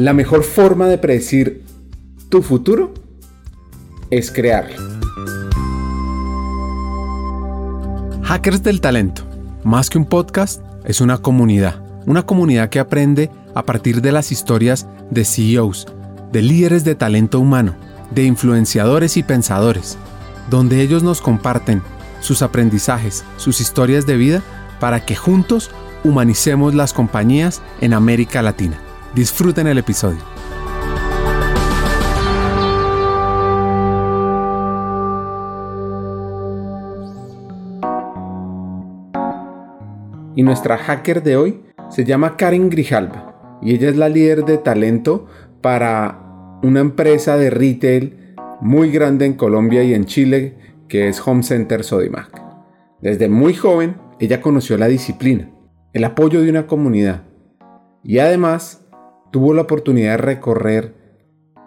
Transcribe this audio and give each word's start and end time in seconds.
La 0.00 0.14
mejor 0.14 0.44
forma 0.44 0.86
de 0.86 0.96
predecir 0.96 1.62
tu 2.30 2.40
futuro 2.40 2.94
es 4.08 4.30
crearlo. 4.30 4.78
Hackers 8.22 8.62
del 8.62 8.80
Talento, 8.80 9.26
más 9.62 9.90
que 9.90 9.98
un 9.98 10.06
podcast, 10.06 10.62
es 10.86 11.02
una 11.02 11.18
comunidad. 11.18 11.84
Una 12.06 12.22
comunidad 12.22 12.70
que 12.70 12.78
aprende 12.78 13.30
a 13.54 13.66
partir 13.66 14.00
de 14.00 14.10
las 14.10 14.32
historias 14.32 14.88
de 15.10 15.26
CEOs, 15.26 15.86
de 16.32 16.40
líderes 16.40 16.82
de 16.84 16.94
talento 16.94 17.38
humano, 17.38 17.74
de 18.10 18.24
influenciadores 18.24 19.18
y 19.18 19.22
pensadores, 19.22 19.98
donde 20.48 20.80
ellos 20.80 21.02
nos 21.02 21.20
comparten 21.20 21.82
sus 22.20 22.40
aprendizajes, 22.40 23.22
sus 23.36 23.60
historias 23.60 24.06
de 24.06 24.16
vida, 24.16 24.42
para 24.80 25.04
que 25.04 25.14
juntos 25.14 25.70
humanicemos 26.04 26.74
las 26.74 26.94
compañías 26.94 27.60
en 27.82 27.92
América 27.92 28.40
Latina. 28.40 28.80
Disfruten 29.14 29.66
el 29.66 29.76
episodio. 29.76 30.20
Y 40.36 40.44
nuestra 40.44 40.78
hacker 40.78 41.24
de 41.24 41.36
hoy 41.36 41.60
se 41.88 42.04
llama 42.04 42.36
Karen 42.36 42.70
Grijalva 42.70 43.58
y 43.60 43.74
ella 43.74 43.88
es 43.88 43.96
la 43.96 44.08
líder 44.08 44.44
de 44.44 44.58
talento 44.58 45.26
para 45.60 46.60
una 46.62 46.78
empresa 46.78 47.36
de 47.36 47.50
retail 47.50 48.36
muy 48.60 48.92
grande 48.92 49.26
en 49.26 49.34
Colombia 49.34 49.82
y 49.82 49.92
en 49.92 50.04
Chile 50.04 50.56
que 50.86 51.08
es 51.08 51.20
Home 51.26 51.42
Center 51.42 51.82
Sodimac. 51.82 52.40
Desde 53.02 53.28
muy 53.28 53.54
joven 53.54 53.96
ella 54.20 54.40
conoció 54.40 54.78
la 54.78 54.86
disciplina, 54.86 55.50
el 55.92 56.04
apoyo 56.04 56.42
de 56.42 56.50
una 56.50 56.68
comunidad 56.68 57.24
y 58.04 58.20
además 58.20 58.79
tuvo 59.30 59.54
la 59.54 59.62
oportunidad 59.62 60.12
de 60.12 60.16
recorrer 60.18 60.94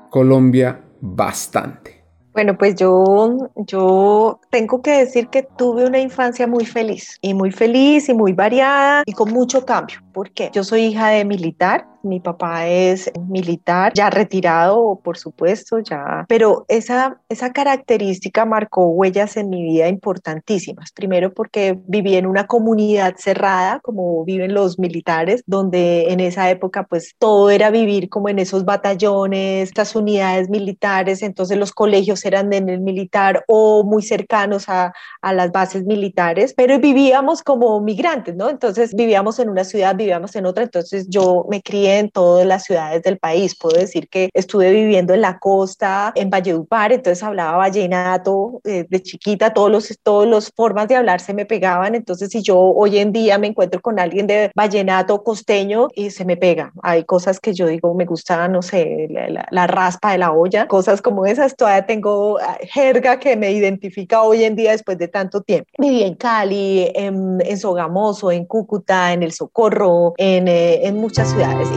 Colombia 0.10 0.82
bastante. 1.02 2.04
Bueno, 2.34 2.58
pues 2.58 2.76
yo, 2.76 3.52
yo 3.68 4.40
tengo 4.50 4.82
que 4.82 4.92
decir 4.92 5.28
que 5.28 5.44
tuve 5.44 5.86
una 5.86 6.00
infancia 6.00 6.48
muy 6.48 6.66
feliz 6.66 7.20
y 7.22 7.36
muy 7.36 7.52
feliz 7.52 8.10
y 8.10 8.14
muy 8.16 8.34
variada 8.34 9.04
y 9.06 9.14
con 9.14 9.32
mucho 9.32 9.66
cambio. 9.66 10.00
¿Por 10.14 10.32
qué? 10.32 10.50
Yo 10.52 10.64
soy 10.64 10.86
hija 10.86 11.10
de 11.10 11.26
militar, 11.26 11.86
mi 12.04 12.20
papá 12.20 12.68
es 12.68 13.12
militar, 13.28 13.94
ya 13.96 14.10
retirado, 14.10 15.00
por 15.04 15.18
supuesto, 15.18 15.80
ya, 15.80 16.26
pero 16.28 16.66
esa, 16.68 17.20
esa 17.30 17.52
característica 17.54 18.46
marcó 18.46 18.88
huellas 18.88 19.38
en 19.38 19.50
mi 19.50 19.64
vida 19.64 19.88
importantísimas. 19.88 20.92
Primero 20.92 21.34
porque 21.34 21.80
viví 21.88 22.16
en 22.16 22.26
una 22.26 22.48
comunidad 22.48 23.16
cerrada, 23.18 23.80
como 23.82 24.24
viven 24.26 24.54
los 24.54 24.80
militares, 24.80 25.44
donde 25.46 26.12
en 26.12 26.20
esa 26.20 26.50
época 26.50 26.84
pues 26.84 27.16
todo 27.18 27.50
era 27.50 27.70
vivir 27.70 28.10
como 28.10 28.30
en 28.30 28.40
esos 28.40 28.66
batallones, 28.66 29.70
estas 29.70 29.96
unidades 29.96 30.50
militares, 30.50 31.22
entonces 31.22 31.58
los 31.58 31.72
colegios 31.72 32.26
eran 32.26 32.52
en 32.54 32.70
el 32.70 32.82
militar 32.82 33.46
o 33.48 33.84
muy 33.84 34.04
cercanos 34.04 34.68
a, 34.68 34.94
a 35.22 35.34
las 35.34 35.52
bases 35.52 35.86
militares, 35.86 36.54
pero 36.56 36.80
vivíamos 36.80 37.44
como 37.44 37.80
migrantes, 37.82 38.36
¿no? 38.36 38.50
Entonces 38.50 38.94
vivíamos 38.94 39.40
en 39.40 39.50
una 39.50 39.64
ciudad, 39.64 39.96
vivíamos 39.96 40.36
en 40.36 40.46
otra, 40.46 40.64
entonces 40.64 41.08
yo 41.10 41.46
me 41.50 41.62
crié 41.62 41.93
en 42.00 42.10
todas 42.10 42.46
las 42.46 42.64
ciudades 42.64 43.04
del 43.04 43.18
país. 43.18 43.56
Puedo 43.58 43.80
decir 43.80 44.08
que 44.10 44.30
estuve 44.34 44.72
viviendo 44.72 45.14
en 45.14 45.22
la 45.22 45.40
costa, 45.40 46.12
en 46.16 46.30
Valledupar, 46.30 46.92
entonces 46.92 47.24
hablaba 47.24 47.58
vallenato 47.58 48.62
eh, 48.64 48.86
de 48.90 49.02
chiquita, 49.02 49.54
todos 49.54 49.72
los, 49.72 50.00
todos 50.04 50.28
los 50.28 50.52
formas 50.56 50.88
de 50.88 50.96
hablar 50.96 51.20
se 51.20 51.34
me 51.34 51.46
pegaban. 51.46 51.96
Entonces, 51.96 52.30
si 52.30 52.42
yo 52.42 52.60
hoy 52.60 52.98
en 52.98 53.12
día 53.12 53.38
me 53.38 53.48
encuentro 53.48 53.82
con 53.82 54.00
alguien 54.00 54.28
de 54.28 54.52
vallenato 54.56 55.24
costeño 55.24 55.88
y 55.96 56.10
se 56.12 56.26
me 56.26 56.38
pega, 56.38 56.74
hay 56.82 57.04
cosas 57.04 57.40
que 57.40 57.54
yo 57.54 57.68
digo, 57.68 57.94
me 57.94 58.06
gusta, 58.06 58.48
no 58.48 58.62
sé, 58.62 59.08
la, 59.50 59.68
raspa 59.68 60.12
de 60.12 60.18
la 60.18 60.32
olla, 60.32 60.68
cosas 60.68 61.02
como 61.02 61.26
esas. 61.26 61.56
Todavía 61.56 61.86
tengo 61.86 62.38
ah, 62.40 62.58
jerga 62.62 63.20
que 63.20 63.36
me 63.36 63.52
identifica 63.52 64.22
hoy 64.22 64.44
en 64.44 64.56
día 64.56 64.72
después 64.72 64.98
de 64.98 65.08
tanto 65.08 65.42
tiempo. 65.42 65.70
Viví 65.78 66.04
en 66.04 66.16
Cali, 66.16 66.92
en, 66.94 67.40
en 67.44 67.58
Sogamoso, 67.58 68.32
en 68.32 68.46
Cúcuta, 68.46 69.14
en 69.14 69.24
El 69.24 69.32
Socorro, 69.32 70.14
en, 70.18 70.48
eh, 70.48 70.86
en 70.86 70.98
muchas 70.98 71.32
ciudades. 71.32 71.70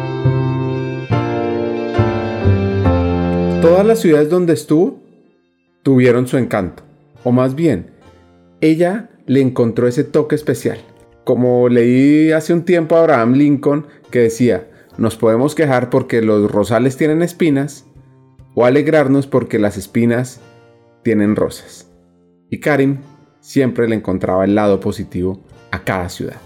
Todas 3.62 3.87
las 3.87 4.00
ciudades 4.00 4.31
donde 4.31 4.53
estuvo 4.53 5.00
tuvieron 5.83 6.27
su 6.27 6.37
encanto, 6.37 6.83
o 7.25 7.33
más 7.33 7.55
bien, 7.55 7.91
ella 8.61 9.11
le 9.27 9.41
encontró 9.41 9.89
ese 9.89 10.05
toque 10.05 10.34
especial. 10.34 10.78
Como 11.25 11.69
leí 11.69 12.33
hace 12.33 12.53
un 12.53 12.65
tiempo 12.65 12.97
a 12.97 13.00
Abraham 13.00 13.33
Lincoln 13.33 13.87
que 14.11 14.21
decía, 14.21 14.69
nos 14.99 15.17
podemos 15.17 15.55
quejar 15.55 15.91
porque 15.91 16.22
los 16.22 16.50
rosales 16.50 16.97
tienen 16.97 17.22
espinas, 17.22 17.87
o 18.55 18.65
alegrarnos 18.65 19.27
porque 19.27 19.59
las 19.59 19.77
espinas 19.77 20.41
tienen 21.03 21.37
rosas. 21.37 21.91
Y 22.50 22.61
Karim 22.61 22.99
siempre 23.41 23.88
le 23.88 23.97
encontraba 23.97 24.44
el 24.44 24.55
lado 24.55 24.81
positivo 24.81 25.44
a 25.71 25.83
cada 25.83 26.09
ciudad. 26.09 26.45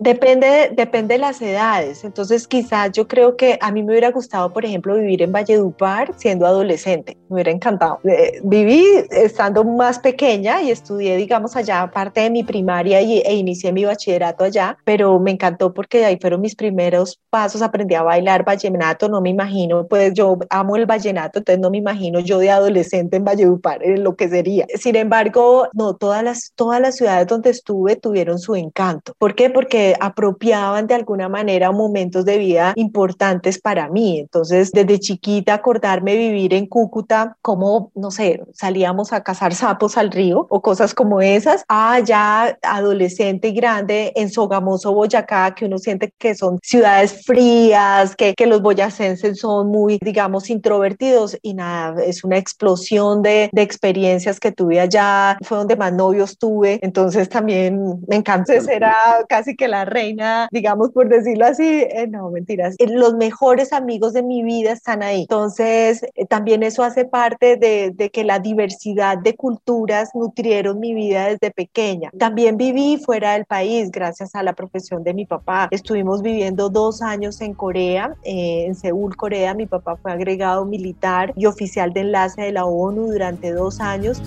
Depende, 0.00 0.70
depende 0.74 1.14
de 1.14 1.18
las 1.18 1.42
edades. 1.42 2.04
Entonces, 2.04 2.46
quizás 2.46 2.92
yo 2.92 3.08
creo 3.08 3.36
que 3.36 3.58
a 3.60 3.72
mí 3.72 3.82
me 3.82 3.92
hubiera 3.92 4.10
gustado, 4.10 4.52
por 4.52 4.64
ejemplo, 4.64 4.94
vivir 4.94 5.22
en 5.22 5.32
Valledupar 5.32 6.12
siendo 6.16 6.46
adolescente. 6.46 7.16
Me 7.28 7.34
hubiera 7.34 7.50
encantado. 7.50 7.98
Eh, 8.04 8.40
viví 8.44 8.84
estando 9.10 9.64
más 9.64 9.98
pequeña 9.98 10.62
y 10.62 10.70
estudié, 10.70 11.16
digamos, 11.16 11.56
allá 11.56 11.90
parte 11.92 12.20
de 12.20 12.30
mi 12.30 12.44
primaria 12.44 13.00
y, 13.00 13.18
e 13.18 13.34
inicié 13.34 13.72
mi 13.72 13.84
bachillerato 13.84 14.44
allá, 14.44 14.78
pero 14.84 15.18
me 15.18 15.32
encantó 15.32 15.74
porque 15.74 16.04
ahí 16.04 16.16
fueron 16.20 16.40
mis 16.40 16.54
primeros 16.54 17.18
pasos. 17.30 17.60
Aprendí 17.60 17.94
a 17.94 18.02
bailar 18.02 18.44
vallenato. 18.44 19.08
No 19.08 19.20
me 19.20 19.30
imagino, 19.30 19.86
pues 19.88 20.14
yo 20.14 20.38
amo 20.50 20.76
el 20.76 20.86
vallenato, 20.86 21.40
entonces 21.40 21.60
no 21.60 21.70
me 21.70 21.78
imagino 21.78 22.20
yo 22.20 22.38
de 22.38 22.50
adolescente 22.50 23.16
en 23.16 23.24
Valledupar, 23.24 23.82
en 23.82 24.04
lo 24.04 24.14
que 24.14 24.28
sería. 24.28 24.66
Sin 24.74 24.96
embargo, 24.96 25.68
no, 25.72 25.96
todas 25.96 26.22
las, 26.22 26.52
todas 26.54 26.80
las 26.80 26.96
ciudades 26.96 27.26
donde 27.26 27.50
estuve 27.50 27.96
tuvieron 27.96 28.38
su 28.38 28.54
encanto. 28.54 29.12
¿Por 29.18 29.34
qué? 29.34 29.50
Porque 29.50 29.87
apropiaban 30.00 30.86
de 30.86 30.94
alguna 30.94 31.28
manera 31.28 31.72
momentos 31.72 32.24
de 32.24 32.38
vida 32.38 32.72
importantes 32.76 33.60
para 33.60 33.88
mí. 33.88 34.18
Entonces, 34.18 34.70
desde 34.72 34.98
chiquita 34.98 35.54
acordarme 35.54 36.16
vivir 36.16 36.54
en 36.54 36.66
Cúcuta, 36.66 37.36
como, 37.42 37.90
no 37.94 38.10
sé, 38.10 38.42
salíamos 38.52 39.12
a 39.12 39.22
cazar 39.22 39.54
sapos 39.54 39.96
al 39.96 40.10
río 40.10 40.46
o 40.50 40.60
cosas 40.62 40.94
como 40.94 41.20
esas, 41.20 41.64
a 41.68 42.00
ya 42.00 42.58
adolescente 42.62 43.48
y 43.48 43.52
grande 43.52 44.12
en 44.16 44.30
Sogamoso, 44.30 44.92
Boyacá, 44.92 45.54
que 45.54 45.66
uno 45.66 45.78
siente 45.78 46.12
que 46.18 46.34
son 46.34 46.58
ciudades 46.62 47.24
frías, 47.24 48.16
que, 48.16 48.34
que 48.34 48.46
los 48.46 48.62
boyacenses 48.62 49.38
son 49.38 49.68
muy, 49.68 49.98
digamos, 50.02 50.50
introvertidos 50.50 51.38
y 51.42 51.54
nada, 51.54 52.02
es 52.02 52.24
una 52.24 52.38
explosión 52.38 53.22
de, 53.22 53.50
de 53.52 53.62
experiencias 53.62 54.40
que 54.40 54.52
tuve 54.52 54.80
allá, 54.80 55.38
fue 55.42 55.58
donde 55.58 55.76
más 55.76 55.92
novios 55.92 56.38
tuve, 56.38 56.78
entonces 56.82 57.28
también 57.28 58.00
me 58.06 58.16
encanta, 58.16 58.54
era 58.70 58.94
casi 59.28 59.56
que 59.56 59.68
la 59.68 59.77
reina, 59.84 60.48
digamos 60.50 60.90
por 60.90 61.08
decirlo 61.08 61.46
así, 61.46 61.64
eh, 61.64 62.06
no, 62.08 62.30
mentiras. 62.30 62.74
Eh, 62.78 62.88
los 62.88 63.14
mejores 63.14 63.72
amigos 63.72 64.12
de 64.12 64.22
mi 64.22 64.42
vida 64.42 64.72
están 64.72 65.02
ahí. 65.02 65.22
Entonces, 65.22 66.02
eh, 66.14 66.26
también 66.26 66.62
eso 66.62 66.82
hace 66.82 67.04
parte 67.04 67.56
de, 67.56 67.92
de, 67.94 68.10
que 68.10 68.24
la 68.24 68.38
diversidad 68.38 69.18
de 69.18 69.34
culturas 69.34 70.10
nutrieron 70.14 70.80
mi 70.80 70.94
vida 70.94 71.26
desde 71.26 71.50
pequeña. 71.50 72.10
También 72.18 72.56
viví 72.56 73.00
fuera 73.04 73.34
del 73.34 73.44
país 73.44 73.90
gracias 73.90 74.34
a 74.34 74.42
la 74.42 74.52
profesión 74.52 75.04
de 75.04 75.14
mi 75.14 75.26
papá. 75.26 75.68
Estuvimos 75.70 76.22
viviendo 76.22 76.68
dos 76.68 77.02
años 77.02 77.40
en 77.40 77.54
Corea, 77.54 78.14
en 78.24 78.74
Seúl, 78.74 79.16
Corea. 79.16 79.54
Mi 79.54 79.66
papá 79.66 79.96
fue 79.96 80.12
agregado 80.12 80.64
militar 80.64 81.32
y 81.36 81.46
oficial 81.46 81.92
de 81.92 82.00
enlace 82.00 82.42
de 82.42 82.52
la 82.52 82.64
ONU 82.64 83.12
durante 83.12 83.52
dos 83.52 83.80
años. 83.80 84.20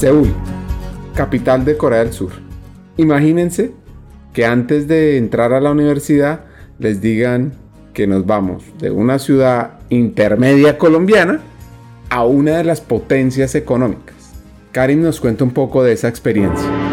Seúl, 0.00 0.34
capital 1.20 1.66
de 1.66 1.76
Corea 1.76 1.98
del 1.98 2.14
Sur. 2.14 2.30
Imagínense 2.96 3.72
que 4.32 4.46
antes 4.46 4.88
de 4.88 5.18
entrar 5.18 5.52
a 5.52 5.60
la 5.60 5.70
universidad 5.70 6.46
les 6.78 7.02
digan 7.02 7.52
que 7.92 8.06
nos 8.06 8.24
vamos 8.24 8.64
de 8.78 8.90
una 8.90 9.18
ciudad 9.18 9.80
intermedia 9.90 10.78
colombiana 10.78 11.40
a 12.08 12.24
una 12.24 12.56
de 12.56 12.64
las 12.64 12.80
potencias 12.80 13.54
económicas. 13.54 14.16
Karin 14.72 15.02
nos 15.02 15.20
cuenta 15.20 15.44
un 15.44 15.50
poco 15.50 15.82
de 15.82 15.92
esa 15.92 16.08
experiencia. 16.08 16.89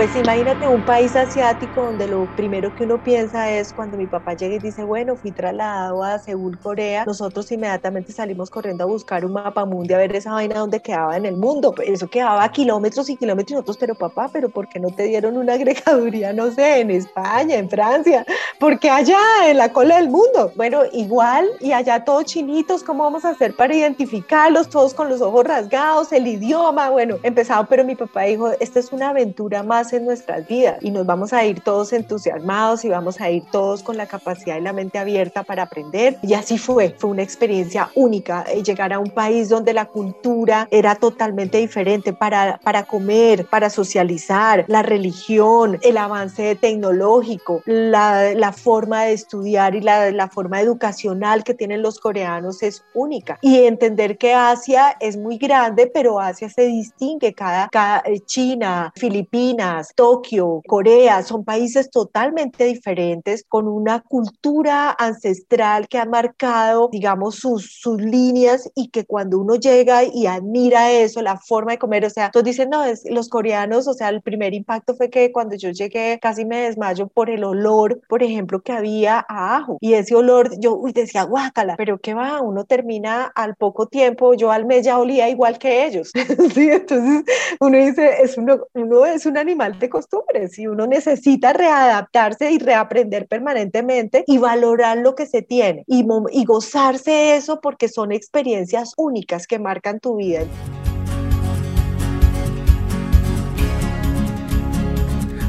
Pues 0.00 0.16
imagínate 0.16 0.66
un 0.66 0.82
país 0.82 1.14
asiático 1.14 1.84
donde 1.84 2.08
lo 2.08 2.26
primero 2.34 2.74
que 2.74 2.84
uno 2.84 3.02
piensa 3.02 3.50
es 3.50 3.70
cuando 3.70 3.98
mi 3.98 4.06
papá 4.06 4.32
llega 4.32 4.54
y 4.54 4.58
dice, 4.58 4.82
bueno, 4.82 5.14
fui 5.14 5.30
trasladado 5.30 6.02
a 6.02 6.18
Seúl, 6.18 6.58
Corea, 6.58 7.04
nosotros 7.04 7.52
inmediatamente 7.52 8.10
salimos 8.10 8.48
corriendo 8.48 8.84
a 8.84 8.86
buscar 8.86 9.26
un 9.26 9.34
mapa 9.34 9.66
mundi 9.66 9.92
a 9.92 9.98
ver 9.98 10.16
esa 10.16 10.32
vaina 10.32 10.58
donde 10.58 10.80
quedaba 10.80 11.18
en 11.18 11.26
el 11.26 11.36
mundo. 11.36 11.74
Eso 11.84 12.08
quedaba 12.08 12.50
kilómetros 12.50 13.10
y 13.10 13.16
kilómetros 13.18 13.50
y 13.50 13.54
nosotros, 13.56 13.76
pero 13.76 13.94
papá, 13.94 14.30
pero 14.32 14.48
¿por 14.48 14.70
qué 14.70 14.80
no 14.80 14.88
te 14.88 15.02
dieron 15.02 15.36
una 15.36 15.52
agregaduría, 15.52 16.32
no 16.32 16.50
sé, 16.50 16.80
en 16.80 16.92
España, 16.92 17.56
en 17.56 17.68
Francia? 17.68 18.24
Porque 18.58 18.88
allá, 18.88 19.20
en 19.48 19.58
la 19.58 19.70
cola 19.70 19.96
del 19.96 20.08
mundo. 20.08 20.50
Bueno, 20.56 20.80
igual, 20.94 21.46
y 21.60 21.72
allá 21.72 22.06
todos 22.06 22.24
chinitos, 22.24 22.82
¿cómo 22.82 23.04
vamos 23.04 23.26
a 23.26 23.30
hacer 23.30 23.54
para 23.54 23.74
identificarlos? 23.74 24.70
Todos 24.70 24.94
con 24.94 25.10
los 25.10 25.20
ojos 25.20 25.44
rasgados, 25.44 26.10
el 26.12 26.26
idioma, 26.26 26.88
bueno, 26.88 27.18
empezado, 27.22 27.66
pero 27.68 27.84
mi 27.84 27.96
papá 27.96 28.22
dijo, 28.22 28.50
esta 28.60 28.80
es 28.80 28.92
una 28.92 29.10
aventura 29.10 29.62
más 29.62 29.89
en 29.92 30.04
nuestras 30.04 30.46
vidas 30.46 30.78
y 30.80 30.90
nos 30.90 31.06
vamos 31.06 31.32
a 31.32 31.44
ir 31.44 31.60
todos 31.60 31.92
entusiasmados 31.92 32.84
y 32.84 32.88
vamos 32.88 33.20
a 33.20 33.30
ir 33.30 33.42
todos 33.50 33.82
con 33.82 33.96
la 33.96 34.06
capacidad 34.06 34.56
y 34.56 34.60
la 34.60 34.72
mente 34.72 34.98
abierta 34.98 35.42
para 35.42 35.64
aprender. 35.64 36.18
Y 36.22 36.34
así 36.34 36.58
fue, 36.58 36.94
fue 36.98 37.10
una 37.10 37.22
experiencia 37.22 37.90
única 37.94 38.44
eh, 38.48 38.62
llegar 38.62 38.92
a 38.92 38.98
un 38.98 39.10
país 39.10 39.48
donde 39.48 39.72
la 39.72 39.86
cultura 39.86 40.68
era 40.70 40.94
totalmente 40.94 41.58
diferente 41.58 42.12
para, 42.12 42.58
para 42.62 42.84
comer, 42.84 43.46
para 43.46 43.70
socializar, 43.70 44.64
la 44.68 44.82
religión, 44.82 45.78
el 45.82 45.96
avance 45.96 46.54
tecnológico, 46.56 47.62
la, 47.66 48.34
la 48.34 48.52
forma 48.52 49.04
de 49.04 49.12
estudiar 49.12 49.74
y 49.74 49.80
la, 49.80 50.10
la 50.10 50.28
forma 50.28 50.60
educacional 50.60 51.44
que 51.44 51.54
tienen 51.54 51.82
los 51.82 51.98
coreanos 51.98 52.62
es 52.62 52.84
única. 52.94 53.38
Y 53.42 53.64
entender 53.64 54.18
que 54.18 54.34
Asia 54.34 54.96
es 55.00 55.16
muy 55.16 55.38
grande, 55.38 55.90
pero 55.92 56.20
Asia 56.20 56.48
se 56.48 56.66
distingue 56.66 57.34
cada, 57.34 57.68
cada 57.68 58.02
eh, 58.04 58.20
China, 58.20 58.92
Filipinas, 58.96 59.79
Tokio, 59.94 60.62
Corea, 60.66 61.22
son 61.22 61.44
países 61.44 61.90
totalmente 61.90 62.64
diferentes 62.64 63.44
con 63.48 63.68
una 63.68 64.00
cultura 64.00 64.94
ancestral 64.98 65.88
que 65.88 65.98
ha 65.98 66.04
marcado, 66.04 66.88
digamos, 66.90 67.36
sus, 67.36 67.78
sus 67.80 68.00
líneas 68.00 68.70
y 68.74 68.88
que 68.88 69.04
cuando 69.04 69.38
uno 69.38 69.56
llega 69.56 70.04
y 70.04 70.26
admira 70.26 70.90
eso, 70.92 71.22
la 71.22 71.36
forma 71.36 71.72
de 71.72 71.78
comer, 71.78 72.04
o 72.04 72.10
sea, 72.10 72.30
todos 72.30 72.44
dicen, 72.44 72.70
no, 72.70 72.84
es, 72.84 73.02
los 73.10 73.28
coreanos, 73.28 73.86
o 73.88 73.94
sea, 73.94 74.08
el 74.08 74.22
primer 74.22 74.54
impacto 74.54 74.94
fue 74.94 75.10
que 75.10 75.32
cuando 75.32 75.56
yo 75.56 75.70
llegué 75.70 76.18
casi 76.20 76.44
me 76.44 76.62
desmayo 76.62 77.08
por 77.08 77.30
el 77.30 77.44
olor, 77.44 78.00
por 78.08 78.22
ejemplo, 78.22 78.62
que 78.62 78.72
había 78.72 79.24
a 79.28 79.56
ajo 79.56 79.78
y 79.80 79.94
ese 79.94 80.14
olor, 80.14 80.58
yo 80.58 80.76
uy, 80.76 80.92
decía, 80.92 81.24
guácala, 81.24 81.76
pero 81.76 81.98
qué 81.98 82.14
va, 82.14 82.40
uno 82.40 82.64
termina 82.64 83.24
al 83.34 83.56
poco 83.56 83.86
tiempo, 83.86 84.34
yo 84.34 84.50
al 84.50 84.66
mes 84.66 84.84
ya 84.84 84.98
olía 84.98 85.28
igual 85.28 85.58
que 85.58 85.86
ellos, 85.86 86.10
¿sí? 86.54 86.70
Entonces 86.70 87.24
uno 87.60 87.78
dice, 87.78 88.22
es 88.22 88.36
uno, 88.36 88.60
uno 88.74 89.06
es 89.06 89.26
un 89.26 89.38
animal 89.38 89.59
de 89.68 89.90
costumbres 89.90 90.58
y 90.58 90.66
uno 90.66 90.86
necesita 90.86 91.52
readaptarse 91.52 92.50
y 92.50 92.58
reaprender 92.58 93.28
permanentemente 93.28 94.24
y 94.26 94.38
valorar 94.38 94.96
lo 94.98 95.14
que 95.14 95.26
se 95.26 95.42
tiene 95.42 95.84
y, 95.86 96.06
y 96.32 96.44
gozarse 96.46 97.36
eso 97.36 97.60
porque 97.60 97.88
son 97.88 98.10
experiencias 98.10 98.94
únicas 98.96 99.46
que 99.46 99.58
marcan 99.58 100.00
tu 100.00 100.16
vida. 100.16 100.40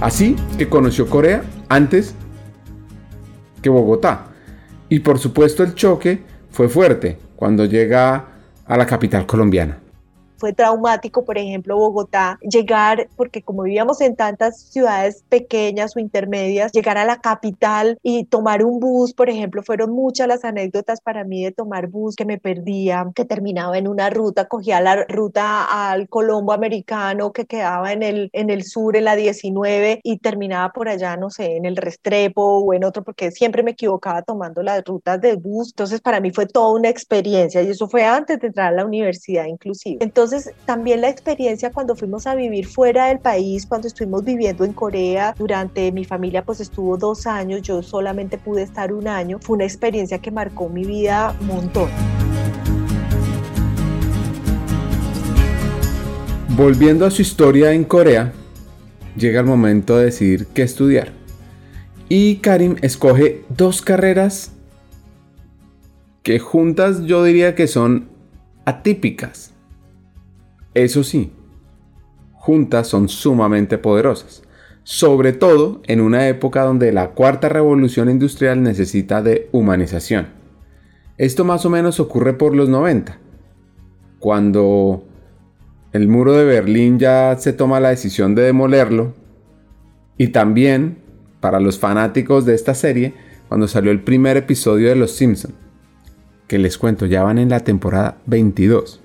Así 0.01 0.35
que 0.57 0.67
conoció 0.67 1.09
Corea 1.09 1.43
antes 1.69 2.13
que 3.61 3.69
Bogotá. 3.69 4.27
Y 4.89 4.99
por 4.99 5.19
supuesto 5.19 5.63
el 5.63 5.73
choque 5.73 6.21
fue 6.49 6.67
fuerte 6.67 7.17
cuando 7.37 7.63
llega 7.63 8.25
a 8.65 8.77
la 8.77 8.85
capital 8.85 9.25
colombiana 9.25 9.79
fue 10.41 10.53
traumático, 10.53 11.23
por 11.23 11.37
ejemplo, 11.37 11.77
Bogotá, 11.77 12.39
llegar, 12.41 13.07
porque 13.15 13.43
como 13.43 13.61
vivíamos 13.61 14.01
en 14.01 14.15
tantas 14.15 14.59
ciudades 14.59 15.23
pequeñas 15.29 15.95
o 15.95 15.99
intermedias, 15.99 16.71
llegar 16.71 16.97
a 16.97 17.05
la 17.05 17.17
capital 17.17 17.99
y 18.01 18.25
tomar 18.25 18.65
un 18.65 18.79
bus, 18.79 19.13
por 19.13 19.29
ejemplo, 19.29 19.61
fueron 19.61 19.91
muchas 19.91 20.27
las 20.27 20.43
anécdotas 20.43 20.99
para 20.99 21.23
mí 21.23 21.43
de 21.43 21.51
tomar 21.51 21.87
bus, 21.87 22.15
que 22.15 22.25
me 22.25 22.39
perdía, 22.39 23.05
que 23.13 23.23
terminaba 23.23 23.77
en 23.77 23.87
una 23.87 24.09
ruta, 24.09 24.47
cogía 24.47 24.81
la 24.81 25.05
ruta 25.05 25.91
al 25.91 26.09
Colombo 26.09 26.53
americano 26.53 27.31
que 27.31 27.45
quedaba 27.45 27.93
en 27.93 28.01
el, 28.01 28.31
en 28.33 28.49
el 28.49 28.63
sur, 28.63 28.95
en 28.95 29.05
la 29.05 29.15
19, 29.15 29.99
y 30.03 30.17
terminaba 30.17 30.73
por 30.73 30.89
allá, 30.89 31.17
no 31.17 31.29
sé, 31.29 31.55
en 31.55 31.65
el 31.65 31.77
Restrepo 31.77 32.41
o 32.41 32.73
en 32.73 32.83
otro, 32.83 33.03
porque 33.03 33.29
siempre 33.29 33.61
me 33.61 33.71
equivocaba 33.71 34.23
tomando 34.23 34.63
las 34.63 34.83
rutas 34.85 35.21
de 35.21 35.35
bus. 35.35 35.69
Entonces, 35.69 36.01
para 36.01 36.19
mí 36.19 36.31
fue 36.31 36.47
toda 36.47 36.71
una 36.73 36.89
experiencia 36.89 37.61
y 37.61 37.69
eso 37.69 37.87
fue 37.87 38.05
antes 38.05 38.39
de 38.39 38.47
entrar 38.47 38.69
a 38.69 38.75
la 38.77 38.85
universidad 38.85 39.45
inclusive. 39.45 39.99
Entonces, 40.01 40.30
entonces, 40.31 40.53
también 40.65 41.01
la 41.01 41.09
experiencia 41.09 41.71
cuando 41.71 41.93
fuimos 41.93 42.25
a 42.25 42.35
vivir 42.35 42.65
fuera 42.65 43.07
del 43.07 43.19
país, 43.19 43.65
cuando 43.65 43.89
estuvimos 43.89 44.23
viviendo 44.23 44.63
en 44.63 44.71
Corea, 44.71 45.35
durante 45.37 45.91
mi 45.91 46.05
familia 46.05 46.45
pues 46.45 46.61
estuvo 46.61 46.95
dos 46.95 47.27
años, 47.27 47.61
yo 47.63 47.83
solamente 47.83 48.37
pude 48.37 48.61
estar 48.61 48.93
un 48.93 49.09
año, 49.09 49.39
fue 49.41 49.55
una 49.55 49.65
experiencia 49.65 50.19
que 50.19 50.31
marcó 50.31 50.69
mi 50.69 50.85
vida 50.85 51.35
un 51.41 51.47
montón. 51.47 51.89
Volviendo 56.55 57.05
a 57.05 57.11
su 57.11 57.21
historia 57.21 57.73
en 57.73 57.83
Corea, 57.83 58.31
llega 59.17 59.41
el 59.41 59.45
momento 59.45 59.97
de 59.97 60.05
decidir 60.05 60.47
qué 60.53 60.61
estudiar. 60.61 61.11
Y 62.07 62.37
Karim 62.37 62.77
escoge 62.81 63.43
dos 63.49 63.81
carreras 63.81 64.53
que 66.23 66.39
juntas 66.39 67.03
yo 67.03 67.21
diría 67.21 67.53
que 67.53 67.67
son 67.67 68.07
atípicas. 68.63 69.50
Eso 70.73 71.03
sí, 71.03 71.31
juntas 72.33 72.87
son 72.87 73.09
sumamente 73.09 73.77
poderosas, 73.77 74.43
sobre 74.83 75.33
todo 75.33 75.81
en 75.85 76.01
una 76.01 76.27
época 76.27 76.63
donde 76.63 76.91
la 76.91 77.11
cuarta 77.11 77.49
revolución 77.49 78.09
industrial 78.09 78.63
necesita 78.63 79.21
de 79.21 79.49
humanización. 79.51 80.27
Esto 81.17 81.45
más 81.45 81.65
o 81.65 81.69
menos 81.69 81.99
ocurre 81.99 82.33
por 82.33 82.55
los 82.55 82.69
90, 82.69 83.19
cuando 84.19 85.03
el 85.91 86.07
muro 86.07 86.33
de 86.33 86.45
Berlín 86.45 86.99
ya 86.99 87.35
se 87.37 87.53
toma 87.53 87.79
la 87.79 87.89
decisión 87.89 88.33
de 88.33 88.43
demolerlo, 88.43 89.13
y 90.17 90.29
también 90.29 90.99
para 91.41 91.59
los 91.59 91.79
fanáticos 91.79 92.45
de 92.45 92.55
esta 92.55 92.73
serie, 92.75 93.13
cuando 93.49 93.67
salió 93.67 93.91
el 93.91 94.01
primer 94.01 94.37
episodio 94.37 94.89
de 94.89 94.95
Los 94.95 95.11
Simpson, 95.11 95.53
que 96.47 96.57
les 96.57 96.77
cuento, 96.77 97.05
ya 97.05 97.23
van 97.23 97.37
en 97.37 97.49
la 97.49 97.61
temporada 97.61 98.17
22. 98.25 99.01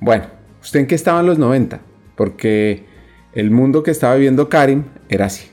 Bueno, 0.00 0.39
¿Usted 0.62 0.80
en 0.80 0.86
qué 0.86 0.94
estaba 0.94 1.20
en 1.20 1.26
los 1.26 1.38
90? 1.38 1.80
Porque 2.16 2.84
el 3.32 3.50
mundo 3.50 3.82
que 3.82 3.90
estaba 3.90 4.14
viviendo 4.14 4.48
Karim 4.48 4.84
era 5.08 5.26
así 5.26 5.49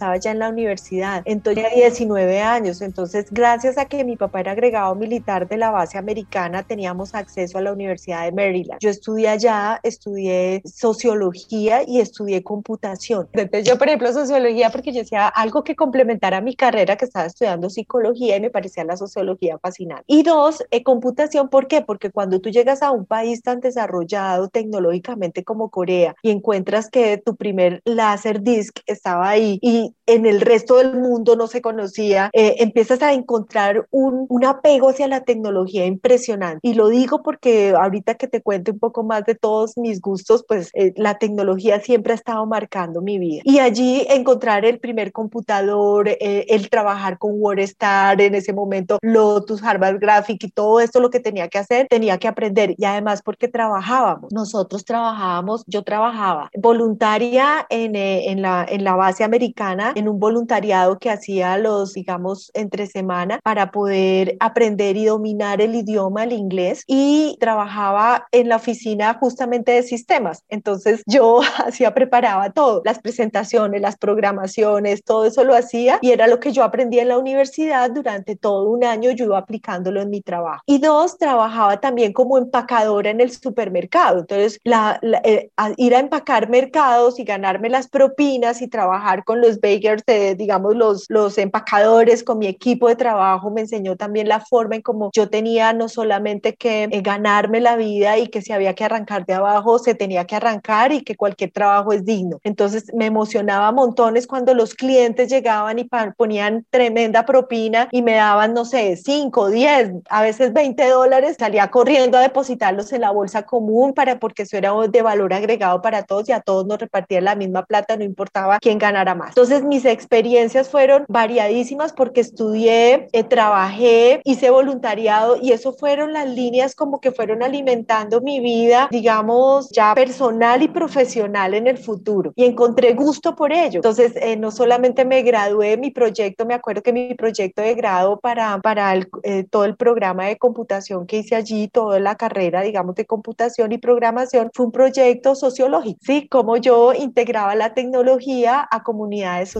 estaba 0.00 0.16
ya 0.16 0.30
en 0.30 0.38
la 0.38 0.48
universidad, 0.48 1.20
entonces 1.26 1.62
tenía 1.62 1.88
19 1.88 2.40
años, 2.40 2.80
entonces 2.80 3.26
gracias 3.30 3.76
a 3.76 3.84
que 3.84 4.02
mi 4.02 4.16
papá 4.16 4.40
era 4.40 4.52
agregado 4.52 4.94
militar 4.94 5.46
de 5.46 5.58
la 5.58 5.70
base 5.70 5.98
americana, 5.98 6.62
teníamos 6.62 7.14
acceso 7.14 7.58
a 7.58 7.60
la 7.60 7.70
Universidad 7.70 8.24
de 8.24 8.32
Maryland. 8.32 8.80
Yo 8.80 8.88
estudié 8.88 9.28
allá, 9.28 9.78
estudié 9.82 10.62
sociología 10.64 11.82
y 11.86 12.00
estudié 12.00 12.42
computación. 12.42 13.28
Entonces 13.34 13.68
yo, 13.68 13.76
por 13.76 13.88
ejemplo, 13.88 14.10
sociología, 14.10 14.70
porque 14.70 14.90
yo 14.90 15.00
decía 15.00 15.28
algo 15.28 15.64
que 15.64 15.76
complementara 15.76 16.40
mi 16.40 16.56
carrera, 16.56 16.96
que 16.96 17.04
estaba 17.04 17.26
estudiando 17.26 17.68
psicología 17.68 18.38
y 18.38 18.40
me 18.40 18.48
parecía 18.48 18.84
la 18.84 18.96
sociología 18.96 19.58
fascinante. 19.58 20.04
Y 20.06 20.22
dos, 20.22 20.64
eh, 20.70 20.82
computación, 20.82 21.50
¿por 21.50 21.68
qué? 21.68 21.82
Porque 21.82 22.10
cuando 22.10 22.40
tú 22.40 22.48
llegas 22.48 22.80
a 22.80 22.90
un 22.90 23.04
país 23.04 23.42
tan 23.42 23.60
desarrollado 23.60 24.48
tecnológicamente 24.48 25.44
como 25.44 25.68
Corea 25.68 26.16
y 26.22 26.30
encuentras 26.30 26.88
que 26.88 27.18
tu 27.18 27.36
primer 27.36 27.82
láser 27.84 28.40
disc 28.42 28.78
estaba 28.86 29.28
ahí 29.28 29.58
y 29.60 29.90
en 30.10 30.26
el 30.26 30.40
resto 30.40 30.76
del 30.76 30.96
mundo 30.96 31.36
no 31.36 31.46
se 31.46 31.62
conocía, 31.62 32.30
eh, 32.32 32.56
empiezas 32.58 33.00
a 33.02 33.12
encontrar 33.12 33.86
un, 33.90 34.26
un, 34.28 34.44
apego 34.44 34.88
hacia 34.88 35.06
la 35.06 35.22
tecnología 35.22 35.86
impresionante. 35.86 36.58
Y 36.62 36.74
lo 36.74 36.88
digo 36.88 37.22
porque 37.22 37.70
ahorita 37.70 38.14
que 38.14 38.26
te 38.26 38.42
cuento 38.42 38.72
un 38.72 38.78
poco 38.78 39.04
más 39.04 39.24
de 39.24 39.34
todos 39.34 39.76
mis 39.76 40.00
gustos, 40.00 40.44
pues 40.48 40.70
eh, 40.74 40.92
la 40.96 41.18
tecnología 41.18 41.80
siempre 41.80 42.12
ha 42.12 42.16
estado 42.16 42.44
marcando 42.46 43.02
mi 43.02 43.18
vida. 43.18 43.42
Y 43.44 43.60
allí 43.60 44.04
encontrar 44.08 44.64
el 44.64 44.80
primer 44.80 45.12
computador, 45.12 46.08
eh, 46.08 46.46
el 46.48 46.68
trabajar 46.70 47.18
con 47.18 47.32
WordStar 47.34 48.20
en 48.20 48.34
ese 48.34 48.52
momento, 48.52 48.98
Lotus, 49.02 49.62
Harvard 49.62 50.00
Graphic 50.00 50.42
y 50.42 50.50
todo 50.50 50.80
esto 50.80 50.98
lo 51.00 51.10
que 51.10 51.20
tenía 51.20 51.48
que 51.48 51.58
hacer, 51.58 51.86
tenía 51.88 52.18
que 52.18 52.26
aprender. 52.26 52.74
Y 52.78 52.84
además 52.84 53.22
porque 53.22 53.46
trabajábamos, 53.46 54.32
nosotros 54.32 54.84
trabajábamos, 54.84 55.62
yo 55.66 55.84
trabajaba 55.84 56.50
voluntaria 56.56 57.66
en, 57.68 57.94
en, 57.94 58.42
la, 58.42 58.66
en 58.68 58.82
la 58.82 58.96
base 58.96 59.22
americana 59.22 59.92
en 60.00 60.08
un 60.08 60.18
voluntariado 60.18 60.98
que 60.98 61.10
hacía 61.10 61.56
los, 61.58 61.92
digamos, 61.92 62.50
entre 62.54 62.86
semana 62.86 63.38
para 63.42 63.70
poder 63.70 64.36
aprender 64.40 64.96
y 64.96 65.04
dominar 65.04 65.60
el 65.60 65.74
idioma, 65.74 66.24
el 66.24 66.32
inglés, 66.32 66.84
y 66.86 67.36
trabajaba 67.38 68.26
en 68.32 68.48
la 68.48 68.56
oficina 68.56 69.14
justamente 69.14 69.72
de 69.72 69.82
sistemas. 69.82 70.44
Entonces 70.48 71.02
yo 71.06 71.40
hacía, 71.64 71.94
preparaba 71.94 72.50
todo, 72.50 72.82
las 72.84 72.98
presentaciones, 72.98 73.80
las 73.80 73.96
programaciones, 73.96 75.04
todo 75.04 75.26
eso 75.26 75.44
lo 75.44 75.54
hacía 75.54 75.98
y 76.00 76.10
era 76.10 76.26
lo 76.26 76.40
que 76.40 76.52
yo 76.52 76.64
aprendí 76.64 76.98
en 76.98 77.08
la 77.08 77.18
universidad 77.18 77.90
durante 77.90 78.36
todo 78.36 78.70
un 78.70 78.84
año, 78.84 79.10
yo 79.10 79.26
iba 79.26 79.38
aplicándolo 79.38 80.00
en 80.00 80.10
mi 80.10 80.22
trabajo. 80.22 80.62
Y 80.66 80.78
dos, 80.78 81.18
trabajaba 81.18 81.80
también 81.80 82.12
como 82.12 82.38
empacadora 82.38 83.10
en 83.10 83.20
el 83.20 83.30
supermercado. 83.30 84.20
Entonces, 84.20 84.58
la, 84.64 84.98
eh, 85.24 85.50
ir 85.76 85.94
a 85.94 86.00
empacar 86.00 86.48
mercados 86.48 87.18
y 87.18 87.24
ganarme 87.24 87.68
las 87.68 87.88
propinas 87.88 88.62
y 88.62 88.68
trabajar 88.68 89.24
con 89.24 89.40
los 89.40 89.60
bakers, 89.60 89.89
digamos 90.36 90.76
los, 90.76 91.06
los 91.08 91.38
empacadores, 91.38 92.24
con 92.24 92.38
mi 92.38 92.46
equipo 92.46 92.88
de 92.88 92.96
trabajo, 92.96 93.50
me 93.50 93.62
enseñó 93.62 93.96
también 93.96 94.28
la 94.28 94.40
forma 94.40 94.76
en 94.76 94.82
cómo 94.82 95.10
yo 95.12 95.28
tenía 95.28 95.72
no 95.72 95.88
solamente 95.88 96.54
que 96.54 96.84
eh, 96.84 97.00
ganarme 97.00 97.60
la 97.60 97.76
vida 97.76 98.18
y 98.18 98.28
que 98.28 98.42
si 98.42 98.52
había 98.52 98.74
que 98.74 98.84
arrancar 98.84 99.26
de 99.26 99.34
abajo, 99.34 99.78
se 99.78 99.94
tenía 99.94 100.24
que 100.26 100.36
arrancar 100.36 100.92
y 100.92 101.02
que 101.02 101.16
cualquier 101.16 101.52
trabajo 101.52 101.92
es 101.92 102.04
digno. 102.04 102.38
Entonces 102.42 102.92
me 102.94 103.06
emocionaba 103.06 103.72
montones 103.72 104.26
cuando 104.26 104.54
los 104.54 104.74
clientes 104.74 105.28
llegaban 105.28 105.78
y 105.78 105.88
ponían 106.16 106.66
tremenda 106.70 107.24
propina 107.24 107.88
y 107.90 108.02
me 108.02 108.14
daban, 108.14 108.54
no 108.54 108.64
sé, 108.64 108.96
5, 108.96 109.48
10, 109.48 109.90
a 110.08 110.22
veces 110.22 110.52
20 110.52 110.88
dólares, 110.88 111.36
salía 111.38 111.70
corriendo 111.70 112.18
a 112.18 112.22
depositarlos 112.22 112.92
en 112.92 113.02
la 113.02 113.10
bolsa 113.10 113.42
común 113.42 113.92
para 113.92 114.18
porque 114.18 114.42
eso 114.42 114.56
era 114.56 114.72
de 114.88 115.02
valor 115.02 115.32
agregado 115.32 115.82
para 115.82 116.02
todos 116.02 116.28
y 116.28 116.32
a 116.32 116.40
todos 116.40 116.66
nos 116.66 116.78
repartían 116.78 117.24
la 117.24 117.34
misma 117.34 117.64
plata, 117.64 117.96
no 117.96 118.04
importaba 118.04 118.58
quién 118.60 118.78
ganara 118.78 119.14
más. 119.14 119.30
Entonces 119.30 119.62
mis 119.70 119.84
experiencias 119.84 120.68
fueron 120.68 121.04
variadísimas 121.08 121.92
porque 121.92 122.20
estudié, 122.20 123.08
eh, 123.12 123.24
trabajé, 123.24 124.20
hice 124.24 124.50
voluntariado 124.50 125.38
y 125.40 125.52
eso 125.52 125.72
fueron 125.72 126.12
las 126.12 126.28
líneas 126.28 126.74
como 126.74 127.00
que 127.00 127.12
fueron 127.12 127.42
alimentando 127.42 128.20
mi 128.20 128.40
vida, 128.40 128.88
digamos, 128.90 129.70
ya 129.70 129.94
personal 129.94 130.62
y 130.62 130.68
profesional 130.68 131.54
en 131.54 131.68
el 131.68 131.78
futuro 131.78 132.32
y 132.34 132.44
encontré 132.44 132.94
gusto 132.94 133.36
por 133.36 133.52
ello. 133.52 133.76
Entonces, 133.76 134.12
eh, 134.16 134.36
no 134.36 134.50
solamente 134.50 135.04
me 135.04 135.22
gradué, 135.22 135.76
mi 135.76 135.92
proyecto, 135.92 136.44
me 136.44 136.54
acuerdo 136.54 136.82
que 136.82 136.92
mi 136.92 137.14
proyecto 137.14 137.62
de 137.62 137.74
grado 137.74 138.18
para, 138.18 138.58
para 138.58 138.94
eh, 139.22 139.44
todo 139.48 139.64
el 139.64 139.76
programa 139.76 140.26
de 140.26 140.36
computación 140.36 141.06
que 141.06 141.18
hice 141.18 141.36
allí, 141.36 141.68
toda 141.68 142.00
la 142.00 142.16
carrera, 142.16 142.62
digamos, 142.62 142.96
de 142.96 143.06
computación 143.06 143.70
y 143.70 143.78
programación, 143.78 144.50
fue 144.52 144.66
un 144.66 144.72
proyecto 144.72 145.36
sociológico, 145.36 146.00
¿sí? 146.02 146.26
Cómo 146.28 146.56
yo 146.56 146.92
integraba 146.92 147.54
la 147.54 147.72
tecnología 147.72 148.66
a 148.68 148.82
comunidades 148.82 149.50
sociales. 149.50 149.59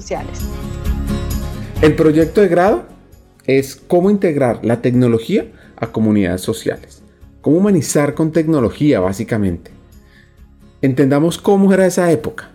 El 1.83 1.97
proyecto 1.97 2.41
de 2.41 2.49
grado 2.49 2.85
es 3.47 3.77
cómo 3.77 4.11
integrar 4.11 4.65
la 4.65 4.83
tecnología 4.83 5.47
a 5.77 5.89
comunidades 5.89 6.43
sociales. 6.43 7.03
Cómo 7.41 7.57
humanizar 7.57 8.15
con 8.15 8.33
tecnología, 8.33 9.01
básicamente. 9.01 9.71
Entendamos 10.83 11.39
cómo 11.39 11.73
era 11.73 11.87
esa 11.87 12.11
época. 12.11 12.51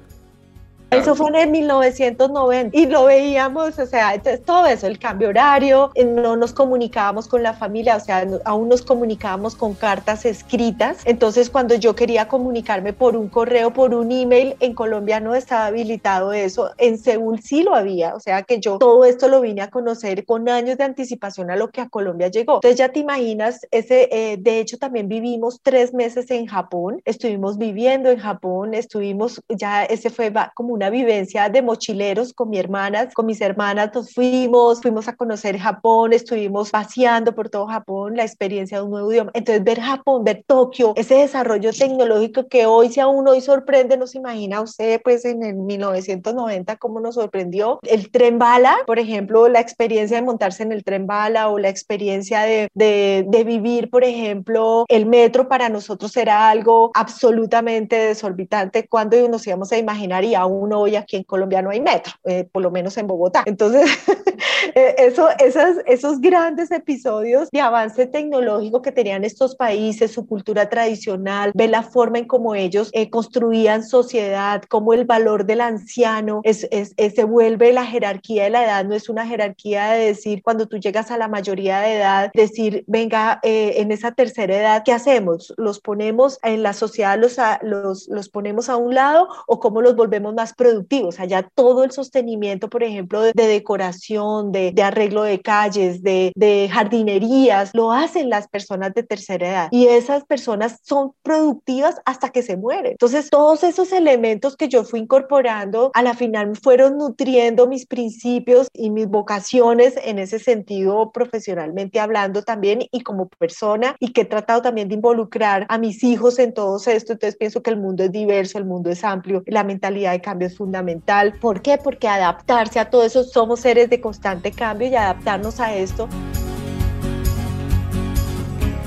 Eso 0.96 1.14
fue 1.14 1.28
en 1.28 1.36
el 1.36 1.50
1990 1.50 2.78
y 2.78 2.86
lo 2.86 3.06
veíamos, 3.06 3.78
o 3.78 3.86
sea, 3.86 4.18
todo 4.46 4.66
eso, 4.66 4.88
el 4.88 4.98
cambio 4.98 5.30
horario, 5.30 5.92
eh, 5.94 6.06
no 6.06 6.38
nos 6.38 6.54
comunicábamos 6.54 7.28
con 7.28 7.44
la 7.44 7.54
familia, 7.54 7.98
o 7.98 8.00
sea, 8.00 8.26
aún 8.46 8.70
nos 8.70 8.82
comunicábamos 8.82 9.56
con 9.56 9.74
cartas 9.74 10.26
escritas. 10.26 11.00
Entonces, 11.04 11.50
cuando 11.50 11.76
yo 11.76 11.96
quería 11.96 12.30
comunicarme 12.30 12.94
por 12.94 13.18
un 13.18 13.28
correo, 13.28 13.72
por 13.74 13.94
un 13.94 14.12
email, 14.12 14.56
en 14.62 14.74
Colombia 14.74 15.20
no 15.20 15.36
estaba 15.36 15.66
habilitado 15.66 16.32
eso, 16.32 16.72
en 16.78 16.98
Seúl 16.98 17.42
sí 17.42 17.64
lo 17.64 17.76
había, 17.76 18.16
o 18.16 18.22
sea, 18.22 18.44
que 18.44 18.60
yo 18.60 18.78
todo 18.78 19.04
esto 19.04 19.28
lo 19.28 19.42
vine 19.42 19.64
a 19.64 19.70
conocer 19.70 20.26
con 20.26 20.48
años 20.48 20.78
de 20.78 20.86
anticipación 20.86 21.52
a 21.52 21.58
lo 21.58 21.72
que 21.72 21.82
a 21.82 21.90
Colombia 21.90 22.30
llegó. 22.30 22.56
Entonces, 22.56 22.78
ya 22.78 22.90
te 22.90 23.00
imaginas, 23.00 23.68
ese, 23.72 24.08
eh, 24.12 24.38
de 24.40 24.60
hecho, 24.60 24.78
también 24.78 25.10
vivimos 25.10 25.60
tres 25.62 25.94
meses 25.94 26.32
en 26.32 26.46
Japón, 26.46 27.02
estuvimos 27.04 27.58
viviendo 27.58 28.10
en 28.10 28.20
Japón, 28.20 28.74
estuvimos, 28.74 29.44
ya 29.50 29.84
ese 29.84 30.10
fue 30.10 30.32
como 30.54 30.74
una 30.74 30.85
vivencia 30.90 31.50
de 31.50 31.62
mochileros 31.62 32.34
con 32.34 32.50
mi 32.50 32.58
hermana, 32.58 33.10
con 33.14 33.26
mis 33.26 33.42
hermanas 33.42 33.92
nos 33.94 34.14
fuimos, 34.14 34.82
fuimos 34.82 35.08
a 35.08 35.16
conocer 35.16 35.58
Japón, 35.58 36.14
estuvimos 36.14 36.70
paseando 36.70 37.34
por 37.34 37.50
todo 37.50 37.68
Japón, 37.68 38.16
la 38.16 38.24
experiencia 38.24 38.78
de 38.78 38.84
un 38.84 38.92
nuevo 38.92 39.12
idioma. 39.12 39.32
Entonces 39.34 39.64
ver 39.64 39.80
Japón, 39.80 40.24
ver 40.24 40.44
Tokio, 40.46 40.94
ese 40.96 41.16
desarrollo 41.16 41.72
tecnológico 41.72 42.48
que 42.48 42.66
hoy 42.66 42.90
si 42.90 43.00
aún 43.00 43.28
hoy 43.28 43.42
sorprende, 43.42 43.98
no 43.98 44.08
se 44.08 44.20
imagina 44.20 44.62
usted 44.62 45.02
pues 45.04 45.26
en 45.26 45.44
el 45.44 45.56
1990 45.56 46.76
cómo 46.78 47.00
nos 47.00 47.16
sorprendió. 47.16 47.80
El 47.84 48.12
tren 48.12 48.38
bala, 48.38 48.78
por 48.86 49.00
ejemplo, 49.00 49.48
la 49.48 49.60
experiencia 49.60 50.18
de 50.18 50.24
montarse 50.24 50.64
en 50.64 50.72
el 50.72 50.84
tren 50.84 51.08
bala 51.08 51.50
o 51.50 51.60
la 51.60 51.70
experiencia 51.70 52.42
de, 52.42 52.70
de, 52.74 53.26
de 53.28 53.44
vivir, 53.44 53.90
por 53.90 54.04
ejemplo, 54.04 54.86
el 54.88 55.06
metro 55.06 55.48
para 55.48 55.70
nosotros 55.70 56.16
era 56.18 56.50
algo 56.50 56.92
absolutamente 56.94 57.96
desorbitante 57.96 58.88
cuando 58.88 59.16
nos 59.28 59.46
íbamos 59.48 59.72
a 59.72 59.78
imaginar 59.78 60.24
y 60.24 60.36
aún 60.36 60.65
hoy 60.74 60.96
aquí 60.96 61.18
en 61.18 61.24
Colombia 61.24 61.62
no 61.62 61.70
hay 61.70 61.82
metro, 61.82 62.14
eh, 62.26 62.48
por 62.52 62.62
lo 62.62 62.72
menos 62.72 62.98
en 62.98 63.08
Bogotá. 63.08 63.44
Entonces, 63.46 63.86
eh, 64.76 64.96
eso, 64.98 65.30
esas, 65.40 65.78
esos 65.86 66.20
grandes 66.22 66.72
episodios 66.72 67.50
de 67.52 67.62
avance 67.62 68.06
tecnológico 68.08 68.82
que 68.82 68.92
tenían 68.92 69.24
estos 69.24 69.56
países, 69.56 70.12
su 70.12 70.26
cultura 70.28 70.70
tradicional, 70.70 71.52
ve 71.54 71.68
la 71.68 71.84
forma 71.84 72.20
en 72.20 72.26
cómo 72.26 72.56
ellos 72.56 72.90
eh, 72.94 73.10
construían 73.10 73.84
sociedad, 73.84 74.64
cómo 74.70 74.94
el 74.94 75.06
valor 75.06 75.46
del 75.46 75.62
anciano 75.62 76.42
se 76.46 77.24
vuelve 77.24 77.74
la 77.74 77.86
jerarquía 77.86 78.46
de 78.46 78.50
la 78.50 78.64
edad, 78.64 78.86
no 78.86 78.96
es 78.96 79.10
una 79.10 79.26
jerarquía 79.28 79.92
de 79.92 80.06
decir 80.08 80.42
cuando 80.44 80.68
tú 80.68 80.78
llegas 80.78 81.12
a 81.12 81.18
la 81.18 81.28
mayoría 81.28 81.80
de 81.80 81.98
edad, 81.98 82.32
decir, 82.34 82.84
venga, 82.88 83.40
en 83.44 83.92
esa 83.92 84.12
tercera 84.12 84.56
edad, 84.56 84.84
¿qué 84.84 84.94
hacemos? 84.94 85.54
¿Los 85.58 85.80
ponemos 85.80 86.40
en 86.44 86.64
la 86.64 86.74
sociedad, 86.74 87.20
los, 87.20 87.38
los, 87.62 88.08
los 88.08 88.30
ponemos 88.30 88.70
a 88.70 88.78
un 88.78 88.96
lado 88.96 89.28
o 89.48 89.60
cómo 89.60 89.82
los 89.82 89.96
volvemos 89.96 90.34
más 90.34 90.54
productivos. 90.56 91.20
Allá 91.20 91.48
todo 91.54 91.84
el 91.84 91.92
sostenimiento, 91.92 92.70
por 92.70 92.84
ejemplo, 92.84 93.22
de, 93.22 93.34
decoración, 93.36 94.52
de, 94.52 94.74
arreglo 94.84 95.24
de 95.24 95.42
calles, 95.42 96.02
de, 96.04 96.32
de 96.36 96.70
jardinerías, 96.72 97.72
lo 97.74 97.92
hacen 97.92 98.30
las 98.30 98.48
personas 98.48 98.94
de 98.94 99.04
tercera 99.04 99.50
edad. 99.50 99.68
Y 99.72 99.88
esas 99.88 100.24
personas 100.26 100.80
son 100.84 101.14
productivas 101.24 102.02
hasta 102.06 102.30
que 102.30 102.42
se 102.42 102.58
mueren. 102.58 102.94
Entonces, 102.94 103.30
todos 103.30 103.64
esos 103.64 103.92
elementos 103.92 104.56
que 104.56 104.68
yo 104.68 104.84
fui 104.84 105.00
incorporando, 105.00 105.92
a 105.94 106.02
la 106.02 106.14
final 106.14 106.56
fueron 106.62 106.98
nutriendo 106.98 107.68
mis 107.68 107.86
principios 107.86 108.68
y 108.74 108.90
mis 108.90 109.08
vocaciones 109.08 109.96
en 110.04 110.20
ese 110.20 110.40
sentido 110.40 111.12
profesionalmente 111.12 112.00
hablando 112.00 112.44
también 112.44 112.80
y 112.92 113.02
como 113.02 113.28
persona 113.28 113.96
y 114.00 114.14
que 114.14 114.22
he 114.22 114.26
tratado 114.26 114.62
también 114.62 114.88
de 114.88 114.96
involucrar 114.96 115.66
a 115.70 115.78
mis 115.78 116.04
hijos 116.04 116.40
en 116.40 116.54
todo 116.54 116.78
esto. 116.78 117.14
Entonces 117.14 117.36
pienso 117.38 117.62
que 117.62 117.72
el 117.72 117.78
mundo 117.78 118.04
es 118.04 118.12
diverso, 118.12 118.58
el 118.58 118.66
mundo 118.66 118.90
es 118.90 119.04
amplio, 119.04 119.44
la 119.48 119.64
mentalidad 119.64 120.12
de 120.12 120.22
cambio 120.22 120.45
es 120.46 120.58
fundamental. 120.58 121.34
¿Por 121.40 121.62
qué? 121.62 121.78
Porque 121.82 122.08
adaptarse 122.08 122.80
a 122.80 122.90
todo 122.90 123.04
eso, 123.04 123.24
somos 123.24 123.60
seres 123.60 123.90
de 123.90 124.00
constante 124.00 124.52
cambio 124.52 124.88
y 124.88 124.96
adaptarnos 124.96 125.60
a 125.60 125.76
esto. 125.76 126.08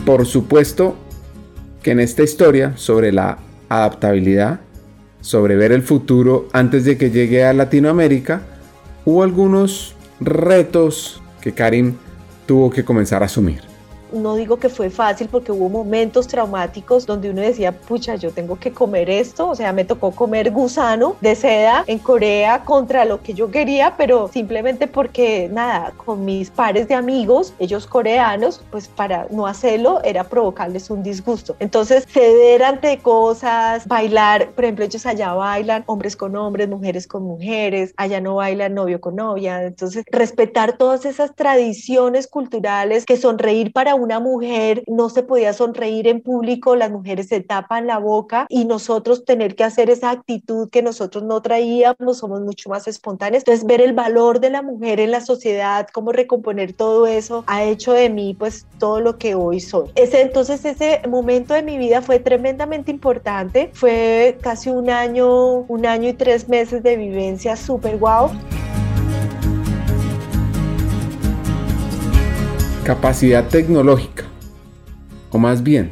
Por 0.05 0.27
supuesto 0.27 0.97
que 1.83 1.91
en 1.91 2.01
esta 2.01 2.23
historia 2.23 2.77
sobre 2.77 3.13
la 3.13 3.39
adaptabilidad, 3.69 4.61
sobre 5.21 5.57
ver 5.57 5.73
el 5.73 5.83
futuro 5.83 6.49
antes 6.53 6.85
de 6.85 6.97
que 6.97 7.11
llegue 7.11 7.45
a 7.45 7.53
Latinoamérica, 7.53 8.43
hubo 9.05 9.23
algunos 9.23 9.95
retos 10.21 11.21
que 11.41 11.53
Karim 11.53 11.97
tuvo 12.47 12.71
que 12.71 12.85
comenzar 12.85 13.23
a 13.23 13.27
asumir 13.27 13.68
no 14.13 14.35
digo 14.35 14.59
que 14.59 14.69
fue 14.69 14.91
fácil 14.91 15.29
porque 15.29 15.53
hubo 15.53 15.69
momentos 15.69 16.27
traumáticos 16.27 17.07
donde 17.07 17.31
uno 17.31 17.41
decía, 17.41 17.73
pucha, 17.73 18.17
yo 18.17 18.31
tengo 18.31 18.57
que 18.57 18.73
comer 18.73 19.11
esto, 19.11 19.49
o 19.49 19.55
sea, 19.55 19.73
me 19.73 19.85
tocó 19.85 20.11
comer 20.11 20.51
gusano 20.51 21.17
de 21.21 21.35
seda 21.35 21.85
en 21.87 21.99
Corea 21.99 22.65
contra 22.65 23.05
lo 23.05 23.23
que 23.23 23.35
yo 23.35 23.51
quería, 23.51 23.95
pero 23.97 24.29
simplemente 24.29 24.87
porque, 24.87 25.49
nada, 25.53 25.93
con 26.05 26.25
mis 26.25 26.51
pares 26.51 26.89
de 26.89 26.95
amigos, 26.95 27.55
ellos 27.59 27.87
coreanos, 27.87 28.63
pues 28.71 28.89
para 28.89 29.27
no 29.31 29.47
hacerlo 29.47 30.01
era 30.05 30.25
provocarles 30.25 30.91
un 30.91 31.03
disgusto. 31.03 31.57
Entonces, 31.59 32.07
ceder 32.07 32.63
ante 32.63 32.99
cosas, 32.99 33.87
bailar, 33.87 34.51
por 34.51 34.65
ejemplo, 34.65 34.85
ellos 34.85 35.07
allá 35.07 35.33
bailan 35.35 35.85
hombres 35.87 36.17
con 36.17 36.37
hombres, 36.37 36.69
mujeres 36.69 37.07
con 37.07 37.23
mujeres, 37.25 37.95
allá 37.97 38.21
no 38.21 38.37
bailan 38.37 38.75
novio 38.75 39.01
con 39.01 39.17
novia, 39.17 39.63
entonces 39.63 40.05
respetar 40.11 40.77
todas 40.77 41.05
esas 41.05 41.35
tradiciones 41.35 42.27
culturales 42.27 43.05
que 43.05 43.17
sonreír 43.17 43.73
para 43.73 43.95
una 43.99 44.21
mujer 44.21 44.85
no 44.87 45.09
se 45.09 45.23
podía 45.23 45.53
sonreír 45.53 46.07
en 46.09 46.21
público, 46.21 46.77
las 46.77 46.91
mujeres 46.91 47.29
se 47.29 47.41
tapan 47.41 47.87
la 47.87 47.99
boca 47.99 48.47
y 48.49 48.65
nosotros 48.65 49.25
tener 49.25 49.55
que 49.55 49.65
hacer 49.65 49.91
esa 49.91 50.11
actitud 50.11 50.69
que 50.71 50.83
nosotros 50.83 51.25
no 51.25 51.43
traíamos, 51.43 52.19
somos 52.19 52.41
mucho 52.41 52.71
más 52.71 52.89
espontáneos. 52.89 53.43
Entonces, 53.43 53.67
ver 53.67 53.81
el 53.81 53.93
valor 53.93 54.41
de 54.41 54.51
la 54.51 54.63
mujer 54.63 55.01
en 55.01 55.11
la 55.11 55.21
sociedad, 55.21 55.89
cómo 55.93 56.13
recomponer 56.13 56.73
todo 56.73 57.07
eso, 57.07 57.45
ha 57.47 57.65
hecho 57.65 57.93
de 57.93 58.11
mí 58.11 58.35
pues 58.39 58.67
todo 58.79 59.01
lo 59.01 59.19
que 59.19 59.35
hoy 59.35 59.61
soy. 59.61 59.91
Ese, 59.95 60.23
entonces, 60.23 60.65
ese 60.65 61.03
momento 61.09 61.55
de 61.55 61.63
mi 61.63 61.79
vida 61.79 62.03
fue 62.03 62.19
tremendamente 62.19 62.91
importante. 62.91 63.71
Fue 63.75 64.39
casi 64.41 64.71
un 64.71 64.91
año, 64.91 65.61
un 65.61 65.87
año 65.87 66.09
y 66.09 66.15
tres 66.15 66.49
meses 66.49 66.83
de 66.83 66.97
vivencia 66.97 67.57
súper 67.57 67.99
guau. 67.99 68.31
Capacidad 72.89 73.47
tecnológica, 73.47 74.25
o 75.31 75.37
más 75.37 75.63
bien, 75.63 75.91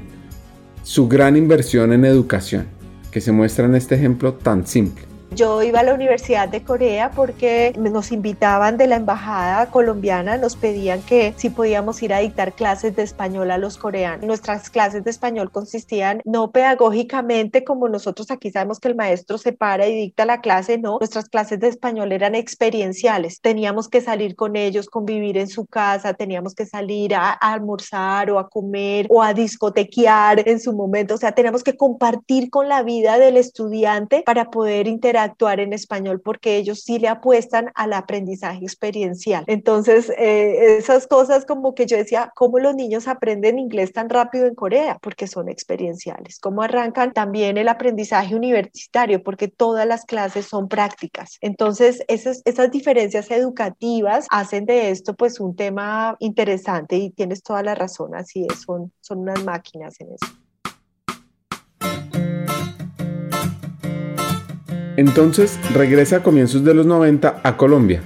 su 0.82 1.08
gran 1.08 1.36
inversión 1.36 1.92
en 1.92 2.06
educación, 2.06 2.68
que 3.10 3.20
se 3.20 3.32
muestra 3.32 3.66
en 3.66 3.74
este 3.74 3.96
ejemplo 3.96 4.32
tan 4.32 4.66
simple. 4.66 5.05
Yo 5.32 5.62
iba 5.62 5.80
a 5.80 5.82
la 5.82 5.92
Universidad 5.92 6.48
de 6.48 6.62
Corea 6.62 7.10
porque 7.10 7.74
nos 7.76 8.12
invitaban 8.12 8.78
de 8.78 8.86
la 8.86 8.96
embajada 8.96 9.66
colombiana, 9.66 10.38
nos 10.38 10.56
pedían 10.56 11.02
que 11.02 11.34
si 11.36 11.50
podíamos 11.50 12.02
ir 12.02 12.14
a 12.14 12.20
dictar 12.20 12.52
clases 12.52 12.96
de 12.96 13.02
español 13.02 13.50
a 13.50 13.58
los 13.58 13.76
coreanos. 13.76 14.24
Nuestras 14.24 14.70
clases 14.70 15.04
de 15.04 15.10
español 15.10 15.50
consistían 15.50 16.22
no 16.24 16.52
pedagógicamente 16.52 17.64
como 17.64 17.88
nosotros 17.88 18.30
aquí 18.30 18.50
sabemos 18.50 18.78
que 18.78 18.88
el 18.88 18.94
maestro 18.94 19.36
se 19.36 19.52
para 19.52 19.86
y 19.88 19.94
dicta 19.94 20.24
la 20.24 20.40
clase, 20.40 20.78
no, 20.78 20.98
nuestras 21.00 21.28
clases 21.28 21.60
de 21.60 21.68
español 21.68 22.12
eran 22.12 22.34
experienciales. 22.34 23.40
Teníamos 23.40 23.88
que 23.88 24.00
salir 24.00 24.36
con 24.36 24.56
ellos, 24.56 24.88
convivir 24.88 25.36
en 25.38 25.48
su 25.48 25.66
casa, 25.66 26.14
teníamos 26.14 26.54
que 26.54 26.66
salir 26.66 27.14
a, 27.14 27.32
almorzar 27.32 28.30
o 28.30 28.38
a 28.38 28.48
comer 28.48 29.06
o 29.10 29.22
a 29.22 29.34
discotequear 29.34 30.48
en 30.48 30.60
su 30.60 30.72
momento, 30.72 31.14
o 31.14 31.18
sea, 31.18 31.32
teníamos 31.32 31.62
que 31.62 31.76
compartir 31.76 32.48
con 32.48 32.68
la 32.68 32.82
vida 32.82 33.18
del 33.18 33.36
estudiante 33.36 34.22
para 34.24 34.50
poder 34.50 34.86
interactuar 34.86 35.15
actuar 35.22 35.60
en 35.60 35.72
español 35.72 36.20
porque 36.20 36.56
ellos 36.56 36.82
sí 36.82 36.98
le 36.98 37.08
apuestan 37.08 37.70
al 37.74 37.92
aprendizaje 37.92 38.62
experiencial. 38.62 39.44
Entonces, 39.46 40.10
eh, 40.18 40.76
esas 40.78 41.06
cosas 41.06 41.44
como 41.44 41.74
que 41.74 41.86
yo 41.86 41.96
decía, 41.96 42.32
¿cómo 42.34 42.58
los 42.58 42.74
niños 42.74 43.08
aprenden 43.08 43.58
inglés 43.58 43.92
tan 43.92 44.08
rápido 44.08 44.46
en 44.46 44.54
Corea? 44.54 44.98
Porque 45.00 45.26
son 45.26 45.48
experienciales. 45.48 46.38
¿Cómo 46.38 46.62
arrancan 46.62 47.12
también 47.12 47.56
el 47.56 47.68
aprendizaje 47.68 48.34
universitario? 48.34 49.22
Porque 49.22 49.48
todas 49.48 49.86
las 49.86 50.04
clases 50.04 50.46
son 50.46 50.68
prácticas. 50.68 51.38
Entonces, 51.40 52.02
esas, 52.08 52.42
esas 52.44 52.70
diferencias 52.70 53.30
educativas 53.30 54.26
hacen 54.30 54.66
de 54.66 54.90
esto 54.90 55.14
pues 55.14 55.40
un 55.40 55.56
tema 55.56 56.16
interesante 56.20 56.96
y 56.96 57.10
tienes 57.10 57.42
toda 57.42 57.62
la 57.62 57.74
razón, 57.74 58.14
así 58.14 58.46
es, 58.48 58.62
son, 58.62 58.92
son 59.00 59.20
unas 59.20 59.42
máquinas 59.44 60.00
en 60.00 60.12
eso. 60.12 60.26
Entonces 64.96 65.58
regresa 65.74 66.16
a 66.16 66.22
comienzos 66.22 66.64
de 66.64 66.72
los 66.72 66.86
90 66.86 67.40
a 67.42 67.56
Colombia. 67.56 68.02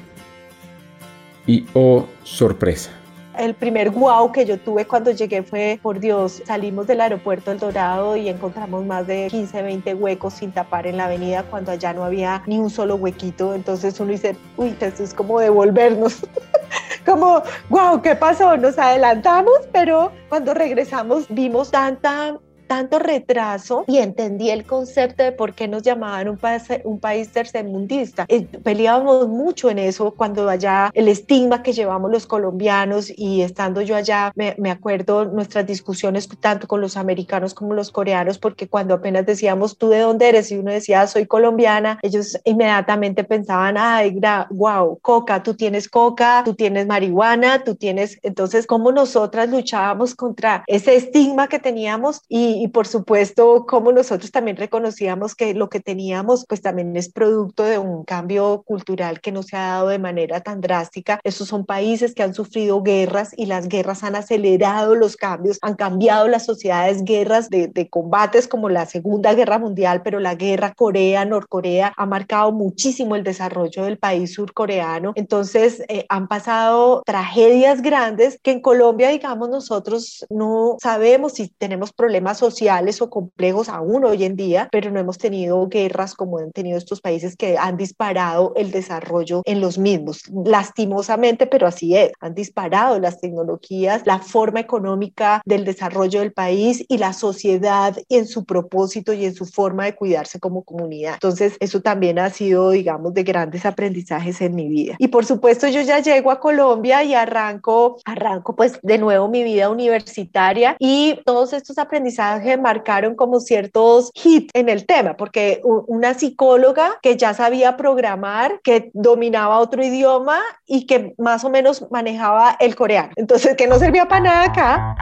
Y 1.46 1.66
oh, 1.74 2.06
sorpresa. 2.24 2.90
El 3.38 3.54
primer 3.54 3.90
wow 3.90 4.32
que 4.32 4.44
yo 4.44 4.58
tuve 4.58 4.84
cuando 4.84 5.12
llegué 5.12 5.42
fue, 5.42 5.78
por 5.80 6.00
Dios, 6.00 6.42
salimos 6.44 6.86
del 6.86 7.00
aeropuerto 7.00 7.52
El 7.52 7.58
Dorado 7.58 8.16
y 8.16 8.28
encontramos 8.28 8.84
más 8.84 9.06
de 9.06 9.28
15, 9.30 9.62
20 9.62 9.94
huecos 9.94 10.34
sin 10.34 10.52
tapar 10.52 10.86
en 10.86 10.96
la 10.96 11.06
avenida 11.06 11.44
cuando 11.44 11.70
allá 11.70 11.92
no 11.94 12.04
había 12.04 12.42
ni 12.46 12.58
un 12.58 12.68
solo 12.68 12.96
huequito. 12.96 13.54
Entonces 13.54 13.98
uno 14.00 14.10
dice, 14.10 14.36
uy, 14.56 14.76
esto 14.80 15.02
es 15.02 15.14
como 15.14 15.38
devolvernos. 15.38 16.18
como, 17.06 17.42
wow, 17.70 18.02
¿qué 18.02 18.16
pasó? 18.16 18.56
Nos 18.56 18.78
adelantamos, 18.78 19.60
pero 19.72 20.12
cuando 20.28 20.52
regresamos 20.52 21.24
vimos 21.30 21.70
tanta 21.70 22.36
tanto 22.70 23.00
retraso 23.00 23.82
y 23.88 23.98
entendí 23.98 24.48
el 24.48 24.64
concepto 24.64 25.24
de 25.24 25.32
por 25.32 25.54
qué 25.54 25.66
nos 25.66 25.82
llamaban 25.82 26.28
un 26.28 26.36
país, 26.36 26.62
un 26.84 27.00
país 27.00 27.28
tercermundista. 27.30 28.26
Eh, 28.28 28.46
peleábamos 28.62 29.26
mucho 29.26 29.70
en 29.70 29.80
eso 29.80 30.12
cuando 30.12 30.48
allá 30.48 30.88
el 30.94 31.08
estigma 31.08 31.64
que 31.64 31.72
llevamos 31.72 32.12
los 32.12 32.28
colombianos 32.28 33.10
y 33.10 33.42
estando 33.42 33.82
yo 33.82 33.96
allá, 33.96 34.30
me, 34.36 34.54
me 34.56 34.70
acuerdo 34.70 35.24
nuestras 35.24 35.66
discusiones 35.66 36.28
tanto 36.38 36.68
con 36.68 36.80
los 36.80 36.96
americanos 36.96 37.54
como 37.54 37.74
los 37.74 37.90
coreanos, 37.90 38.38
porque 38.38 38.68
cuando 38.68 38.94
apenas 38.94 39.26
decíamos 39.26 39.76
tú 39.76 39.88
de 39.88 39.98
dónde 39.98 40.28
eres 40.28 40.52
y 40.52 40.58
uno 40.58 40.70
decía 40.70 41.08
soy 41.08 41.26
colombiana, 41.26 41.98
ellos 42.02 42.38
inmediatamente 42.44 43.24
pensaban, 43.24 43.78
ay, 43.78 44.16
wow, 44.50 44.96
coca, 45.02 45.42
tú 45.42 45.54
tienes 45.54 45.88
coca, 45.88 46.42
tú 46.44 46.54
tienes 46.54 46.86
marihuana, 46.86 47.64
tú 47.64 47.74
tienes, 47.74 48.20
entonces, 48.22 48.64
¿cómo 48.64 48.92
nosotras 48.92 49.50
luchábamos 49.50 50.14
contra 50.14 50.62
ese 50.68 50.94
estigma 50.94 51.48
que 51.48 51.58
teníamos 51.58 52.22
y, 52.28 52.59
y 52.60 52.68
por 52.68 52.86
supuesto 52.86 53.64
como 53.66 53.90
nosotros 53.90 54.30
también 54.32 54.58
reconocíamos 54.58 55.34
que 55.34 55.54
lo 55.54 55.70
que 55.70 55.80
teníamos 55.80 56.44
pues 56.46 56.60
también 56.60 56.94
es 56.94 57.10
producto 57.10 57.62
de 57.62 57.78
un 57.78 58.04
cambio 58.04 58.62
cultural 58.66 59.22
que 59.22 59.32
no 59.32 59.42
se 59.42 59.56
ha 59.56 59.68
dado 59.68 59.88
de 59.88 59.98
manera 59.98 60.42
tan 60.42 60.60
drástica. 60.60 61.20
Esos 61.24 61.48
son 61.48 61.64
países 61.64 62.14
que 62.14 62.22
han 62.22 62.34
sufrido 62.34 62.82
guerras 62.82 63.30
y 63.34 63.46
las 63.46 63.66
guerras 63.66 64.04
han 64.04 64.14
acelerado 64.14 64.94
los 64.94 65.16
cambios, 65.16 65.58
han 65.62 65.74
cambiado 65.74 66.28
las 66.28 66.44
sociedades, 66.44 67.02
guerras 67.02 67.48
de, 67.48 67.68
de 67.68 67.88
combates 67.88 68.46
como 68.46 68.68
la 68.68 68.84
Segunda 68.84 69.32
Guerra 69.32 69.58
Mundial, 69.58 70.02
pero 70.02 70.20
la 70.20 70.34
guerra 70.34 70.74
Corea-Norcorea 70.74 71.94
ha 71.96 72.04
marcado 72.04 72.52
muchísimo 72.52 73.16
el 73.16 73.24
desarrollo 73.24 73.84
del 73.84 73.98
país 73.98 74.34
surcoreano. 74.34 75.12
Entonces 75.14 75.82
eh, 75.88 76.04
han 76.10 76.28
pasado 76.28 77.02
tragedias 77.06 77.80
grandes 77.80 78.38
que 78.42 78.50
en 78.50 78.60
Colombia, 78.60 79.08
digamos, 79.08 79.48
nosotros 79.48 80.26
no 80.28 80.76
sabemos 80.78 81.32
si 81.32 81.48
tenemos 81.48 81.94
problemas 81.94 82.36
sociales 82.36 82.49
sociales 82.50 83.00
o 83.00 83.10
complejos 83.10 83.68
aún 83.68 84.04
hoy 84.04 84.24
en 84.24 84.36
día, 84.36 84.68
pero 84.72 84.90
no 84.90 84.98
hemos 84.98 85.18
tenido 85.18 85.68
guerras 85.68 86.14
como 86.14 86.38
han 86.38 86.50
tenido 86.50 86.76
estos 86.76 87.00
países 87.00 87.36
que 87.36 87.56
han 87.56 87.76
disparado 87.76 88.52
el 88.56 88.70
desarrollo 88.70 89.42
en 89.44 89.60
los 89.60 89.78
mismos. 89.78 90.24
Lastimosamente, 90.44 91.46
pero 91.46 91.66
así 91.66 91.96
es, 91.96 92.12
han 92.20 92.34
disparado 92.34 92.98
las 92.98 93.20
tecnologías, 93.20 94.02
la 94.04 94.18
forma 94.18 94.60
económica 94.60 95.42
del 95.44 95.64
desarrollo 95.64 96.20
del 96.20 96.32
país 96.32 96.84
y 96.88 96.98
la 96.98 97.12
sociedad 97.12 97.96
en 98.08 98.26
su 98.26 98.44
propósito 98.44 99.12
y 99.12 99.24
en 99.24 99.34
su 99.34 99.46
forma 99.46 99.84
de 99.84 99.94
cuidarse 99.94 100.40
como 100.40 100.64
comunidad. 100.64 101.14
Entonces, 101.14 101.56
eso 101.60 101.80
también 101.80 102.18
ha 102.18 102.30
sido, 102.30 102.70
digamos, 102.70 103.14
de 103.14 103.22
grandes 103.22 103.64
aprendizajes 103.64 104.40
en 104.40 104.54
mi 104.54 104.68
vida. 104.68 104.96
Y 104.98 105.08
por 105.08 105.24
supuesto, 105.24 105.68
yo 105.68 105.82
ya 105.82 106.00
llego 106.00 106.30
a 106.30 106.40
Colombia 106.40 107.04
y 107.04 107.14
arranco, 107.14 107.98
arranco 108.04 108.56
pues 108.56 108.78
de 108.82 108.98
nuevo 108.98 109.28
mi 109.28 109.44
vida 109.44 109.70
universitaria 109.70 110.76
y 110.78 111.20
todos 111.24 111.52
estos 111.52 111.78
aprendizajes 111.78 112.39
marcaron 112.58 113.14
como 113.14 113.40
ciertos 113.40 114.12
hits 114.14 114.50
en 114.54 114.68
el 114.68 114.86
tema, 114.86 115.16
porque 115.16 115.60
una 115.64 116.14
psicóloga 116.14 116.98
que 117.02 117.16
ya 117.16 117.34
sabía 117.34 117.76
programar, 117.76 118.60
que 118.62 118.90
dominaba 118.94 119.58
otro 119.58 119.84
idioma 119.84 120.38
y 120.66 120.86
que 120.86 121.14
más 121.18 121.44
o 121.44 121.50
menos 121.50 121.86
manejaba 121.90 122.56
el 122.60 122.74
coreano. 122.74 123.10
Entonces, 123.16 123.56
que 123.56 123.66
no 123.66 123.78
servía 123.78 124.06
para 124.06 124.20
nada 124.20 124.44
acá. 124.44 124.96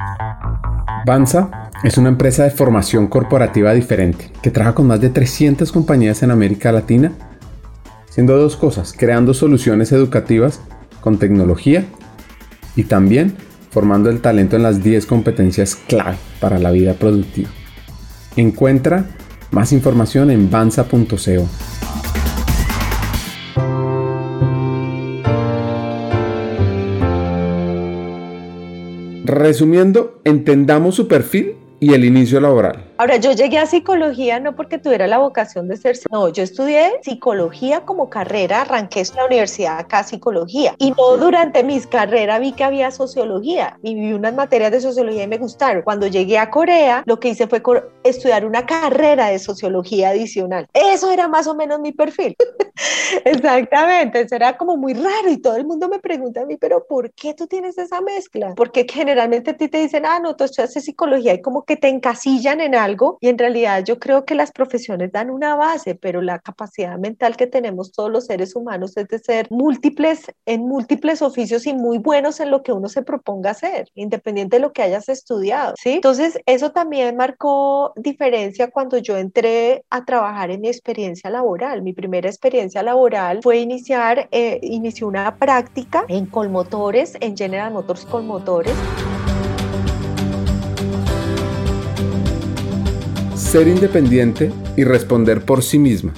Banza 1.06 1.70
es 1.84 1.96
una 1.96 2.08
empresa 2.08 2.44
de 2.44 2.50
formación 2.50 3.06
corporativa 3.06 3.72
diferente 3.72 4.30
que 4.42 4.50
trabaja 4.50 4.74
con 4.74 4.86
más 4.86 5.00
de 5.00 5.10
300 5.10 5.70
compañías 5.72 6.22
en 6.22 6.30
América 6.30 6.72
Latina, 6.72 7.12
haciendo 8.08 8.36
dos 8.36 8.56
cosas, 8.56 8.92
creando 8.96 9.32
soluciones 9.32 9.92
educativas 9.92 10.60
con 11.00 11.18
tecnología 11.18 11.84
y 12.76 12.84
también 12.84 13.36
formando 13.70 14.10
el 14.10 14.20
talento 14.20 14.56
en 14.56 14.62
las 14.62 14.82
10 14.82 15.06
competencias 15.06 15.76
clave 15.76 16.16
para 16.40 16.58
la 16.58 16.70
vida 16.70 16.94
productiva. 16.94 17.50
Encuentra 18.36 19.06
más 19.50 19.72
información 19.72 20.30
en 20.30 20.50
banza.co. 20.50 21.48
Resumiendo, 29.24 30.20
entendamos 30.24 30.94
su 30.94 31.06
perfil 31.06 31.56
y 31.80 31.92
el 31.92 32.04
inicio 32.04 32.40
laboral. 32.40 32.87
Ahora, 33.00 33.16
yo 33.16 33.30
llegué 33.30 33.58
a 33.58 33.66
psicología 33.66 34.40
no 34.40 34.56
porque 34.56 34.76
tuviera 34.76 35.06
la 35.06 35.18
vocación 35.18 35.68
de 35.68 35.76
ser, 35.76 35.96
no, 36.10 36.30
yo 36.30 36.42
estudié 36.42 36.98
psicología 37.02 37.82
como 37.84 38.10
carrera, 38.10 38.62
arranqué 38.62 39.02
en 39.02 39.14
la 39.14 39.26
universidad 39.26 39.78
acá 39.78 40.02
psicología 40.02 40.74
y 40.78 40.90
no 40.90 41.16
durante 41.16 41.62
mis 41.62 41.86
carreras 41.86 42.40
vi 42.40 42.50
que 42.50 42.64
había 42.64 42.90
sociología 42.90 43.78
y 43.84 43.94
vi 43.94 44.12
unas 44.14 44.34
materias 44.34 44.72
de 44.72 44.80
sociología 44.80 45.22
y 45.22 45.28
me 45.28 45.38
gustaron. 45.38 45.82
Cuando 45.82 46.08
llegué 46.08 46.38
a 46.38 46.50
Corea, 46.50 47.04
lo 47.06 47.20
que 47.20 47.28
hice 47.28 47.46
fue 47.46 47.62
estudiar 48.02 48.44
una 48.44 48.66
carrera 48.66 49.28
de 49.28 49.38
sociología 49.38 50.08
adicional. 50.08 50.66
Eso 50.72 51.12
era 51.12 51.28
más 51.28 51.46
o 51.46 51.54
menos 51.54 51.78
mi 51.78 51.92
perfil. 51.92 52.34
Exactamente, 53.24 54.22
eso 54.22 54.34
era 54.34 54.56
como 54.56 54.76
muy 54.76 54.94
raro 54.94 55.30
y 55.30 55.38
todo 55.38 55.56
el 55.56 55.66
mundo 55.66 55.88
me 55.88 56.00
pregunta 56.00 56.42
a 56.42 56.46
mí, 56.46 56.56
pero 56.56 56.84
¿por 56.84 57.12
qué 57.12 57.32
tú 57.34 57.46
tienes 57.46 57.78
esa 57.78 58.00
mezcla? 58.00 58.54
Porque 58.56 58.86
generalmente 58.90 59.52
a 59.52 59.56
ti 59.56 59.68
te 59.68 59.78
dicen, 59.78 60.04
ah, 60.04 60.18
no, 60.20 60.34
tú 60.34 60.44
estudias 60.44 60.72
psicología 60.72 61.34
y 61.34 61.42
como 61.42 61.64
que 61.64 61.76
te 61.76 61.88
encasillan 61.88 62.60
en 62.60 62.74
algo 62.74 62.87
y 63.20 63.28
en 63.28 63.38
realidad 63.38 63.84
yo 63.84 63.98
creo 63.98 64.24
que 64.24 64.34
las 64.34 64.52
profesiones 64.52 65.12
dan 65.12 65.30
una 65.30 65.56
base, 65.56 65.94
pero 65.94 66.22
la 66.22 66.38
capacidad 66.38 66.98
mental 66.98 67.36
que 67.36 67.46
tenemos 67.46 67.92
todos 67.92 68.10
los 68.10 68.26
seres 68.26 68.54
humanos 68.56 68.96
es 68.96 69.08
de 69.08 69.18
ser 69.18 69.46
múltiples 69.50 70.26
en 70.46 70.62
múltiples 70.62 71.22
oficios 71.22 71.66
y 71.66 71.74
muy 71.74 71.98
buenos 71.98 72.40
en 72.40 72.50
lo 72.50 72.62
que 72.62 72.72
uno 72.72 72.88
se 72.88 73.02
proponga 73.02 73.50
hacer, 73.50 73.88
independiente 73.94 74.56
de 74.56 74.60
lo 74.60 74.72
que 74.72 74.82
hayas 74.82 75.08
estudiado, 75.08 75.74
¿sí? 75.76 75.94
Entonces, 75.94 76.38
eso 76.46 76.70
también 76.70 77.16
marcó 77.16 77.92
diferencia 77.96 78.70
cuando 78.70 78.98
yo 78.98 79.16
entré 79.16 79.84
a 79.90 80.04
trabajar 80.04 80.50
en 80.50 80.60
mi 80.60 80.68
experiencia 80.68 81.30
laboral. 81.30 81.82
Mi 81.82 81.92
primera 81.92 82.28
experiencia 82.28 82.82
laboral 82.82 83.40
fue 83.42 83.58
iniciar, 83.58 84.28
eh, 84.30 84.58
inicié 84.62 85.06
una 85.06 85.36
práctica 85.36 86.04
en 86.08 86.26
Colmotores, 86.26 87.16
en 87.20 87.36
General 87.36 87.72
Motors 87.72 88.04
Colmotores. 88.04 88.74
Ser 93.48 93.66
independiente 93.66 94.50
y 94.76 94.84
responder 94.84 95.40
por 95.40 95.62
sí 95.62 95.78
misma. 95.78 96.12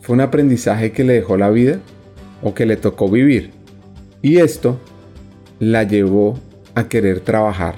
Fue 0.00 0.14
un 0.14 0.20
aprendizaje 0.20 0.90
que 0.90 1.04
le 1.04 1.12
dejó 1.12 1.36
la 1.36 1.50
vida 1.50 1.78
o 2.42 2.52
que 2.52 2.66
le 2.66 2.76
tocó 2.76 3.08
vivir. 3.08 3.52
Y 4.22 4.38
esto 4.38 4.80
la 5.60 5.84
llevó 5.84 6.36
a 6.74 6.88
querer 6.88 7.20
trabajar 7.20 7.76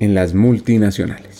en 0.00 0.16
las 0.16 0.34
multinacionales. 0.34 1.33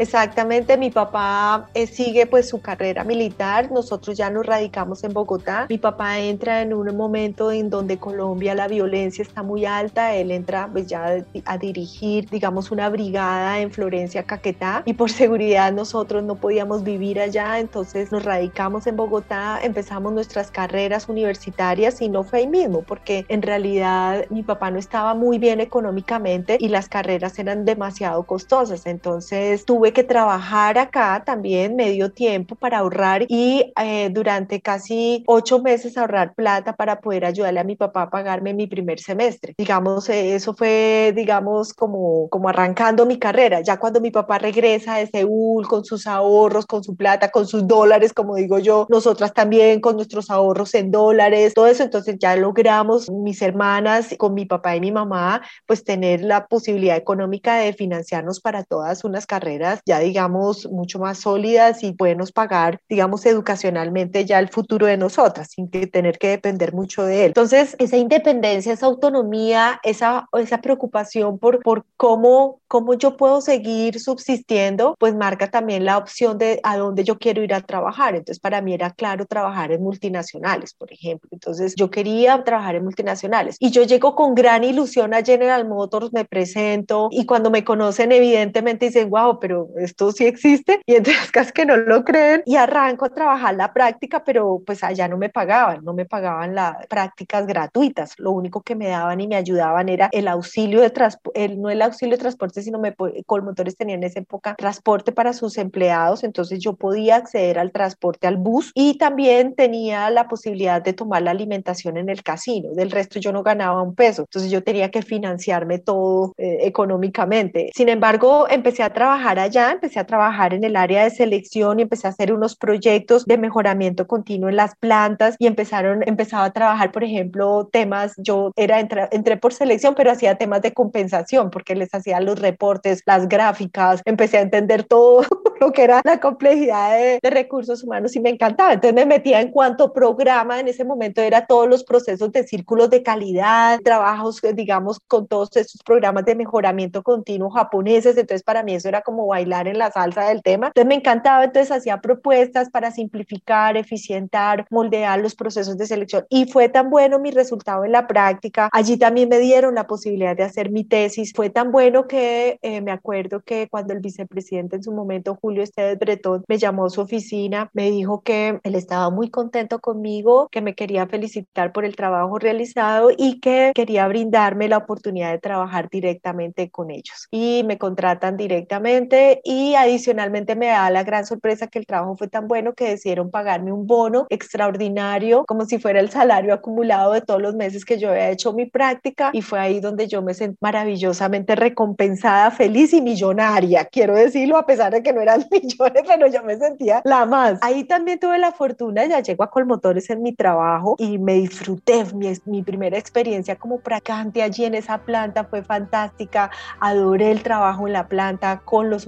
Exactamente, 0.00 0.78
mi 0.78 0.90
papá 0.90 1.68
eh, 1.74 1.86
sigue 1.86 2.24
pues 2.24 2.48
su 2.48 2.62
carrera 2.62 3.04
militar, 3.04 3.70
nosotros 3.70 4.16
ya 4.16 4.30
nos 4.30 4.46
radicamos 4.46 5.04
en 5.04 5.12
Bogotá, 5.12 5.66
mi 5.68 5.76
papá 5.76 6.18
entra 6.20 6.62
en 6.62 6.72
un 6.72 6.96
momento 6.96 7.52
en 7.52 7.68
donde 7.68 7.98
Colombia 7.98 8.54
la 8.54 8.66
violencia 8.66 9.20
está 9.20 9.42
muy 9.42 9.66
alta, 9.66 10.14
él 10.14 10.30
entra 10.30 10.70
pues 10.72 10.86
ya 10.86 11.22
a 11.44 11.58
dirigir 11.58 12.30
digamos 12.30 12.70
una 12.70 12.88
brigada 12.88 13.60
en 13.60 13.70
Florencia, 13.70 14.22
Caquetá. 14.22 14.84
Y 14.86 14.94
por 14.94 15.10
seguridad 15.10 15.70
nosotros 15.70 16.24
no 16.24 16.36
podíamos 16.36 16.82
vivir 16.82 17.20
allá, 17.20 17.58
entonces 17.58 18.10
nos 18.10 18.24
radicamos 18.24 18.86
en 18.86 18.96
Bogotá, 18.96 19.60
empezamos 19.62 20.14
nuestras 20.14 20.50
carreras 20.50 21.10
universitarias 21.10 22.00
y 22.00 22.08
no 22.08 22.24
fue 22.24 22.38
ahí 22.38 22.46
mismo 22.46 22.80
porque 22.84 23.26
en 23.28 23.42
realidad 23.42 24.24
mi 24.30 24.42
papá 24.44 24.70
no 24.70 24.78
estaba 24.78 25.12
muy 25.12 25.36
bien 25.36 25.60
económicamente 25.60 26.56
y 26.58 26.68
las 26.68 26.88
carreras 26.88 27.38
eran 27.38 27.66
demasiado 27.66 28.22
costosas, 28.22 28.86
entonces 28.86 29.66
tuve 29.66 29.89
que 29.92 30.04
trabajar 30.04 30.78
acá 30.78 31.22
también 31.24 31.76
medio 31.76 32.12
tiempo 32.12 32.54
para 32.54 32.78
ahorrar 32.78 33.24
y 33.28 33.72
eh, 33.80 34.10
durante 34.10 34.60
casi 34.60 35.24
ocho 35.26 35.60
meses 35.60 35.96
ahorrar 35.96 36.34
plata 36.34 36.74
para 36.74 37.00
poder 37.00 37.24
ayudarle 37.24 37.60
a 37.60 37.64
mi 37.64 37.76
papá 37.76 38.02
a 38.02 38.10
pagarme 38.10 38.54
mi 38.54 38.66
primer 38.66 39.00
semestre. 39.00 39.54
Digamos, 39.58 40.08
eh, 40.08 40.34
eso 40.34 40.54
fue, 40.54 41.12
digamos, 41.14 41.74
como, 41.74 42.28
como 42.28 42.48
arrancando 42.48 43.06
mi 43.06 43.18
carrera. 43.18 43.60
Ya 43.60 43.78
cuando 43.78 44.00
mi 44.00 44.10
papá 44.10 44.38
regresa 44.38 44.96
de 44.96 45.06
Seúl 45.06 45.66
con 45.68 45.84
sus 45.84 46.06
ahorros, 46.06 46.66
con 46.66 46.82
su 46.84 46.96
plata, 46.96 47.30
con 47.30 47.46
sus 47.46 47.66
dólares, 47.66 48.12
como 48.12 48.36
digo 48.36 48.58
yo, 48.58 48.86
nosotras 48.90 49.32
también 49.32 49.80
con 49.80 49.96
nuestros 49.96 50.30
ahorros 50.30 50.74
en 50.74 50.90
dólares, 50.90 51.54
todo 51.54 51.66
eso, 51.66 51.82
entonces 51.82 52.16
ya 52.18 52.36
logramos 52.36 53.10
mis 53.10 53.42
hermanas 53.42 54.14
con 54.18 54.34
mi 54.34 54.46
papá 54.46 54.76
y 54.76 54.80
mi 54.80 54.92
mamá, 54.92 55.42
pues 55.66 55.84
tener 55.84 56.22
la 56.22 56.46
posibilidad 56.46 56.96
económica 56.96 57.56
de 57.56 57.72
financiarnos 57.72 58.40
para 58.40 58.64
todas 58.64 59.04
unas 59.04 59.26
carreras 59.26 59.79
ya 59.86 59.98
digamos 59.98 60.68
mucho 60.70 60.98
más 60.98 61.18
sólidas 61.18 61.82
y 61.82 61.92
podernos 61.92 62.32
pagar 62.32 62.80
digamos 62.88 63.26
educacionalmente 63.26 64.24
ya 64.24 64.38
el 64.38 64.48
futuro 64.48 64.86
de 64.86 64.96
nosotras 64.96 65.50
sin 65.50 65.68
que 65.68 65.86
tener 65.86 66.18
que 66.18 66.28
depender 66.28 66.72
mucho 66.72 67.04
de 67.04 67.22
él. 67.22 67.26
Entonces 67.28 67.76
esa 67.78 67.96
independencia, 67.96 68.72
esa 68.72 68.86
autonomía, 68.86 69.80
esa, 69.82 70.28
esa 70.38 70.60
preocupación 70.60 71.38
por, 71.38 71.60
por 71.62 71.84
cómo, 71.96 72.60
cómo 72.68 72.94
yo 72.94 73.16
puedo 73.16 73.40
seguir 73.40 74.00
subsistiendo, 74.00 74.94
pues 74.98 75.14
marca 75.14 75.50
también 75.50 75.84
la 75.84 75.98
opción 75.98 76.38
de 76.38 76.60
a 76.62 76.76
dónde 76.76 77.04
yo 77.04 77.18
quiero 77.18 77.42
ir 77.42 77.54
a 77.54 77.60
trabajar. 77.60 78.14
Entonces 78.14 78.40
para 78.40 78.60
mí 78.60 78.74
era 78.74 78.90
claro 78.90 79.26
trabajar 79.26 79.72
en 79.72 79.82
multinacionales, 79.82 80.74
por 80.74 80.92
ejemplo. 80.92 81.28
Entonces 81.32 81.74
yo 81.76 81.90
quería 81.90 82.42
trabajar 82.44 82.74
en 82.74 82.84
multinacionales 82.84 83.56
y 83.58 83.70
yo 83.70 83.82
llego 83.82 84.14
con 84.14 84.34
gran 84.34 84.64
ilusión 84.64 85.14
a 85.14 85.22
General 85.22 85.66
Motors, 85.68 86.12
me 86.12 86.24
presento 86.24 87.08
y 87.10 87.26
cuando 87.26 87.50
me 87.50 87.64
conocen 87.64 88.12
evidentemente 88.12 88.86
dicen, 88.86 89.10
wow, 89.10 89.38
pero 89.40 89.68
esto 89.78 90.12
sí 90.12 90.26
existe 90.26 90.80
y 90.86 90.94
entonces 90.94 91.30
casi 91.32 91.52
que 91.52 91.66
no 91.66 91.76
lo 91.76 92.04
creen 92.04 92.42
y 92.46 92.56
arranco 92.56 93.04
a 93.06 93.10
trabajar 93.10 93.54
la 93.54 93.72
práctica, 93.72 94.24
pero 94.24 94.62
pues 94.64 94.82
allá 94.84 95.08
no 95.08 95.16
me 95.16 95.28
pagaban, 95.28 95.84
no 95.84 95.94
me 95.94 96.06
pagaban 96.06 96.54
las 96.54 96.86
prácticas 96.86 97.46
gratuitas, 97.46 98.14
lo 98.18 98.32
único 98.32 98.62
que 98.62 98.74
me 98.74 98.88
daban 98.88 99.20
y 99.20 99.28
me 99.28 99.36
ayudaban 99.36 99.88
era 99.88 100.08
el 100.12 100.28
auxilio 100.28 100.80
de 100.80 100.90
transporte, 100.90 101.48
no 101.56 101.70
el 101.70 101.82
auxilio 101.82 102.16
de 102.16 102.20
transporte, 102.20 102.62
sino 102.62 102.78
me 102.78 102.94
Colmotores 103.26 103.76
tenían 103.76 104.00
en 104.00 104.04
esa 104.04 104.20
época 104.20 104.54
transporte 104.56 105.12
para 105.12 105.32
sus 105.32 105.58
empleados, 105.58 106.24
entonces 106.24 106.60
yo 106.60 106.74
podía 106.74 107.16
acceder 107.16 107.58
al 107.58 107.72
transporte 107.72 108.26
al 108.26 108.36
bus 108.36 108.72
y 108.74 108.98
también 108.98 109.54
tenía 109.54 110.10
la 110.10 110.28
posibilidad 110.28 110.82
de 110.82 110.92
tomar 110.92 111.22
la 111.22 111.30
alimentación 111.30 111.96
en 111.96 112.08
el 112.08 112.22
casino, 112.22 112.70
del 112.72 112.90
resto 112.90 113.18
yo 113.18 113.32
no 113.32 113.42
ganaba 113.42 113.82
un 113.82 113.94
peso, 113.94 114.22
entonces 114.22 114.50
yo 114.50 114.62
tenía 114.62 114.90
que 114.90 115.02
financiarme 115.02 115.78
todo 115.78 116.34
eh, 116.38 116.58
económicamente. 116.62 117.70
Sin 117.74 117.88
embargo, 117.88 118.46
empecé 118.48 118.82
a 118.82 118.92
trabajar 118.92 119.38
allá, 119.38 119.49
empecé 119.54 120.00
a 120.00 120.06
trabajar 120.06 120.54
en 120.54 120.64
el 120.64 120.76
área 120.76 121.04
de 121.04 121.10
selección 121.10 121.78
y 121.78 121.82
empecé 121.82 122.06
a 122.06 122.10
hacer 122.10 122.32
unos 122.32 122.56
proyectos 122.56 123.24
de 123.26 123.38
mejoramiento 123.38 124.06
continuo 124.06 124.48
en 124.48 124.56
las 124.56 124.74
plantas 124.76 125.36
y 125.38 125.46
empezaron, 125.46 126.02
empezaba 126.06 126.44
a 126.44 126.52
trabajar, 126.52 126.92
por 126.92 127.04
ejemplo, 127.04 127.68
temas, 127.72 128.14
yo 128.16 128.52
era, 128.56 128.80
entré, 128.80 129.36
por 129.36 129.52
selección, 129.52 129.94
pero 129.94 130.10
hacía 130.10 130.36
temas 130.36 130.62
de 130.62 130.72
compensación 130.72 131.50
porque 131.50 131.74
les 131.74 131.94
hacía 131.94 132.20
los 132.20 132.38
reportes, 132.38 133.02
las 133.06 133.28
gráficas, 133.28 134.02
empecé 134.04 134.38
a 134.38 134.42
entender 134.42 134.84
todo 134.84 135.22
lo 135.60 135.72
que 135.72 135.82
era 135.82 136.00
la 136.04 136.20
complejidad 136.20 136.96
de, 136.96 137.18
de 137.22 137.30
recursos 137.30 137.82
humanos 137.82 138.16
y 138.16 138.20
me 138.20 138.30
encantaba. 138.30 138.72
Entonces 138.72 138.94
me 138.94 139.06
metía 139.06 139.40
en 139.40 139.50
cuanto 139.50 139.92
programa, 139.92 140.60
en 140.60 140.68
ese 140.68 140.84
momento 140.84 141.20
era 141.20 141.46
todos 141.46 141.68
los 141.68 141.84
procesos 141.84 142.32
de 142.32 142.44
círculos 142.44 142.90
de 142.90 143.02
calidad, 143.02 143.80
trabajos, 143.80 144.40
digamos, 144.54 145.00
con 145.00 145.26
todos 145.26 145.56
esos 145.56 145.82
programas 145.82 146.24
de 146.24 146.34
mejoramiento 146.34 147.02
continuo 147.02 147.50
japoneses, 147.50 148.16
entonces 148.16 148.42
para 148.42 148.62
mí 148.62 148.74
eso 148.74 148.88
era 148.88 149.02
como 149.02 149.26
bailar 149.40 149.68
en 149.68 149.78
la 149.78 149.90
salsa 149.90 150.28
del 150.28 150.42
tema. 150.42 150.68
Entonces 150.68 150.88
me 150.88 150.94
encantaba, 150.94 151.44
entonces 151.44 151.70
hacía 151.72 152.00
propuestas 152.00 152.70
para 152.70 152.90
simplificar, 152.90 153.76
eficientar, 153.76 154.66
moldear 154.70 155.20
los 155.20 155.34
procesos 155.34 155.76
de 155.76 155.86
selección 155.86 156.24
y 156.28 156.46
fue 156.46 156.68
tan 156.68 156.90
bueno 156.90 157.18
mi 157.18 157.30
resultado 157.30 157.84
en 157.84 157.92
la 157.92 158.06
práctica. 158.06 158.68
Allí 158.72 158.96
también 158.96 159.28
me 159.28 159.38
dieron 159.38 159.74
la 159.74 159.86
posibilidad 159.86 160.36
de 160.36 160.44
hacer 160.44 160.70
mi 160.70 160.84
tesis. 160.84 161.32
Fue 161.34 161.50
tan 161.50 161.72
bueno 161.72 162.06
que 162.06 162.58
eh, 162.62 162.80
me 162.80 162.90
acuerdo 162.90 163.40
que 163.40 163.68
cuando 163.70 163.92
el 163.92 164.00
vicepresidente 164.00 164.76
en 164.76 164.82
su 164.82 164.92
momento, 164.92 165.38
Julio 165.40 165.62
Esteves 165.62 165.98
Bretón, 165.98 166.44
me 166.48 166.58
llamó 166.58 166.86
a 166.86 166.90
su 166.90 167.00
oficina, 167.00 167.70
me 167.72 167.90
dijo 167.90 168.22
que 168.22 168.60
él 168.62 168.74
estaba 168.74 169.10
muy 169.10 169.30
contento 169.30 169.80
conmigo, 169.80 170.48
que 170.50 170.60
me 170.60 170.74
quería 170.74 171.06
felicitar 171.06 171.72
por 171.72 171.84
el 171.84 171.96
trabajo 171.96 172.38
realizado 172.38 173.10
y 173.16 173.40
que 173.40 173.72
quería 173.74 174.06
brindarme 174.08 174.68
la 174.68 174.78
oportunidad 174.78 175.30
de 175.32 175.38
trabajar 175.38 175.88
directamente 175.90 176.70
con 176.70 176.90
ellos. 176.90 177.26
Y 177.30 177.62
me 177.66 177.78
contratan 177.78 178.36
directamente 178.36 179.29
y 179.44 179.74
adicionalmente 179.74 180.56
me 180.56 180.66
da 180.66 180.90
la 180.90 181.04
gran 181.04 181.26
sorpresa 181.26 181.66
que 181.66 181.78
el 181.78 181.86
trabajo 181.86 182.16
fue 182.16 182.28
tan 182.28 182.48
bueno 182.48 182.74
que 182.74 182.88
decidieron 182.88 183.30
pagarme 183.30 183.72
un 183.72 183.86
bono 183.86 184.26
extraordinario 184.30 185.44
como 185.46 185.64
si 185.64 185.78
fuera 185.78 186.00
el 186.00 186.10
salario 186.10 186.54
acumulado 186.54 187.12
de 187.12 187.20
todos 187.20 187.40
los 187.40 187.54
meses 187.54 187.84
que 187.84 187.98
yo 187.98 188.10
había 188.10 188.30
hecho 188.30 188.52
mi 188.52 188.66
práctica 188.66 189.30
y 189.32 189.42
fue 189.42 189.58
ahí 189.58 189.80
donde 189.80 190.08
yo 190.08 190.22
me 190.22 190.34
sentí 190.34 190.56
maravillosamente 190.60 191.54
recompensada, 191.54 192.50
feliz 192.50 192.92
y 192.92 193.00
millonaria, 193.00 193.84
quiero 193.84 194.14
decirlo, 194.14 194.56
a 194.56 194.66
pesar 194.66 194.92
de 194.92 195.02
que 195.02 195.12
no 195.12 195.20
eran 195.20 195.44
millones, 195.50 196.02
pero 196.06 196.26
yo 196.26 196.42
me 196.42 196.56
sentía 196.56 197.02
la 197.04 197.26
más. 197.26 197.58
Ahí 197.62 197.84
también 197.84 198.18
tuve 198.18 198.38
la 198.38 198.52
fortuna, 198.52 199.06
ya 199.06 199.20
llego 199.20 199.44
a 199.44 199.50
Colmotores 199.50 200.10
en 200.10 200.22
mi 200.22 200.34
trabajo 200.34 200.96
y 200.98 201.18
me 201.18 201.34
disfruté 201.34 202.04
mi, 202.14 202.32
mi 202.46 202.62
primera 202.62 202.98
experiencia 202.98 203.56
como 203.56 203.78
practicante 203.80 204.42
allí 204.42 204.64
en 204.64 204.74
esa 204.74 204.98
planta, 204.98 205.44
fue 205.44 205.62
fantástica, 205.62 206.50
adoré 206.80 207.30
el 207.30 207.42
trabajo 207.42 207.86
en 207.86 207.92
la 207.92 208.08
planta 208.08 208.62
con 208.64 208.90
los 208.90 209.06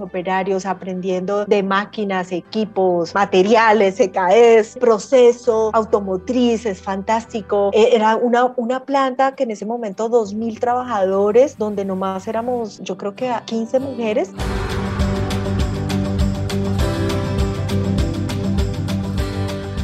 aprendiendo 0.65 1.45
de 1.45 1.63
máquinas, 1.63 2.31
equipos, 2.31 3.13
materiales, 3.15 3.99
EKS, 3.99 4.77
proceso 4.79 5.71
automotriz, 5.73 6.65
es 6.65 6.81
fantástico. 6.81 7.71
E, 7.73 7.95
era 7.95 8.15
una, 8.15 8.53
una 8.55 8.85
planta 8.85 9.35
que 9.35 9.43
en 9.43 9.51
ese 9.51 9.65
momento 9.65 10.09
2.000 10.09 10.59
trabajadores, 10.59 11.57
donde 11.57 11.83
nomás 11.83 12.27
éramos, 12.27 12.79
yo 12.81 12.97
creo 12.97 13.15
que 13.15 13.31
15 13.45 13.79
mujeres. 13.79 14.29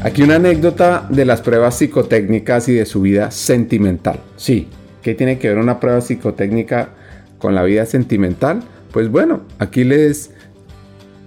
Aquí 0.02 0.22
una 0.22 0.36
anécdota 0.36 1.06
de 1.10 1.26
las 1.26 1.42
pruebas 1.42 1.76
psicotécnicas 1.76 2.70
y 2.70 2.74
de 2.74 2.86
su 2.86 3.02
vida 3.02 3.32
sentimental. 3.32 4.20
Sí, 4.38 4.70
¿qué 5.02 5.14
tiene 5.14 5.40
que 5.40 5.50
ver 5.50 5.58
una 5.58 5.80
prueba 5.80 6.00
psicotécnica 6.00 6.90
con 7.38 7.54
la 7.54 7.64
vida 7.64 7.86
sentimental? 7.86 8.64
Pues 8.92 9.10
bueno, 9.10 9.42
aquí 9.60 9.84
les 9.84 10.32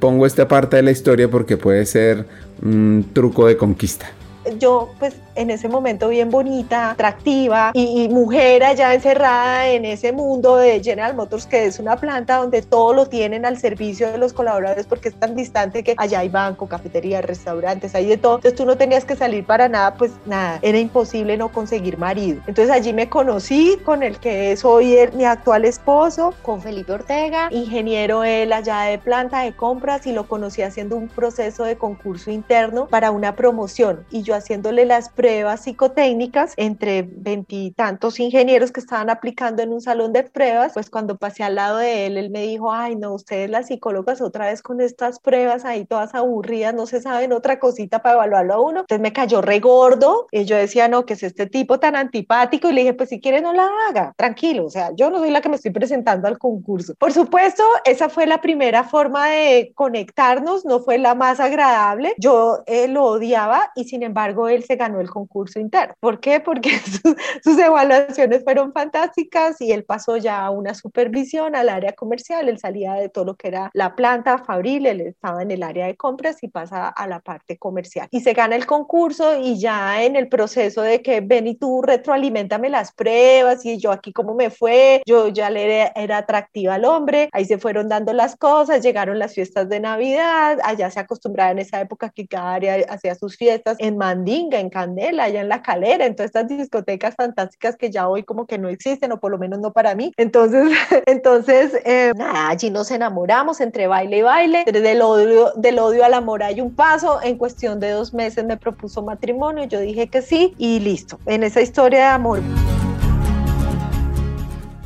pongo 0.01 0.27
esta 0.27 0.49
parte 0.49 0.77
de 0.77 0.83
la 0.83 0.91
historia 0.91 1.31
porque 1.31 1.57
puede 1.57 1.87
ser 1.87 2.27
un 2.63 3.09
truco 3.13 3.47
de 3.47 3.57
conquista. 3.57 4.11
Yo 4.59 4.93
pues 4.99 5.15
en 5.35 5.51
ese 5.51 5.69
momento 5.69 6.09
bien 6.09 6.31
bonita, 6.31 6.91
atractiva 6.91 7.71
y, 7.75 8.09
mujer 8.09 8.65
allá 8.65 8.95
encerrada 8.95 9.69
en 9.69 9.85
ese 9.85 10.13
mundo 10.13 10.57
de 10.57 10.83
General 10.83 11.15
Motors, 11.15 11.47
que 11.47 11.67
es 11.67 11.79
una 11.79 11.97
planta 11.97 12.37
donde 12.37 12.63
todo 12.63 12.93
lo 12.93 13.07
tienen 13.07 13.47
al 13.47 13.59
servicio 13.59 14.11
de 14.11 14.19
los 14.19 14.33
colaboradores 14.33 14.87
porque 14.87 15.09
es 15.09 15.15
tan 15.15 15.35
distante 15.35 15.83
que 15.83 15.95
allá 15.97 16.21
hay 16.21 16.29
banco, 16.29 16.67
cafetería, 16.67 17.23
restaurantes, 17.23 17.95
hay 17.95 18.07
de 18.07 18.17
todo. 18.17 18.37
Entonces 18.37 18.57
tú 18.57 18.67
no 18.67 18.77
tenías 18.77 19.05
que 19.05 19.17
salir 19.17 19.45
para 19.45 19.69
nada, 19.69 19.95
pues 19.95 20.13
nada, 20.27 20.59
era 20.63 20.79
imposible 20.79 21.37
no 21.37 21.51
conseguir 21.51 21.99
marido. 21.99 22.43
Entonces 22.47 22.71
allí 22.71 22.93
me 22.93 23.09
conocí 23.09 23.79
con 23.85 24.03
el 24.03 24.19
que 24.19 24.53
es 24.53 24.65
hoy 24.65 24.97
mi 25.15 25.25
actual 25.25 25.65
esposo, 25.65 26.35
con 26.43 26.61
Felipe 26.61 26.93
Ortega, 26.93 27.49
ingeniero 27.51 28.25
él 28.25 28.53
allá 28.53 28.83
de 28.83 28.99
planta 28.99 29.41
de 29.41 29.53
compras 29.53 30.07
y 30.07 30.13
lo 30.13 30.29
conocí 30.29 30.63
haciendo 30.63 30.97
un 30.97 31.09
proceso 31.09 31.65
de 31.65 31.77
concurso 31.77 32.31
interno 32.31 32.87
para 32.87 33.11
una 33.11 33.37
promoción 33.37 34.05
y 34.11 34.23
yo 34.23 34.35
haciéndole 34.35 34.85
las 34.85 35.09
pruebas 35.23 35.61
psicotécnicas 35.61 36.53
entre 36.57 37.03
veintitantos 37.09 38.19
ingenieros 38.19 38.73
que 38.73 38.81
estaban 38.81 39.09
aplicando 39.09 39.63
en 39.63 39.73
un 39.73 39.81
salón 39.81 40.13
de 40.13 40.25
pruebas, 40.25 40.73
pues 40.75 40.91
cuando 40.91 41.17
pasé 41.17 41.45
al 41.45 41.55
lado 41.55 41.77
de 41.77 42.07
él, 42.07 42.17
él 42.17 42.31
me 42.31 42.43
dijo, 42.43 42.73
ay, 42.73 42.97
no, 42.97 43.15
ustedes 43.15 43.49
las 43.49 43.69
psicólogas 43.69 44.21
otra 44.21 44.47
vez 44.47 44.63
con 44.63 44.81
estas 44.81 45.21
pruebas 45.21 45.65
ahí 45.65 45.85
todas 45.85 46.17
aburridas, 46.17 46.75
no 46.75 46.87
se 46.87 47.01
saben 47.01 47.33
otra 47.33 47.61
cosita 47.61 48.03
para 48.03 48.17
evaluarlo 48.17 48.55
a 48.55 48.61
uno. 48.61 48.81
Entonces 48.81 49.01
me 49.01 49.13
cayó 49.13 49.41
re 49.43 49.61
gordo 49.61 50.27
y 50.33 50.45
yo 50.45 50.57
decía, 50.57 50.89
no, 50.89 51.07
que 51.07 51.13
es 51.13 51.23
este 51.23 51.47
tipo 51.47 51.79
tan 51.79 51.95
antipático 51.95 52.69
y 52.69 52.73
le 52.73 52.81
dije, 52.81 52.95
pues 52.95 53.11
si 53.11 53.21
quiere 53.21 53.41
no 53.41 53.53
la 53.53 53.69
haga, 53.89 54.15
tranquilo, 54.17 54.67
o 54.67 54.71
sea, 54.71 54.91
yo 54.97 55.09
no 55.09 55.19
soy 55.19 55.31
la 55.31 55.41
que 55.41 55.51
me 55.51 55.55
estoy 55.55 55.71
presentando 55.71 56.27
al 56.27 56.39
concurso. 56.39 56.95
Por 56.99 57.13
supuesto, 57.13 57.63
esa 57.85 58.09
fue 58.09 58.27
la 58.27 58.41
primera 58.41 58.83
forma 58.83 59.29
de 59.29 59.71
conectarnos, 59.77 60.65
no 60.65 60.81
fue 60.81 60.99
la 60.99 61.15
más 61.15 61.39
agradable, 61.39 62.13
yo 62.19 62.65
eh, 62.67 62.89
lo 62.89 63.05
odiaba 63.05 63.71
y 63.77 63.85
sin 63.85 64.03
embargo 64.03 64.49
él 64.49 64.65
se 64.65 64.75
ganó 64.75 65.01
el 65.01 65.12
concurso 65.13 65.61
interno. 65.61 65.95
¿Por 66.01 66.19
qué? 66.21 66.41
Porque 66.41 66.71
sus 67.45 67.59
evaluaciones 67.59 68.43
fueron 68.43 68.73
fantásticas 68.73 69.61
y 69.61 69.73
él 69.73 69.85
pasó 69.85 70.17
ya 70.17 70.45
a 70.45 70.51
una 70.51 70.75
supervisión 70.75 71.55
al 71.55 71.69
área 71.69 71.93
comercial, 71.93 72.49
él 72.49 72.59
salía 72.59 72.95
de 72.95 73.09
todo 73.11 73.25
lo 73.25 73.35
que 73.35 73.49
era 73.49 73.71
la 73.75 73.95
planta 73.95 74.39
fabril, 74.39 74.87
él 74.87 75.03
estaba 75.03 75.43
en 75.43 75.51
el 75.51 75.63
área 75.63 75.87
de 75.87 75.97
compras 75.97 76.43
y 76.43 76.49
pasa 76.49 76.89
a 76.89 77.07
la 77.07 77.21
parte 77.21 77.59
comercial. 77.59 78.09
Y 78.11 78.21
se 78.21 78.33
gana 78.33 78.57
el 78.57 78.67
concurso 78.67 79.39
y 79.39 79.59
ya 79.59 80.03
en 80.03 80.17
el 80.17 80.29
proceso 80.29 80.83
de 80.83 81.03
que 81.03 81.21
ven 81.21 81.47
y 81.47 81.57
tú 81.57 81.83
retroalimentame 81.83 82.71
las 82.71 82.93
pruebas 82.93 83.65
y 83.67 83.79
yo 83.79 83.93
aquí 83.93 84.13
cómo 84.13 84.35
me 84.35 84.51
fue, 84.51 85.03
yo 85.07 85.29
ya 85.29 85.51
le 85.51 85.91
era, 85.95 86.19
atractiva 86.19 86.75
al 86.75 86.85
hombre, 86.85 87.29
ahí 87.33 87.45
se 87.45 87.59
fueron 87.59 87.89
dando 87.89 88.13
las 88.13 88.37
cosas, 88.37 88.83
llegaron 88.83 89.19
las 89.19 89.35
fiestas 89.35 89.69
de 89.69 89.81
Navidad, 89.81 90.59
allá 90.63 90.91
se 90.91 91.01
acostumbraba 91.01 91.51
en 91.51 91.59
esa 91.59 91.81
época 91.81 92.11
que 92.11 92.27
cada 92.27 92.55
área 92.55 92.77
hacía 92.89 93.15
sus 93.15 93.37
fiestas 93.37 93.77
en 93.81 93.97
Mandinga, 93.97 94.59
en 94.61 94.71
Allá 95.03 95.41
en 95.41 95.49
La 95.49 95.63
Calera, 95.63 96.07
en 96.07 96.15
todas 96.15 96.29
estas 96.29 96.49
discotecas 96.49 97.15
fantásticas 97.17 97.77
que 97.77 97.91
ya 97.91 98.09
hoy 98.09 98.23
como 98.23 98.47
que 98.47 98.59
no 98.59 98.69
existen 98.69 99.13
o 99.13 99.19
por 99.19 99.31
lo 99.31 99.39
menos 99.39 99.59
no 99.59 99.73
para 99.73 99.95
mí. 99.95 100.13
Entonces, 100.17 100.73
entonces 101.07 101.75
eh, 101.85 102.13
allí 102.19 102.71
nos 102.71 102.91
enamoramos 102.91 103.61
entre 103.61 103.87
baile 103.87 104.19
y 104.19 104.23
baile, 104.23 104.65
del 104.65 105.03
odio, 105.03 105.53
odio 105.55 106.05
al 106.05 106.15
amor 106.15 106.43
hay 106.43 106.61
un 106.61 106.75
paso, 106.75 107.21
en 107.23 107.37
cuestión 107.37 107.81
de 107.81 107.91
dos 107.91 108.15
meses 108.15 108.45
me 108.45 108.57
propuso 108.57 109.03
matrimonio, 109.03 109.65
yo 109.65 109.81
dije 109.81 110.09
que 110.09 110.23
sí 110.23 110.55
y 110.59 110.81
listo, 110.81 111.19
en 111.27 111.43
esa 111.43 111.61
historia 111.61 111.99
de 111.99 112.07
amor. 112.07 112.41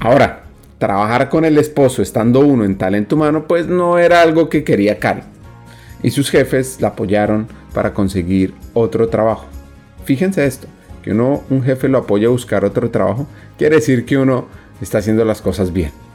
Ahora, 0.01 0.45
trabajar 0.79 1.29
con 1.29 1.45
el 1.45 1.59
esposo 1.59 2.03
estando 2.03 2.41
uno 2.41 2.65
en 2.65 2.79
talento 2.79 3.17
humano 3.17 3.47
pues 3.47 3.67
no 3.67 3.99
era 3.99 4.23
algo 4.23 4.49
que 4.49 4.65
quería 4.65 4.99
Cari. 4.99 5.23
Y 6.03 6.11
sus 6.11 6.31
jefes 6.31 6.81
la 6.81 6.89
apoyaron 6.89 7.49
para 7.73 7.93
conseguir 7.93 8.55
otro 8.75 9.09
trabajo. 9.09 9.47
Fíjense 10.07 10.47
esto, 10.47 10.69
que 11.03 11.11
uno, 11.11 11.43
un 11.51 11.63
jefe 11.63 11.89
lo 11.89 11.99
apoya 11.99 12.29
a 12.29 12.31
buscar 12.31 12.65
otro 12.65 12.91
trabajo, 12.91 13.27
quiere 13.59 13.77
decir 13.77 14.07
que 14.07 14.17
uno 14.17 14.47
está 14.81 14.99
haciendo 14.99 15.25
las 15.27 15.43
cosas 15.43 15.73
bien 15.73 16.06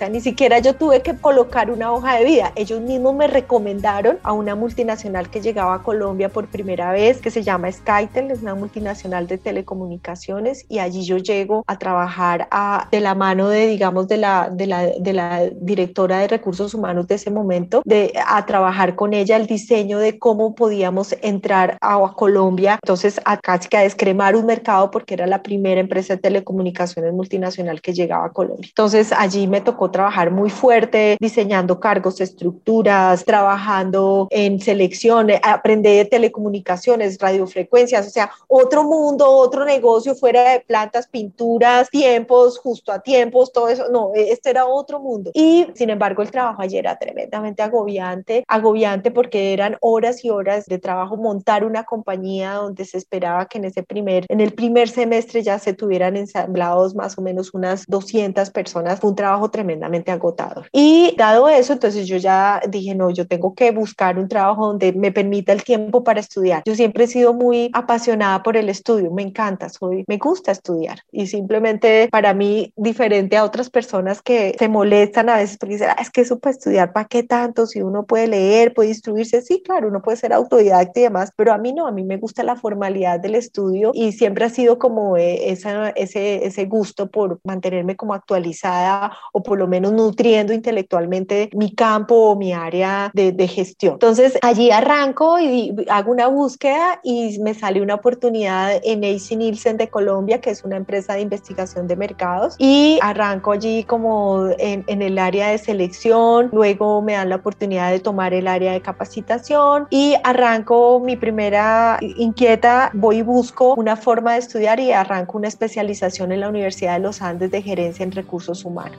sea, 0.00 0.08
ni 0.08 0.20
siquiera 0.20 0.58
yo 0.58 0.74
tuve 0.74 1.02
que 1.02 1.16
colocar 1.16 1.70
una 1.70 1.92
hoja 1.92 2.16
de 2.16 2.24
vida. 2.24 2.52
Ellos 2.56 2.80
mismos 2.80 3.14
me 3.14 3.26
recomendaron 3.26 4.18
a 4.22 4.32
una 4.32 4.54
multinacional 4.54 5.28
que 5.30 5.40
llegaba 5.40 5.74
a 5.74 5.82
Colombia 5.82 6.30
por 6.30 6.48
primera 6.48 6.90
vez, 6.92 7.20
que 7.20 7.30
se 7.30 7.42
llama 7.42 7.70
Skytel, 7.70 8.30
es 8.30 8.40
una 8.42 8.54
multinacional 8.54 9.26
de 9.26 9.36
telecomunicaciones, 9.38 10.64
y 10.68 10.78
allí 10.78 11.02
yo 11.04 11.18
llego 11.18 11.64
a 11.66 11.78
trabajar 11.78 12.48
a, 12.50 12.88
de 12.90 13.00
la 13.00 13.14
mano 13.14 13.48
de, 13.48 13.66
digamos, 13.66 14.08
de 14.08 14.16
la, 14.16 14.48
de 14.50 14.66
la, 14.66 14.86
de 14.86 15.12
la 15.12 15.50
directora 15.60 16.18
de 16.18 16.28
recursos 16.28 16.72
humanos 16.72 17.06
de 17.06 17.16
ese 17.16 17.30
momento, 17.30 17.82
de, 17.84 18.12
a 18.26 18.46
trabajar 18.46 18.96
con 18.96 19.12
ella 19.12 19.36
el 19.36 19.46
diseño 19.46 19.98
de 19.98 20.18
cómo 20.18 20.54
podíamos 20.54 21.14
entrar 21.20 21.76
a, 21.80 21.96
a 21.96 22.12
Colombia. 22.14 22.78
Entonces, 22.82 23.20
a 23.26 23.36
casi 23.36 23.68
que 23.68 23.76
a 23.76 23.82
descremar 23.82 24.34
un 24.34 24.46
mercado 24.46 24.90
porque 24.90 25.14
era 25.14 25.26
la 25.26 25.42
primera 25.42 25.80
empresa 25.80 26.14
de 26.14 26.22
telecomunicaciones 26.22 27.12
multinacional 27.12 27.82
que 27.82 27.92
llegaba 27.92 28.26
a 28.26 28.30
Colombia. 28.30 28.68
Entonces, 28.68 29.12
allí 29.12 29.46
me 29.46 29.60
tocó 29.60 29.89
trabajar 29.90 30.30
muy 30.30 30.50
fuerte 30.50 31.16
diseñando 31.20 31.80
cargos, 31.80 32.20
estructuras, 32.20 33.24
trabajando 33.24 34.28
en 34.30 34.60
selección, 34.60 35.28
aprender 35.42 35.90
de 35.96 36.04
telecomunicaciones, 36.04 37.18
radiofrecuencias, 37.18 38.06
o 38.06 38.10
sea, 38.10 38.30
otro 38.48 38.84
mundo, 38.84 39.28
otro 39.28 39.64
negocio 39.64 40.14
fuera 40.14 40.52
de 40.52 40.60
plantas, 40.60 41.08
pinturas, 41.08 41.88
tiempos, 41.90 42.58
justo 42.58 42.92
a 42.92 43.00
tiempos, 43.00 43.52
todo 43.52 43.68
eso. 43.68 43.88
No, 43.90 44.12
este 44.14 44.50
era 44.50 44.66
otro 44.66 45.00
mundo. 45.00 45.30
Y 45.34 45.66
sin 45.74 45.90
embargo, 45.90 46.22
el 46.22 46.30
trabajo 46.30 46.62
ayer 46.62 46.80
era 46.80 46.98
tremendamente 46.98 47.62
agobiante, 47.62 48.44
agobiante 48.48 49.10
porque 49.10 49.52
eran 49.52 49.76
horas 49.80 50.24
y 50.24 50.30
horas 50.30 50.66
de 50.66 50.78
trabajo 50.78 51.16
montar 51.16 51.64
una 51.64 51.84
compañía 51.84 52.54
donde 52.54 52.84
se 52.84 52.98
esperaba 52.98 53.46
que 53.46 53.58
en 53.58 53.66
ese 53.66 53.82
primer, 53.82 54.24
en 54.28 54.40
el 54.40 54.52
primer 54.52 54.88
semestre 54.88 55.42
ya 55.42 55.58
se 55.58 55.74
tuvieran 55.74 56.16
ensamblados 56.16 56.94
más 56.94 57.18
o 57.18 57.22
menos 57.22 57.52
unas 57.54 57.84
200 57.86 58.50
personas. 58.50 59.00
Fue 59.00 59.10
un 59.10 59.16
trabajo 59.16 59.50
tremendo 59.50 59.79
tremendamente 59.80 60.10
agotador. 60.10 60.68
Y 60.72 61.14
dado 61.16 61.48
eso, 61.48 61.72
entonces 61.72 62.06
yo 62.06 62.16
ya 62.18 62.60
dije, 62.68 62.94
no, 62.94 63.10
yo 63.10 63.26
tengo 63.26 63.54
que 63.54 63.70
buscar 63.70 64.18
un 64.18 64.28
trabajo 64.28 64.66
donde 64.66 64.92
me 64.92 65.10
permita 65.10 65.52
el 65.52 65.64
tiempo 65.64 66.04
para 66.04 66.20
estudiar. 66.20 66.62
Yo 66.66 66.74
siempre 66.74 67.04
he 67.04 67.06
sido 67.06 67.32
muy 67.32 67.70
apasionada 67.72 68.42
por 68.42 68.56
el 68.56 68.68
estudio, 68.68 69.10
me 69.10 69.22
encanta, 69.22 69.68
soy, 69.68 70.04
me 70.06 70.18
gusta 70.18 70.52
estudiar 70.52 71.00
y 71.10 71.26
simplemente 71.26 72.08
para 72.10 72.34
mí 72.34 72.72
diferente 72.76 73.36
a 73.36 73.44
otras 73.44 73.70
personas 73.70 74.22
que 74.22 74.54
se 74.58 74.68
molestan 74.68 75.28
a 75.28 75.36
veces 75.36 75.56
porque 75.58 75.74
dicen, 75.74 75.90
ah, 75.90 76.00
es 76.00 76.10
que 76.10 76.20
eso 76.20 76.38
para 76.38 76.52
estudiar, 76.52 76.92
¿para 76.92 77.06
qué 77.06 77.22
tanto? 77.22 77.66
Si 77.66 77.80
uno 77.80 78.04
puede 78.04 78.28
leer, 78.28 78.74
puede 78.74 78.90
instruirse, 78.90 79.40
sí, 79.42 79.62
claro, 79.64 79.88
uno 79.88 80.02
puede 80.02 80.18
ser 80.18 80.32
autodidacta 80.32 81.00
y 81.00 81.04
demás, 81.04 81.32
pero 81.36 81.52
a 81.52 81.58
mí 81.58 81.72
no, 81.72 81.86
a 81.86 81.92
mí 81.92 82.04
me 82.04 82.18
gusta 82.18 82.42
la 82.42 82.56
formalidad 82.56 83.20
del 83.20 83.34
estudio 83.34 83.92
y 83.94 84.12
siempre 84.12 84.44
ha 84.44 84.50
sido 84.50 84.78
como 84.78 85.16
eh, 85.16 85.50
esa, 85.50 85.90
ese, 85.90 86.46
ese 86.46 86.66
gusto 86.66 87.10
por 87.10 87.40
mantenerme 87.44 87.96
como 87.96 88.14
actualizada 88.14 89.12
o 89.32 89.42
por 89.42 89.58
lo 89.58 89.66
menos 89.70 89.92
nutriendo 89.92 90.52
intelectualmente 90.52 91.48
mi 91.54 91.74
campo 91.74 92.14
o 92.30 92.36
mi 92.36 92.52
área 92.52 93.10
de, 93.14 93.48
gestión. 93.48 93.94
Entonces 93.94 94.38
allí 94.42 94.70
arranco 94.70 95.38
y 95.40 95.74
hago 95.88 96.12
una 96.12 96.26
búsqueda 96.26 97.00
y 97.02 97.38
me 97.40 97.54
sale 97.54 97.80
una 97.80 97.94
oportunidad 97.94 98.80
en 98.84 99.04
AC 99.04 99.36
Nielsen 99.36 99.76
de 99.76 99.88
Colombia, 99.88 100.40
que 100.40 100.50
es 100.50 100.62
una 100.62 100.76
empresa 100.76 101.14
de 101.14 101.22
investigación 101.22 101.86
de 101.86 101.96
mercados, 101.96 102.54
y 102.58 102.98
arranco 103.02 103.52
allí 103.52 103.84
como 103.84 104.48
en, 104.58 104.84
en 104.86 105.02
el 105.02 105.18
área 105.18 105.48
de 105.48 105.58
selección, 105.58 106.50
luego 106.52 107.02
me 107.02 107.14
dan 107.14 107.28
la 107.28 107.36
oportunidad 107.36 107.90
de 107.90 108.00
tomar 108.00 108.34
el 108.34 108.46
área 108.46 108.72
de 108.72 108.80
capacitación 108.82 109.86
y 109.90 110.14
arranco 110.22 111.00
mi 111.00 111.16
primera 111.16 111.98
inquieta, 112.00 112.90
voy 112.94 113.18
y 113.18 113.22
busco 113.22 113.74
una 113.74 113.96
forma 113.96 114.32
de 114.32 114.38
estudiar 114.38 114.80
y 114.80 114.92
arranco 114.92 115.38
una 115.38 115.48
especialización 115.48 116.32
en 116.32 116.40
la 116.40 116.48
Universidad 116.48 116.94
de 116.94 117.00
los 117.00 117.22
Andes 117.22 117.50
de 117.50 117.62
gerencia 117.62 118.02
en 118.02 118.12
recursos 118.12 118.64
humanos. 118.64 118.98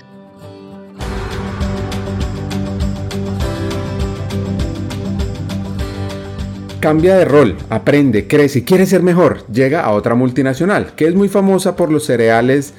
Cambia 6.82 7.16
de 7.16 7.26
rol, 7.26 7.58
aprende, 7.70 8.26
crece 8.26 8.64
quiere 8.64 8.88
ser 8.88 9.04
mejor. 9.04 9.46
Llega 9.54 9.82
a 9.82 9.92
otra 9.92 10.16
multinacional, 10.16 10.94
que 10.96 11.06
es 11.06 11.14
muy 11.14 11.30
famosa 11.30 11.76
por 11.76 11.92
los 11.92 12.06
cereales 12.06 12.74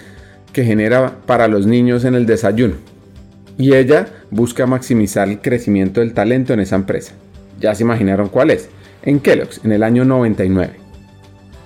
que 0.52 0.64
genera 0.64 1.18
para 1.24 1.46
los 1.46 1.68
niños 1.68 2.04
en 2.04 2.16
el 2.16 2.26
desayuno. 2.26 2.74
Y 3.58 3.74
ella 3.74 4.08
busca 4.32 4.66
maximizar 4.66 5.28
el 5.28 5.40
crecimiento 5.40 6.00
del 6.00 6.14
talento 6.14 6.52
en 6.52 6.58
esa 6.58 6.74
empresa. 6.74 7.12
Ya 7.60 7.76
se 7.76 7.84
imaginaron 7.84 8.28
cuál 8.28 8.50
es. 8.50 8.70
En 9.04 9.20
Kellogg's, 9.20 9.60
en 9.62 9.70
el 9.70 9.84
año 9.84 10.04
99 10.04 10.81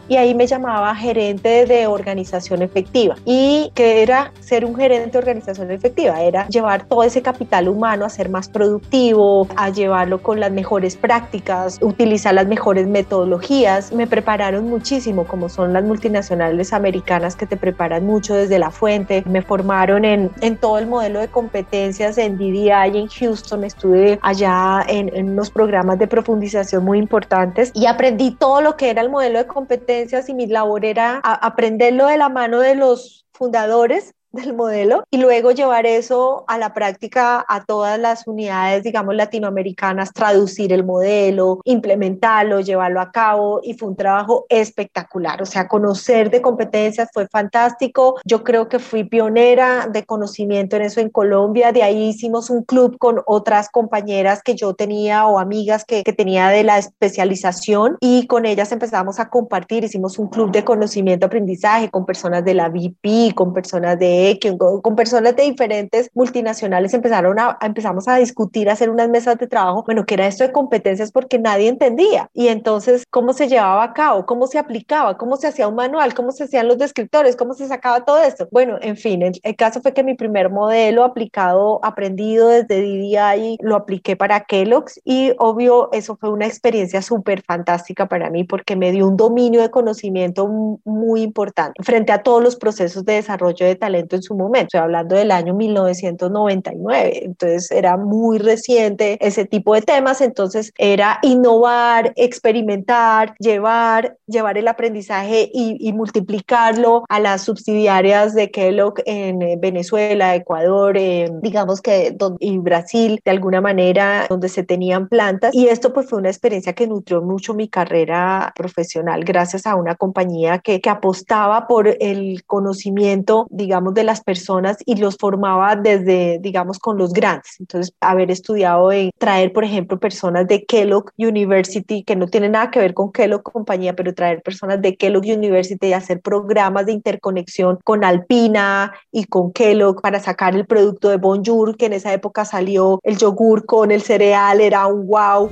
y 0.08 0.16
ahí 0.16 0.34
me 0.34 0.46
llamaba 0.46 0.94
gerente 0.94 1.66
de 1.66 1.86
organización 1.86 2.62
efectiva. 2.62 3.16
¿Y 3.24 3.70
que 3.74 4.02
era 4.02 4.32
ser 4.40 4.64
un 4.64 4.76
gerente 4.76 5.12
de 5.12 5.18
organización 5.18 5.70
efectiva? 5.70 6.20
Era 6.22 6.46
llevar 6.48 6.84
todo 6.84 7.02
ese 7.02 7.22
capital 7.22 7.68
humano 7.68 8.04
a 8.04 8.10
ser 8.10 8.28
más 8.28 8.48
productivo, 8.48 9.48
a 9.56 9.70
llevarlo 9.70 10.22
con 10.22 10.40
las 10.40 10.52
mejores 10.52 10.96
prácticas, 10.96 11.78
utilizar 11.80 12.34
las 12.34 12.46
mejores 12.46 12.86
metodologías. 12.86 13.92
Me 13.92 14.06
prepararon 14.06 14.68
muchísimo, 14.68 15.24
como 15.24 15.48
son 15.48 15.72
las 15.72 15.84
multinacionales 15.84 16.72
americanas 16.72 17.36
que 17.36 17.46
te 17.46 17.56
preparan 17.56 18.06
mucho 18.06 18.34
desde 18.34 18.58
la 18.58 18.70
fuente. 18.70 19.22
Me 19.26 19.42
formaron 19.42 20.04
en, 20.04 20.30
en 20.40 20.56
todo 20.56 20.78
el 20.78 20.86
modelo 20.86 21.20
de 21.20 21.28
competencias 21.28 22.18
en 22.18 22.36
DDI 22.36 22.98
en 22.98 23.08
Houston. 23.08 23.64
Estuve 23.64 24.18
allá 24.22 24.84
en, 24.88 25.14
en 25.14 25.30
unos 25.30 25.50
programas 25.50 25.98
de 25.98 26.06
profundización 26.06 26.84
muy 26.84 26.98
importantes 26.98 27.72
y 27.74 27.86
aprendí 27.86 28.32
todo 28.32 28.60
lo 28.60 28.76
que 28.76 28.90
era 28.90 29.02
el 29.02 29.10
modelo 29.10 29.38
de 29.38 29.46
competencias 29.46 29.95
y 30.28 30.34
mi 30.34 30.46
labor 30.46 30.84
era 30.84 31.20
aprenderlo 31.22 32.06
de 32.06 32.16
la 32.16 32.28
mano 32.28 32.60
de 32.60 32.74
los 32.74 33.26
fundadores 33.32 34.14
del 34.32 34.54
modelo 34.54 35.04
y 35.10 35.18
luego 35.18 35.50
llevar 35.50 35.86
eso 35.86 36.44
a 36.46 36.58
la 36.58 36.74
práctica 36.74 37.44
a 37.48 37.64
todas 37.64 37.98
las 37.98 38.26
unidades, 38.26 38.82
digamos, 38.82 39.14
latinoamericanas, 39.14 40.12
traducir 40.12 40.72
el 40.72 40.84
modelo, 40.84 41.60
implementarlo, 41.64 42.60
llevarlo 42.60 43.00
a 43.00 43.10
cabo 43.10 43.60
y 43.62 43.74
fue 43.74 43.88
un 43.88 43.96
trabajo 43.96 44.46
espectacular. 44.48 45.42
O 45.42 45.46
sea, 45.46 45.68
conocer 45.68 46.30
de 46.30 46.42
competencias 46.42 47.08
fue 47.12 47.26
fantástico. 47.28 48.16
Yo 48.24 48.44
creo 48.44 48.68
que 48.68 48.78
fui 48.78 49.04
pionera 49.04 49.88
de 49.90 50.04
conocimiento 50.04 50.76
en 50.76 50.82
eso 50.82 51.00
en 51.00 51.10
Colombia. 51.10 51.72
De 51.72 51.82
ahí 51.82 52.08
hicimos 52.08 52.50
un 52.50 52.62
club 52.62 52.98
con 52.98 53.22
otras 53.26 53.70
compañeras 53.70 54.42
que 54.42 54.54
yo 54.54 54.74
tenía 54.74 55.26
o 55.26 55.38
amigas 55.38 55.84
que, 55.84 56.02
que 56.02 56.12
tenía 56.12 56.48
de 56.48 56.64
la 56.64 56.78
especialización 56.78 57.96
y 58.00 58.26
con 58.26 58.46
ellas 58.46 58.72
empezamos 58.72 59.18
a 59.18 59.28
compartir. 59.28 59.84
Hicimos 59.84 60.18
un 60.18 60.28
club 60.28 60.50
de 60.52 60.64
conocimiento, 60.64 61.26
aprendizaje 61.26 61.90
con 61.90 62.04
personas 62.04 62.44
de 62.44 62.54
la 62.54 62.68
VIP, 62.68 63.34
con 63.34 63.52
personas 63.52 63.98
de 63.98 64.25
que 64.34 64.56
con 64.56 64.96
personas 64.96 65.36
de 65.36 65.44
diferentes 65.44 66.10
multinacionales 66.14 66.94
empezaron 66.94 67.38
a, 67.38 67.58
empezamos 67.62 68.08
a 68.08 68.16
discutir, 68.16 68.68
a 68.68 68.72
hacer 68.72 68.90
unas 68.90 69.08
mesas 69.08 69.38
de 69.38 69.46
trabajo, 69.46 69.84
bueno, 69.84 70.04
que 70.04 70.14
era 70.14 70.26
esto 70.26 70.44
de 70.44 70.52
competencias 70.52 71.12
porque 71.12 71.38
nadie 71.38 71.68
entendía. 71.68 72.28
Y 72.34 72.48
entonces, 72.48 73.04
¿cómo 73.10 73.32
se 73.32 73.48
llevaba 73.48 73.84
a 73.84 73.92
cabo? 73.92 74.26
¿Cómo 74.26 74.46
se 74.46 74.58
aplicaba? 74.58 75.16
¿Cómo 75.16 75.36
se 75.36 75.46
hacía 75.48 75.68
un 75.68 75.74
manual? 75.74 76.14
¿Cómo 76.14 76.32
se 76.32 76.44
hacían 76.44 76.68
los 76.68 76.78
descriptores? 76.78 77.36
¿Cómo 77.36 77.54
se 77.54 77.66
sacaba 77.66 78.04
todo 78.04 78.22
esto? 78.22 78.48
Bueno, 78.50 78.78
en 78.80 78.96
fin, 78.96 79.22
el, 79.22 79.38
el 79.42 79.56
caso 79.56 79.80
fue 79.80 79.92
que 79.92 80.02
mi 80.02 80.14
primer 80.14 80.50
modelo 80.50 81.04
aplicado, 81.04 81.80
aprendido 81.82 82.48
desde 82.48 82.80
DDI, 82.80 83.58
lo 83.60 83.76
apliqué 83.76 84.16
para 84.16 84.40
Kellogg's 84.40 85.00
y 85.04 85.32
obvio, 85.38 85.90
eso 85.92 86.16
fue 86.16 86.30
una 86.30 86.46
experiencia 86.46 87.02
súper 87.02 87.42
fantástica 87.42 88.06
para 88.06 88.30
mí 88.30 88.44
porque 88.44 88.76
me 88.76 88.92
dio 88.92 89.06
un 89.06 89.16
dominio 89.16 89.60
de 89.62 89.70
conocimiento 89.70 90.48
muy 90.84 91.22
importante 91.22 91.82
frente 91.82 92.12
a 92.12 92.22
todos 92.22 92.42
los 92.42 92.56
procesos 92.56 93.04
de 93.04 93.14
desarrollo 93.14 93.66
de 93.66 93.74
talento 93.74 94.05
en 94.14 94.22
su 94.22 94.36
momento. 94.36 94.66
Estoy 94.66 94.80
hablando 94.80 95.16
del 95.16 95.32
año 95.32 95.54
1999, 95.54 97.24
entonces 97.24 97.70
era 97.70 97.96
muy 97.96 98.38
reciente 98.38 99.18
ese 99.20 99.44
tipo 99.44 99.74
de 99.74 99.82
temas, 99.82 100.20
entonces 100.20 100.72
era 100.78 101.18
innovar, 101.22 102.12
experimentar, 102.16 103.34
llevar, 103.38 104.16
llevar 104.26 104.58
el 104.58 104.68
aprendizaje 104.68 105.50
y, 105.52 105.76
y 105.80 105.92
multiplicarlo 105.92 107.04
a 107.08 107.20
las 107.20 107.42
subsidiarias 107.42 108.34
de 108.34 108.50
Kellogg 108.50 108.94
en 109.04 109.42
eh, 109.42 109.56
Venezuela, 109.60 110.34
Ecuador, 110.34 110.96
eh, 110.96 111.30
digamos 111.42 111.80
que 111.80 112.16
y 112.40 112.58
Brasil, 112.58 113.20
de 113.24 113.30
alguna 113.30 113.60
manera, 113.60 114.26
donde 114.28 114.48
se 114.48 114.62
tenían 114.62 115.08
plantas. 115.08 115.54
Y 115.54 115.68
esto 115.68 115.92
pues 115.92 116.08
fue 116.08 116.18
una 116.18 116.28
experiencia 116.28 116.72
que 116.74 116.86
nutrió 116.86 117.22
mucho 117.22 117.54
mi 117.54 117.68
carrera 117.68 118.52
profesional 118.56 119.24
gracias 119.24 119.66
a 119.66 119.76
una 119.76 119.94
compañía 119.94 120.58
que, 120.58 120.80
que 120.80 120.90
apostaba 120.90 121.66
por 121.66 121.96
el 122.00 122.44
conocimiento, 122.44 123.46
digamos, 123.50 123.94
de 123.96 124.04
las 124.04 124.22
personas 124.22 124.76
y 124.86 124.94
los 124.94 125.16
formaba 125.16 125.74
desde, 125.74 126.38
digamos, 126.40 126.78
con 126.78 126.96
los 126.96 127.12
grandes. 127.12 127.56
Entonces, 127.58 127.92
haber 128.00 128.30
estudiado 128.30 128.92
en 128.92 129.10
traer, 129.18 129.52
por 129.52 129.64
ejemplo, 129.64 129.98
personas 129.98 130.46
de 130.46 130.64
Kellogg 130.64 131.10
University, 131.18 132.04
que 132.04 132.14
no 132.14 132.28
tienen 132.28 132.52
nada 132.52 132.70
que 132.70 132.78
ver 132.78 132.94
con 132.94 133.10
Kellogg 133.10 133.42
compañía, 133.42 133.96
pero 133.96 134.14
traer 134.14 134.42
personas 134.42 134.80
de 134.80 134.96
Kellogg 134.96 135.24
University 135.24 135.88
y 135.88 135.92
hacer 135.92 136.20
programas 136.20 136.86
de 136.86 136.92
interconexión 136.92 137.78
con 137.82 138.04
Alpina 138.04 138.92
y 139.10 139.24
con 139.24 139.52
Kellogg 139.52 140.00
para 140.00 140.20
sacar 140.20 140.54
el 140.54 140.66
producto 140.66 141.08
de 141.08 141.16
Bonjour, 141.16 141.76
que 141.76 141.86
en 141.86 141.94
esa 141.94 142.12
época 142.12 142.44
salió 142.44 143.00
el 143.02 143.16
yogur 143.16 143.66
con 143.66 143.90
el 143.90 144.02
cereal, 144.02 144.60
era 144.60 144.86
un 144.86 145.06
wow. 145.06 145.50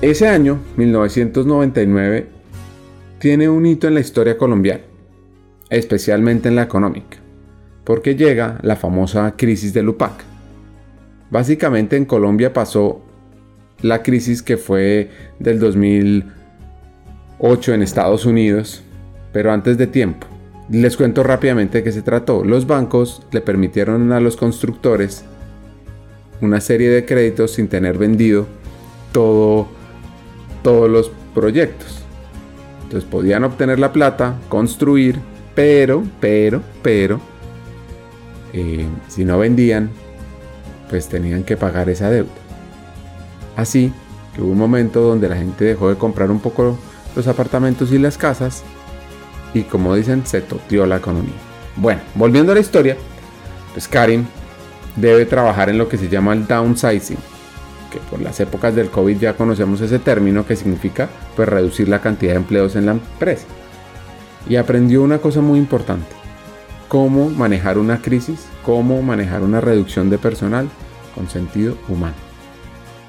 Ese 0.00 0.28
año, 0.28 0.60
1999, 0.76 2.37
tiene 3.18 3.48
un 3.48 3.66
hito 3.66 3.88
en 3.88 3.94
la 3.94 4.00
historia 4.00 4.38
colombiana, 4.38 4.84
especialmente 5.70 6.48
en 6.48 6.56
la 6.56 6.62
económica, 6.62 7.18
porque 7.84 8.14
llega 8.14 8.58
la 8.62 8.76
famosa 8.76 9.34
crisis 9.36 9.74
de 9.74 9.82
Lupac. 9.82 10.24
Básicamente 11.30 11.96
en 11.96 12.04
Colombia 12.04 12.52
pasó 12.52 13.02
la 13.82 14.02
crisis 14.02 14.42
que 14.42 14.56
fue 14.56 15.10
del 15.38 15.58
2008 15.58 17.74
en 17.74 17.82
Estados 17.82 18.24
Unidos, 18.24 18.82
pero 19.32 19.52
antes 19.52 19.76
de 19.78 19.86
tiempo. 19.86 20.26
Les 20.70 20.96
cuento 20.96 21.22
rápidamente 21.22 21.78
de 21.78 21.84
qué 21.84 21.92
se 21.92 22.02
trató. 22.02 22.44
Los 22.44 22.66
bancos 22.66 23.22
le 23.32 23.40
permitieron 23.40 24.12
a 24.12 24.20
los 24.20 24.36
constructores 24.36 25.24
una 26.40 26.60
serie 26.60 26.90
de 26.90 27.04
créditos 27.04 27.52
sin 27.52 27.68
tener 27.68 27.98
vendido 27.98 28.46
todo 29.12 29.68
todos 30.62 30.90
los 30.90 31.10
proyectos. 31.34 32.07
Entonces 32.88 33.06
podían 33.06 33.44
obtener 33.44 33.78
la 33.78 33.92
plata, 33.92 34.36
construir, 34.48 35.20
pero, 35.54 36.04
pero, 36.20 36.62
pero, 36.82 37.20
eh, 38.54 38.86
si 39.08 39.26
no 39.26 39.38
vendían, 39.38 39.90
pues 40.88 41.06
tenían 41.06 41.44
que 41.44 41.58
pagar 41.58 41.90
esa 41.90 42.08
deuda. 42.08 42.30
Así 43.56 43.92
que 44.34 44.40
hubo 44.40 44.52
un 44.52 44.58
momento 44.58 45.02
donde 45.02 45.28
la 45.28 45.36
gente 45.36 45.66
dejó 45.66 45.90
de 45.90 45.96
comprar 45.96 46.30
un 46.30 46.40
poco 46.40 46.78
los 47.14 47.26
apartamentos 47.26 47.92
y 47.92 47.98
las 47.98 48.16
casas 48.16 48.62
y 49.52 49.64
como 49.64 49.94
dicen, 49.94 50.24
se 50.24 50.40
toteó 50.40 50.86
la 50.86 50.96
economía. 50.96 51.34
Bueno, 51.76 52.00
volviendo 52.14 52.52
a 52.52 52.54
la 52.54 52.62
historia, 52.62 52.96
pues 53.74 53.86
Karim 53.86 54.24
debe 54.96 55.26
trabajar 55.26 55.68
en 55.68 55.76
lo 55.76 55.90
que 55.90 55.98
se 55.98 56.08
llama 56.08 56.32
el 56.32 56.46
downsizing 56.46 57.18
que 57.90 57.98
por 58.10 58.20
las 58.20 58.40
épocas 58.40 58.74
del 58.74 58.90
COVID 58.90 59.18
ya 59.18 59.36
conocemos 59.36 59.80
ese 59.80 59.98
término 59.98 60.46
que 60.46 60.56
significa 60.56 61.08
pues 61.36 61.48
reducir 61.48 61.88
la 61.88 62.00
cantidad 62.00 62.32
de 62.32 62.38
empleos 62.38 62.76
en 62.76 62.86
la 62.86 62.92
empresa. 62.92 63.46
Y 64.48 64.56
aprendió 64.56 65.02
una 65.02 65.18
cosa 65.18 65.40
muy 65.40 65.58
importante, 65.58 66.06
cómo 66.88 67.28
manejar 67.30 67.78
una 67.78 68.00
crisis, 68.00 68.46
cómo 68.64 69.02
manejar 69.02 69.42
una 69.42 69.60
reducción 69.60 70.10
de 70.10 70.18
personal 70.18 70.68
con 71.14 71.28
sentido 71.28 71.76
humano 71.88 72.27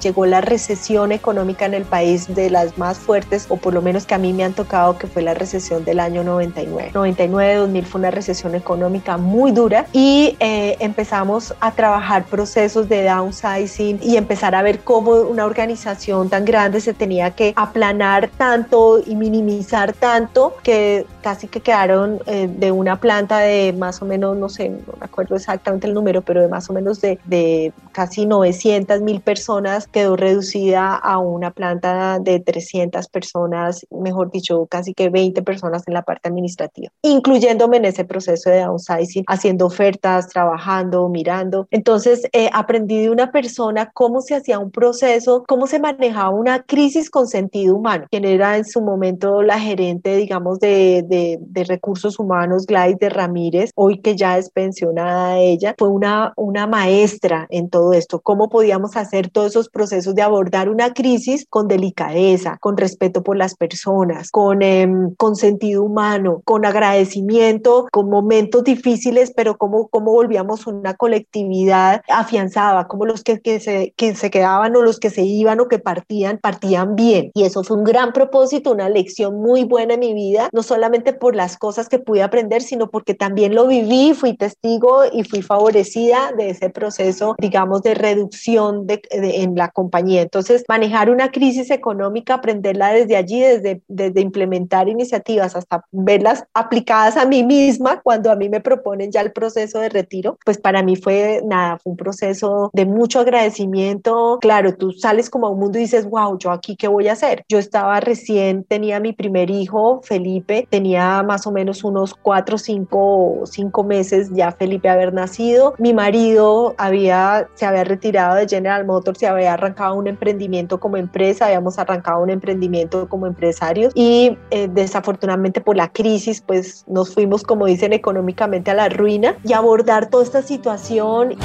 llegó 0.00 0.26
la 0.26 0.40
recesión 0.40 1.12
económica 1.12 1.66
en 1.66 1.74
el 1.74 1.84
país 1.84 2.34
de 2.34 2.50
las 2.50 2.78
más 2.78 2.98
fuertes, 2.98 3.46
o 3.48 3.56
por 3.56 3.74
lo 3.74 3.82
menos 3.82 4.06
que 4.06 4.14
a 4.14 4.18
mí 4.18 4.32
me 4.32 4.44
han 4.44 4.52
tocado, 4.52 4.98
que 4.98 5.06
fue 5.06 5.22
la 5.22 5.34
recesión 5.34 5.84
del 5.84 6.00
año 6.00 6.24
99. 6.24 6.90
99-2000 6.92 7.84
fue 7.84 7.98
una 8.00 8.10
recesión 8.10 8.54
económica 8.54 9.16
muy 9.16 9.52
dura 9.52 9.86
y 9.92 10.36
eh, 10.40 10.76
empezamos 10.80 11.54
a 11.60 11.72
trabajar 11.72 12.24
procesos 12.24 12.88
de 12.88 13.04
downsizing 13.04 14.00
y 14.02 14.16
empezar 14.16 14.54
a 14.54 14.62
ver 14.62 14.80
cómo 14.80 15.12
una 15.12 15.44
organización 15.44 16.28
tan 16.28 16.44
grande 16.44 16.80
se 16.80 16.94
tenía 16.94 17.30
que 17.32 17.52
aplanar 17.56 18.30
tanto 18.36 19.00
y 19.04 19.14
minimizar 19.16 19.92
tanto 19.92 20.56
que 20.62 21.06
casi 21.20 21.48
que 21.48 21.60
quedaron 21.60 22.20
eh, 22.26 22.48
de 22.48 22.72
una 22.72 23.00
planta 23.00 23.38
de 23.38 23.72
más 23.72 24.02
o 24.02 24.04
menos, 24.04 24.36
no 24.36 24.48
sé, 24.48 24.70
no 24.70 24.94
me 24.98 25.04
acuerdo 25.04 25.36
exactamente 25.36 25.86
el 25.86 25.94
número, 25.94 26.22
pero 26.22 26.40
de 26.40 26.48
más 26.48 26.68
o 26.70 26.72
menos 26.72 27.00
de, 27.00 27.18
de 27.26 27.72
casi 27.92 28.26
900 28.26 29.00
mil 29.02 29.20
personas 29.20 29.86
quedó 29.86 30.16
reducida 30.16 30.94
a 30.94 31.18
una 31.18 31.50
planta 31.50 32.18
de 32.18 32.40
300 32.40 33.08
personas, 33.08 33.86
mejor 33.90 34.30
dicho, 34.30 34.66
casi 34.66 34.94
que 34.94 35.08
20 35.08 35.42
personas 35.42 35.82
en 35.86 35.94
la 35.94 36.02
parte 36.02 36.28
administrativa, 36.28 36.90
incluyéndome 37.02 37.78
en 37.78 37.86
ese 37.86 38.04
proceso 38.04 38.50
de 38.50 38.62
downsizing, 38.62 39.24
haciendo 39.26 39.66
ofertas, 39.66 40.28
trabajando, 40.28 41.08
mirando. 41.08 41.68
Entonces, 41.70 42.26
eh, 42.32 42.50
aprendí 42.52 43.02
de 43.02 43.10
una 43.10 43.30
persona 43.30 43.90
cómo 43.92 44.20
se 44.20 44.34
hacía 44.34 44.58
un 44.58 44.70
proceso, 44.70 45.44
cómo 45.46 45.66
se 45.66 45.78
manejaba 45.78 46.30
una 46.30 46.62
crisis 46.62 47.10
con 47.10 47.26
sentido 47.26 47.76
humano, 47.76 48.06
quien 48.10 48.24
era 48.24 48.56
en 48.56 48.64
su 48.64 48.80
momento 48.80 49.42
la 49.42 49.58
gerente, 49.58 50.16
digamos, 50.16 50.60
de, 50.60 51.04
de, 51.10 51.64
recursos 51.68 52.18
humanos, 52.18 52.64
Gladys 52.66 52.98
de 52.98 53.10
Ramírez, 53.10 53.70
hoy 53.74 53.98
que 53.98 54.16
ya 54.16 54.38
es 54.38 54.48
pensionada 54.50 55.38
ella, 55.38 55.74
fue 55.76 55.88
una, 55.88 56.32
una 56.36 56.66
maestra 56.66 57.46
en 57.50 57.68
todo 57.68 57.92
esto, 57.92 58.20
cómo 58.20 58.48
podíamos 58.48 58.96
hacer 58.96 59.28
todos 59.28 59.48
esos 59.48 59.68
procesos 59.68 60.14
de 60.14 60.22
abordar 60.22 60.70
una 60.70 60.94
crisis 60.94 61.46
con 61.48 61.68
delicadeza, 61.68 62.56
con 62.60 62.76
respeto 62.76 63.22
por 63.22 63.36
las 63.36 63.54
personas, 63.54 64.30
con, 64.30 64.62
em, 64.62 65.14
con 65.16 65.36
sentido 65.36 65.82
humano, 65.82 66.40
con 66.44 66.64
agradecimiento, 66.64 67.86
con 67.92 68.08
momentos 68.08 68.64
difíciles, 68.64 69.32
pero 69.36 69.58
cómo, 69.58 69.88
cómo 69.88 70.12
volvíamos 70.12 70.66
una 70.66 70.94
colectividad 70.94 72.02
afianzada, 72.08 72.86
como 72.86 73.04
los 73.04 73.22
que, 73.22 73.40
que, 73.40 73.60
se, 73.60 73.92
que 73.96 74.14
se 74.14 74.30
quedaban 74.30 74.74
o 74.76 74.82
los 74.82 74.98
que 74.98 75.10
se 75.10 75.22
iban 75.22 75.60
o 75.60 75.68
que 75.68 75.78
partían, 75.78 76.38
partían 76.38 76.96
bien. 76.96 77.30
Y 77.34 77.44
eso 77.44 77.62
fue 77.64 77.76
un 77.76 77.84
gran 77.84 78.12
propósito, 78.12 78.72
una 78.72 78.88
lección 78.88 79.40
muy 79.40 79.64
buena 79.64 79.94
en 79.94 80.00
mi 80.00 80.14
vida, 80.14 80.48
no 80.52 80.62
solamente 80.62 80.99
por 81.00 81.34
las 81.34 81.56
cosas 81.56 81.88
que 81.88 81.98
pude 81.98 82.22
aprender, 82.22 82.62
sino 82.62 82.90
porque 82.90 83.14
también 83.14 83.54
lo 83.54 83.66
viví, 83.66 84.14
fui 84.14 84.36
testigo 84.36 85.02
y 85.12 85.24
fui 85.24 85.42
favorecida 85.42 86.32
de 86.36 86.50
ese 86.50 86.70
proceso, 86.70 87.34
digamos, 87.38 87.82
de 87.82 87.94
reducción 87.94 88.86
de, 88.86 89.02
de, 89.10 89.42
en 89.42 89.54
la 89.54 89.68
compañía. 89.70 90.22
Entonces, 90.22 90.64
manejar 90.68 91.10
una 91.10 91.30
crisis 91.30 91.70
económica, 91.70 92.34
aprenderla 92.34 92.92
desde 92.92 93.16
allí, 93.16 93.40
desde, 93.40 93.82
desde 93.88 94.20
implementar 94.20 94.88
iniciativas 94.88 95.56
hasta 95.56 95.84
verlas 95.90 96.44
aplicadas 96.54 97.16
a 97.16 97.26
mí 97.26 97.42
misma 97.42 98.00
cuando 98.02 98.30
a 98.30 98.36
mí 98.36 98.48
me 98.48 98.60
proponen 98.60 99.10
ya 99.10 99.20
el 99.20 99.32
proceso 99.32 99.78
de 99.78 99.88
retiro, 99.88 100.38
pues 100.44 100.58
para 100.58 100.82
mí 100.82 100.96
fue 100.96 101.42
nada, 101.44 101.78
fue 101.78 101.92
un 101.92 101.96
proceso 101.96 102.70
de 102.72 102.86
mucho 102.86 103.20
agradecimiento. 103.20 104.38
Claro, 104.40 104.74
tú 104.76 104.92
sales 104.92 105.30
como 105.30 105.46
a 105.46 105.50
un 105.50 105.60
mundo 105.60 105.78
y 105.78 105.82
dices, 105.82 106.08
wow, 106.08 106.38
yo 106.38 106.50
aquí 106.50 106.76
qué 106.76 106.88
voy 106.88 107.08
a 107.08 107.12
hacer. 107.12 107.44
Yo 107.48 107.58
estaba 107.58 108.00
recién, 108.00 108.64
tenía 108.64 109.00
mi 109.00 109.12
primer 109.12 109.50
hijo, 109.50 110.00
Felipe, 110.02 110.66
tenía 110.70 110.89
tenía 110.90 111.22
más 111.22 111.46
o 111.46 111.52
menos 111.52 111.84
unos 111.84 112.14
cuatro, 112.14 112.58
cinco, 112.58 113.42
cinco 113.44 113.84
meses 113.84 114.28
ya 114.32 114.50
Felipe 114.50 114.88
haber 114.88 115.14
nacido. 115.14 115.74
Mi 115.78 115.94
marido 115.94 116.74
había, 116.78 117.48
se 117.54 117.64
había 117.64 117.84
retirado 117.84 118.34
de 118.34 118.48
General 118.48 118.84
Motors, 118.84 119.20
se 119.20 119.28
había 119.28 119.54
arrancado 119.54 119.94
un 119.94 120.08
emprendimiento 120.08 120.80
como 120.80 120.96
empresa, 120.96 121.46
habíamos 121.46 121.78
arrancado 121.78 122.22
un 122.24 122.30
emprendimiento 122.30 123.08
como 123.08 123.28
empresarios 123.28 123.92
y 123.94 124.36
eh, 124.50 124.68
desafortunadamente 124.72 125.60
por 125.60 125.76
la 125.76 125.92
crisis 125.92 126.42
pues 126.44 126.84
nos 126.88 127.14
fuimos, 127.14 127.44
como 127.44 127.66
dicen, 127.66 127.92
económicamente 127.92 128.72
a 128.72 128.74
la 128.74 128.88
ruina 128.88 129.36
y 129.44 129.52
abordar 129.52 130.10
toda 130.10 130.24
esta 130.24 130.42
situación. 130.42 131.36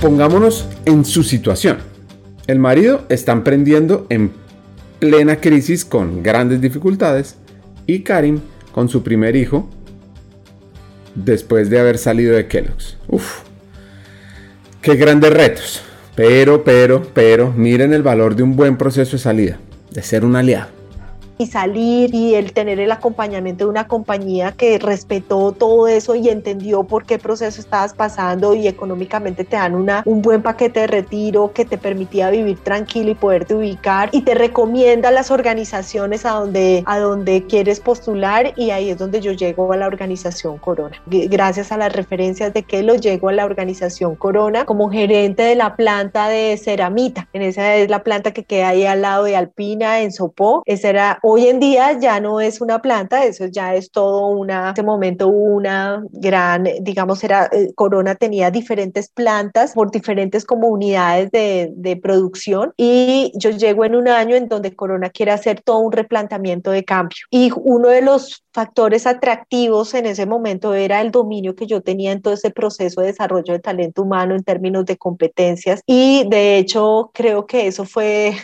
Pongámonos 0.00 0.66
en 0.84 1.04
su 1.04 1.22
situación. 1.22 1.99
El 2.50 2.58
marido 2.58 3.04
está 3.08 3.30
emprendiendo 3.30 4.08
en 4.10 4.32
plena 4.98 5.36
crisis 5.36 5.84
con 5.84 6.24
grandes 6.24 6.60
dificultades 6.60 7.36
y 7.86 8.00
Karim 8.00 8.40
con 8.72 8.88
su 8.88 9.04
primer 9.04 9.36
hijo 9.36 9.70
después 11.14 11.70
de 11.70 11.78
haber 11.78 11.96
salido 11.96 12.34
de 12.34 12.48
Kellogg's. 12.48 12.98
Uf, 13.06 13.42
qué 14.82 14.96
grandes 14.96 15.32
retos. 15.32 15.82
Pero, 16.16 16.64
pero, 16.64 17.02
pero, 17.14 17.52
miren 17.52 17.92
el 17.92 18.02
valor 18.02 18.34
de 18.34 18.42
un 18.42 18.56
buen 18.56 18.76
proceso 18.76 19.12
de 19.12 19.22
salida, 19.22 19.60
de 19.92 20.02
ser 20.02 20.24
un 20.24 20.34
aliado 20.34 20.79
y 21.40 21.46
salir 21.46 22.14
y 22.14 22.34
el 22.34 22.52
tener 22.52 22.80
el 22.80 22.92
acompañamiento 22.92 23.64
de 23.64 23.70
una 23.70 23.88
compañía 23.88 24.52
que 24.52 24.78
respetó 24.78 25.52
todo 25.52 25.88
eso 25.88 26.14
y 26.14 26.28
entendió 26.28 26.84
por 26.84 27.06
qué 27.06 27.18
proceso 27.18 27.62
estabas 27.62 27.94
pasando 27.94 28.52
y 28.54 28.68
económicamente 28.68 29.44
te 29.44 29.56
dan 29.56 29.74
una, 29.74 30.02
un 30.04 30.20
buen 30.20 30.42
paquete 30.42 30.80
de 30.80 30.86
retiro 30.86 31.52
que 31.54 31.64
te 31.64 31.78
permitía 31.78 32.28
vivir 32.28 32.58
tranquilo 32.58 33.10
y 33.10 33.14
poderte 33.14 33.54
ubicar 33.54 34.10
y 34.12 34.20
te 34.20 34.34
recomienda 34.34 35.10
las 35.10 35.30
organizaciones 35.30 36.26
a 36.26 36.32
donde, 36.32 36.82
a 36.84 36.98
donde 36.98 37.46
quieres 37.46 37.80
postular 37.80 38.52
y 38.56 38.70
ahí 38.70 38.90
es 38.90 38.98
donde 38.98 39.22
yo 39.22 39.32
llego 39.32 39.72
a 39.72 39.78
la 39.78 39.86
organización 39.86 40.58
Corona. 40.58 41.00
Gracias 41.06 41.72
a 41.72 41.78
las 41.78 41.94
referencias 41.94 42.52
de 42.52 42.64
que 42.64 42.82
lo 42.82 42.96
llego 42.96 43.30
a 43.30 43.32
la 43.32 43.46
organización 43.46 44.14
Corona 44.14 44.66
como 44.66 44.90
gerente 44.90 45.42
de 45.42 45.54
la 45.54 45.74
planta 45.74 46.28
de 46.28 46.60
ceramita. 46.62 47.28
En 47.32 47.40
esa 47.40 47.76
es 47.76 47.88
la 47.88 48.02
planta 48.02 48.32
que 48.32 48.44
queda 48.44 48.68
ahí 48.68 48.84
al 48.84 49.00
lado 49.00 49.24
de 49.24 49.36
Alpina 49.36 50.02
en 50.02 50.12
Sopó. 50.12 50.62
Esa 50.66 50.90
era 50.90 51.18
Hoy 51.32 51.46
en 51.46 51.60
día 51.60 51.96
ya 51.96 52.18
no 52.18 52.40
es 52.40 52.60
una 52.60 52.82
planta, 52.82 53.24
eso 53.24 53.46
ya 53.46 53.76
es 53.76 53.92
todo 53.92 54.26
una, 54.26 54.62
en 54.62 54.68
este 54.70 54.82
momento 54.82 55.28
una 55.28 56.02
gran, 56.10 56.64
digamos, 56.80 57.22
era, 57.22 57.48
eh, 57.52 57.72
Corona 57.76 58.16
tenía 58.16 58.50
diferentes 58.50 59.10
plantas 59.10 59.74
por 59.74 59.92
diferentes 59.92 60.44
comunidades 60.44 61.30
de, 61.30 61.70
de 61.76 61.96
producción 61.96 62.72
y 62.76 63.30
yo 63.36 63.50
llego 63.50 63.84
en 63.84 63.94
un 63.94 64.08
año 64.08 64.34
en 64.34 64.48
donde 64.48 64.74
Corona 64.74 65.08
quiere 65.10 65.30
hacer 65.30 65.60
todo 65.62 65.78
un 65.78 65.92
replanteamiento 65.92 66.72
de 66.72 66.84
cambio. 66.84 67.18
Y 67.30 67.52
uno 67.54 67.86
de 67.90 68.02
los 68.02 68.42
factores 68.52 69.06
atractivos 69.06 69.94
en 69.94 70.06
ese 70.06 70.26
momento 70.26 70.74
era 70.74 71.00
el 71.00 71.12
dominio 71.12 71.54
que 71.54 71.68
yo 71.68 71.80
tenía 71.80 72.10
en 72.10 72.22
todo 72.22 72.34
ese 72.34 72.50
proceso 72.50 73.02
de 73.02 73.06
desarrollo 73.06 73.52
de 73.52 73.60
talento 73.60 74.02
humano 74.02 74.34
en 74.34 74.42
términos 74.42 74.84
de 74.84 74.96
competencias 74.96 75.80
y 75.86 76.28
de 76.28 76.58
hecho 76.58 77.12
creo 77.14 77.46
que 77.46 77.68
eso 77.68 77.84
fue 77.84 78.34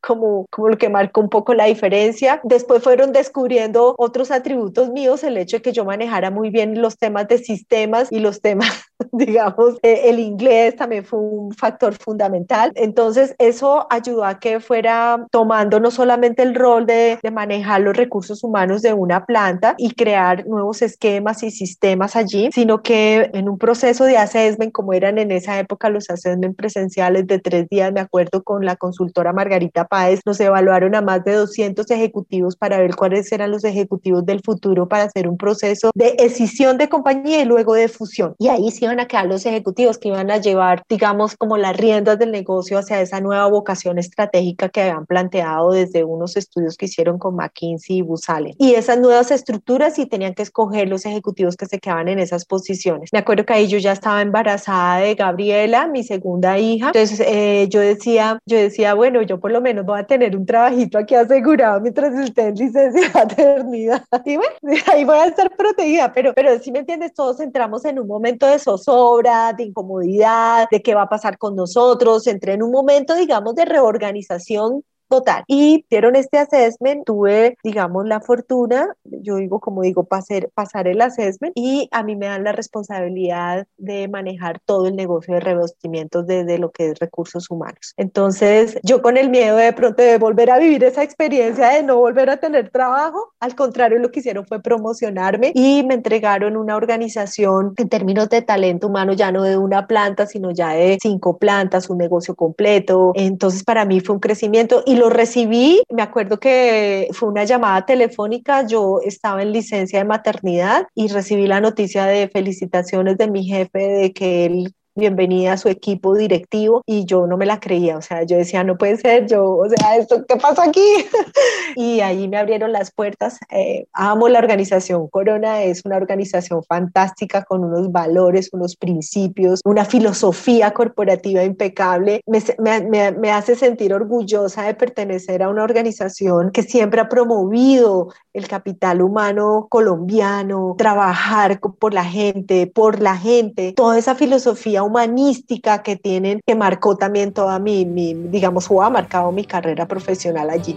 como, 0.00 0.46
como 0.50 0.68
lo 0.68 0.78
que 0.78 0.88
marcó 0.88 1.20
un 1.20 1.28
poco 1.28 1.54
la 1.54 1.64
diferencia. 1.66 2.40
Después 2.44 2.82
fueron 2.82 3.12
descubriendo 3.12 3.94
otros 3.98 4.30
atributos 4.30 4.90
míos, 4.90 5.24
el 5.24 5.36
hecho 5.36 5.58
de 5.58 5.62
que 5.62 5.72
yo 5.72 5.84
manejara 5.84 6.30
muy 6.30 6.50
bien 6.50 6.80
los 6.80 6.98
temas 6.98 7.28
de 7.28 7.38
sistemas 7.38 8.08
y 8.10 8.20
los 8.20 8.40
temas, 8.40 8.84
digamos, 9.18 9.78
eh, 9.82 10.02
el 10.04 10.18
inglés 10.18 10.76
también 10.76 11.04
fue 11.04 11.20
un 11.20 11.52
factor 11.52 11.94
fundamental. 11.94 12.72
Entonces, 12.74 13.34
eso 13.38 13.86
ayudó 13.90 14.24
a 14.24 14.38
que 14.40 14.60
fuera 14.60 15.26
tomando 15.30 15.80
no 15.80 15.90
solamente 15.90 16.42
el 16.42 16.54
rol 16.54 16.86
de, 16.86 17.18
de 17.22 17.30
manejar 17.30 17.80
los 17.80 17.96
recursos 17.96 18.42
humanos 18.42 18.82
de 18.82 18.92
una 18.92 19.24
planta 19.24 19.74
y 19.78 19.94
crear 19.94 20.46
nuevos 20.46 20.82
esquemas 20.82 21.42
y 21.42 21.50
sistemas 21.50 22.16
allí, 22.16 22.50
sino 22.52 22.82
que 22.82 23.30
en 23.32 23.48
un 23.48 23.58
proceso 23.58 24.04
de 24.04 24.16
assessment, 24.16 24.72
como 24.72 24.92
eran 24.92 25.18
en 25.18 25.30
esa 25.30 25.58
época 25.58 25.90
los 25.90 26.10
assessment 26.10 26.56
presenciales 26.56 27.26
de 27.26 27.38
tres 27.38 27.68
días, 27.68 27.92
me 27.92 28.00
acuerdo 28.00 28.42
con 28.42 28.64
la 28.64 28.76
consultora 28.76 29.32
Margarita 29.32 29.86
Páez, 29.86 30.20
nos 30.24 30.40
evaluaron 30.40 30.94
a 30.94 31.02
más 31.02 31.24
de 31.24 31.34
200 31.34 31.88
ejecutivos 31.90 32.56
para 32.56 32.78
ver 32.78 32.96
cuáles 32.96 33.30
eran 33.32 33.50
los 33.50 33.64
ejecutivos 33.64 34.26
del 34.26 34.40
futuro 34.40 34.88
para 34.88 35.04
hacer 35.04 35.28
un 35.28 35.36
proceso 35.36 35.90
de 35.94 36.16
escisión 36.18 36.78
de 36.78 36.88
compañía 36.88 37.40
y 37.40 37.44
luego 37.44 37.74
de 37.74 37.88
fusión. 37.88 38.34
Y 38.38 38.48
ahí 38.48 38.70
sí 38.70 38.84
iban 38.84 39.00
a 39.00 39.03
quedar 39.06 39.26
los 39.26 39.46
ejecutivos 39.46 39.98
que 39.98 40.08
iban 40.08 40.30
a 40.30 40.38
llevar, 40.38 40.84
digamos, 40.88 41.36
como 41.36 41.56
las 41.56 41.76
riendas 41.76 42.18
del 42.18 42.30
negocio 42.30 42.78
hacia 42.78 43.00
esa 43.00 43.20
nueva 43.20 43.46
vocación 43.46 43.98
estratégica 43.98 44.68
que 44.68 44.82
habían 44.82 45.06
planteado 45.06 45.72
desde 45.72 46.04
unos 46.04 46.36
estudios 46.36 46.76
que 46.76 46.86
hicieron 46.86 47.18
con 47.18 47.36
McKinsey 47.36 47.98
y 47.98 48.02
Busale. 48.02 48.54
Y 48.58 48.74
esas 48.74 48.98
nuevas 48.98 49.30
estructuras 49.30 49.94
sí 49.94 50.06
tenían 50.06 50.34
que 50.34 50.42
escoger 50.42 50.88
los 50.88 51.06
ejecutivos 51.06 51.56
que 51.56 51.66
se 51.66 51.78
quedaban 51.78 52.08
en 52.08 52.18
esas 52.18 52.44
posiciones. 52.44 53.10
Me 53.12 53.18
acuerdo 53.18 53.44
que 53.44 53.52
ahí 53.52 53.66
yo 53.66 53.78
ya 53.78 53.92
estaba 53.92 54.22
embarazada 54.22 54.98
de 54.98 55.14
Gabriela, 55.14 55.86
mi 55.86 56.02
segunda 56.02 56.58
hija. 56.58 56.88
Entonces 56.88 57.20
eh, 57.20 57.66
yo 57.70 57.80
decía, 57.80 58.38
yo 58.46 58.56
decía, 58.56 58.94
bueno, 58.94 59.22
yo 59.22 59.40
por 59.40 59.52
lo 59.52 59.60
menos 59.60 59.84
voy 59.84 60.00
a 60.00 60.06
tener 60.06 60.36
un 60.36 60.46
trabajito 60.46 60.98
aquí 60.98 61.14
asegurado 61.14 61.80
mientras 61.80 62.14
esté 62.14 62.48
en 62.48 62.54
licencia 62.54 63.00
de 63.00 63.08
maternidad. 63.14 64.04
Y 64.24 64.36
bueno, 64.36 64.54
ahí 64.92 65.04
voy 65.04 65.18
a 65.18 65.26
estar 65.26 65.54
protegida, 65.56 66.12
pero, 66.12 66.32
pero 66.34 66.58
si 66.58 66.72
me 66.72 66.80
entiendes, 66.80 67.14
todos 67.14 67.40
entramos 67.40 67.84
en 67.84 67.98
un 67.98 68.06
momento 68.06 68.46
de 68.46 68.58
zozobra, 68.94 69.52
de 69.52 69.64
incomodidad, 69.64 70.68
de 70.70 70.82
qué 70.82 70.94
va 70.94 71.02
a 71.02 71.08
pasar 71.08 71.38
con 71.38 71.56
nosotros. 71.56 72.26
Entré 72.26 72.54
en 72.54 72.62
un 72.62 72.70
momento, 72.70 73.14
digamos, 73.14 73.54
de 73.54 73.64
reorganización 73.64 74.84
total. 75.08 75.44
Y 75.46 75.84
dieron 75.90 76.16
este 76.16 76.38
assessment, 76.38 77.04
tuve, 77.04 77.56
digamos, 77.62 78.06
la 78.06 78.20
fortuna, 78.20 78.96
yo 79.04 79.36
digo, 79.36 79.60
como 79.60 79.82
digo, 79.82 80.04
pasar, 80.04 80.48
pasar 80.54 80.88
el 80.88 81.00
assessment 81.00 81.52
y 81.54 81.88
a 81.92 82.02
mí 82.02 82.16
me 82.16 82.26
dan 82.26 82.42
la 82.42 82.52
responsabilidad 82.52 83.66
de 83.76 84.08
manejar 84.08 84.60
todo 84.64 84.86
el 84.86 84.96
negocio 84.96 85.34
de 85.34 85.40
revestimientos 85.40 86.26
desde 86.26 86.58
lo 86.58 86.70
que 86.70 86.90
es 86.90 86.98
recursos 86.98 87.50
humanos. 87.50 87.92
Entonces, 87.96 88.78
yo 88.82 89.02
con 89.02 89.16
el 89.16 89.28
miedo 89.28 89.56
de 89.56 89.72
pronto 89.72 90.02
de 90.02 90.18
volver 90.18 90.50
a 90.50 90.58
vivir 90.58 90.82
esa 90.82 91.02
experiencia 91.02 91.68
de 91.68 91.82
no 91.82 91.98
volver 91.98 92.30
a 92.30 92.38
tener 92.38 92.70
trabajo, 92.70 93.33
al 93.44 93.54
contrario, 93.54 93.98
lo 93.98 94.10
que 94.10 94.20
hicieron 94.20 94.46
fue 94.46 94.62
promocionarme 94.62 95.52
y 95.54 95.82
me 95.84 95.92
entregaron 95.92 96.56
una 96.56 96.76
organización 96.76 97.74
en 97.76 97.90
términos 97.90 98.30
de 98.30 98.40
talento 98.40 98.86
humano, 98.86 99.12
ya 99.12 99.30
no 99.30 99.42
de 99.42 99.58
una 99.58 99.86
planta, 99.86 100.24
sino 100.26 100.50
ya 100.50 100.70
de 100.70 100.96
cinco 100.98 101.36
plantas, 101.36 101.90
un 101.90 101.98
negocio 101.98 102.34
completo. 102.34 103.12
Entonces, 103.14 103.62
para 103.62 103.84
mí 103.84 104.00
fue 104.00 104.14
un 104.14 104.20
crecimiento 104.20 104.82
y 104.86 104.96
lo 104.96 105.10
recibí, 105.10 105.82
me 105.90 106.00
acuerdo 106.00 106.40
que 106.40 107.08
fue 107.12 107.28
una 107.28 107.44
llamada 107.44 107.84
telefónica, 107.84 108.66
yo 108.66 109.00
estaba 109.04 109.42
en 109.42 109.52
licencia 109.52 109.98
de 109.98 110.06
maternidad 110.06 110.86
y 110.94 111.08
recibí 111.08 111.46
la 111.46 111.60
noticia 111.60 112.06
de 112.06 112.28
felicitaciones 112.28 113.18
de 113.18 113.30
mi 113.30 113.44
jefe 113.44 113.78
de 113.78 114.12
que 114.14 114.46
él 114.46 114.74
bienvenida 114.96 115.54
a 115.54 115.56
su 115.56 115.68
equipo 115.68 116.14
directivo 116.14 116.82
y 116.86 117.04
yo 117.04 117.26
no 117.26 117.36
me 117.36 117.46
la 117.46 117.60
creía, 117.60 117.96
o 117.98 118.02
sea, 118.02 118.22
yo 118.22 118.36
decía, 118.36 118.62
no 118.62 118.78
puede 118.78 118.96
ser, 118.96 119.26
yo, 119.26 119.56
o 119.56 119.68
sea, 119.68 119.96
¿esto 119.96 120.24
qué 120.26 120.36
pasa 120.36 120.64
aquí? 120.64 120.80
y 121.76 122.00
ahí 122.00 122.28
me 122.28 122.36
abrieron 122.36 122.72
las 122.72 122.92
puertas. 122.92 123.38
Eh, 123.50 123.86
amo 123.92 124.28
la 124.28 124.38
organización 124.38 125.08
Corona, 125.08 125.62
es 125.62 125.84
una 125.84 125.96
organización 125.96 126.62
fantástica 126.62 127.44
con 127.44 127.64
unos 127.64 127.90
valores, 127.90 128.50
unos 128.52 128.76
principios, 128.76 129.60
una 129.64 129.84
filosofía 129.84 130.72
corporativa 130.72 131.42
impecable. 131.42 132.22
Me, 132.26 132.42
me, 132.82 133.12
me 133.12 133.30
hace 133.32 133.56
sentir 133.56 133.92
orgullosa 133.92 134.62
de 134.62 134.74
pertenecer 134.74 135.42
a 135.42 135.48
una 135.48 135.64
organización 135.64 136.50
que 136.50 136.62
siempre 136.62 137.00
ha 137.00 137.08
promovido 137.08 138.08
el 138.34 138.48
capital 138.48 139.00
humano 139.00 139.68
colombiano, 139.70 140.74
trabajar 140.76 141.60
por 141.60 141.94
la 141.94 142.04
gente, 142.04 142.66
por 142.66 143.00
la 143.00 143.16
gente, 143.16 143.72
toda 143.74 143.96
esa 143.96 144.16
filosofía 144.16 144.82
humanística 144.82 145.84
que 145.84 145.94
tienen, 145.94 146.40
que 146.44 146.56
marcó 146.56 146.96
también 146.96 147.32
toda 147.32 147.60
mi, 147.60 147.84
digamos, 147.84 148.68
o 148.68 148.82
ha 148.82 148.90
marcado 148.90 149.30
mi 149.30 149.44
carrera 149.44 149.86
profesional 149.86 150.50
allí. 150.50 150.76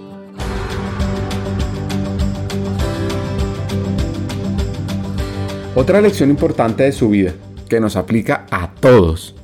Otra 5.73 5.99
lección 5.99 6.29
importante 6.29 6.83
de 6.83 6.91
su 6.91 7.09
vida, 7.09 7.33
que 7.67 7.79
nos 7.79 7.95
aplica 7.95 8.45
a 8.51 8.71
todos, 8.79 9.35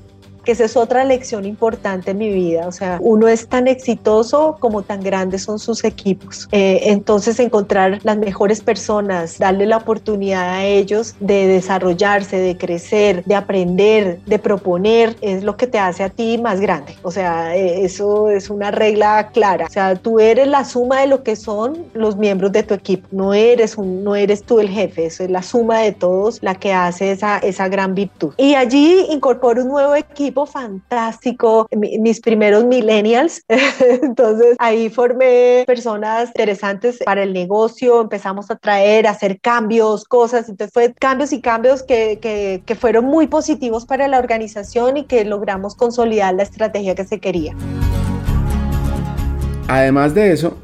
que 0.44 0.52
esa 0.52 0.66
es 0.66 0.78
otra 0.78 1.04
lección 1.04 1.46
importante 1.46 2.12
en 2.12 2.18
mi 2.18 2.30
vida. 2.30 2.68
O 2.68 2.72
sea, 2.72 2.98
uno 3.02 3.28
es 3.28 3.48
tan 3.48 3.68
exitoso 3.68 4.58
como 4.60 4.82
tan 4.82 5.02
grandes 5.02 5.44
son 5.44 5.60
sus 5.60 5.84
equipos. 5.84 6.48
Eh, 6.52 6.82
entonces, 6.86 7.40
encontrar 7.40 8.00
las 8.04 8.18
mejores 8.18 8.62
personas, 8.62 9.40
darle 9.40 9.66
la 9.66 9.78
oportunidad 9.78 10.50
a 10.50 10.66
ellos 10.66 11.16
de 11.20 11.48
desarrollarse, 11.48 12.38
de 12.38 12.58
crecer, 12.58 13.24
de 13.26 13.36
aprender, 13.36 14.20
de 14.26 14.40
proponer, 14.40 15.16
es 15.22 15.44
lo 15.44 15.58
que 15.58 15.68
te 15.68 15.80
hace 15.80 16.04
a 16.04 16.10
ti 16.10 16.38
más 16.38 16.60
grande. 16.60 16.96
O 17.04 17.12
sea, 17.12 17.56
eh, 17.56 17.86
eso 17.86 18.30
es 18.30 18.50
una 18.50 18.72
regla 18.72 19.30
clara. 19.34 19.66
O 19.66 19.72
sea, 19.72 19.96
tú 19.96 20.20
eres 20.20 20.48
la 20.48 20.66
suma 20.66 21.02
de 21.02 21.08
lo 21.08 21.24
que 21.24 21.36
son 21.36 21.86
los 21.94 22.18
miembros 22.18 22.52
de 22.52 22.64
tu 22.64 22.74
equipo. 22.74 23.08
No 23.12 23.34
eres, 23.34 23.78
un, 23.78 24.04
no 24.04 24.16
eres 24.16 24.44
tú 24.44 24.60
el 24.60 24.70
jefe, 24.70 25.06
eso 25.06 25.24
es 25.24 25.30
la 25.30 25.42
suma 25.42 25.80
de 25.80 25.92
todos 25.92 26.40
la 26.42 26.56
que 26.56 26.74
hace 26.74 27.12
esa, 27.12 27.38
esa 27.40 27.68
gran 27.68 27.96
virtud. 27.96 28.34
Y 28.38 28.56
allí 28.56 29.06
incorporo 29.10 29.64
un 29.64 29.70
nuevo 29.70 29.96
equipo 29.96 30.33
fantástico, 30.46 31.68
mis 31.72 32.20
primeros 32.20 32.66
millennials. 32.66 33.44
Entonces 34.02 34.56
ahí 34.60 34.90
formé 34.90 35.64
personas 35.66 36.28
interesantes 36.28 37.00
para 37.06 37.24
el 37.24 37.34
negocio, 37.34 38.02
empezamos 38.02 38.50
a 38.52 38.56
traer, 38.56 39.08
a 39.08 39.12
hacer 39.12 39.40
cambios, 39.40 40.04
cosas. 40.06 40.50
Entonces 40.50 40.74
fue 40.74 40.94
cambios 40.94 41.32
y 41.34 41.42
cambios 41.42 41.84
que, 41.84 42.20
que, 42.22 42.64
que 42.66 42.76
fueron 42.76 43.06
muy 43.06 43.28
positivos 43.28 43.86
para 43.86 44.08
la 44.08 44.20
organización 44.20 44.98
y 44.98 45.06
que 45.06 45.24
logramos 45.26 45.76
consolidar 45.76 46.34
la 46.34 46.44
estrategia 46.44 46.96
que 46.96 47.06
se 47.06 47.20
quería. 47.20 47.56
Además 49.68 50.14
de 50.14 50.32
eso, 50.34 50.58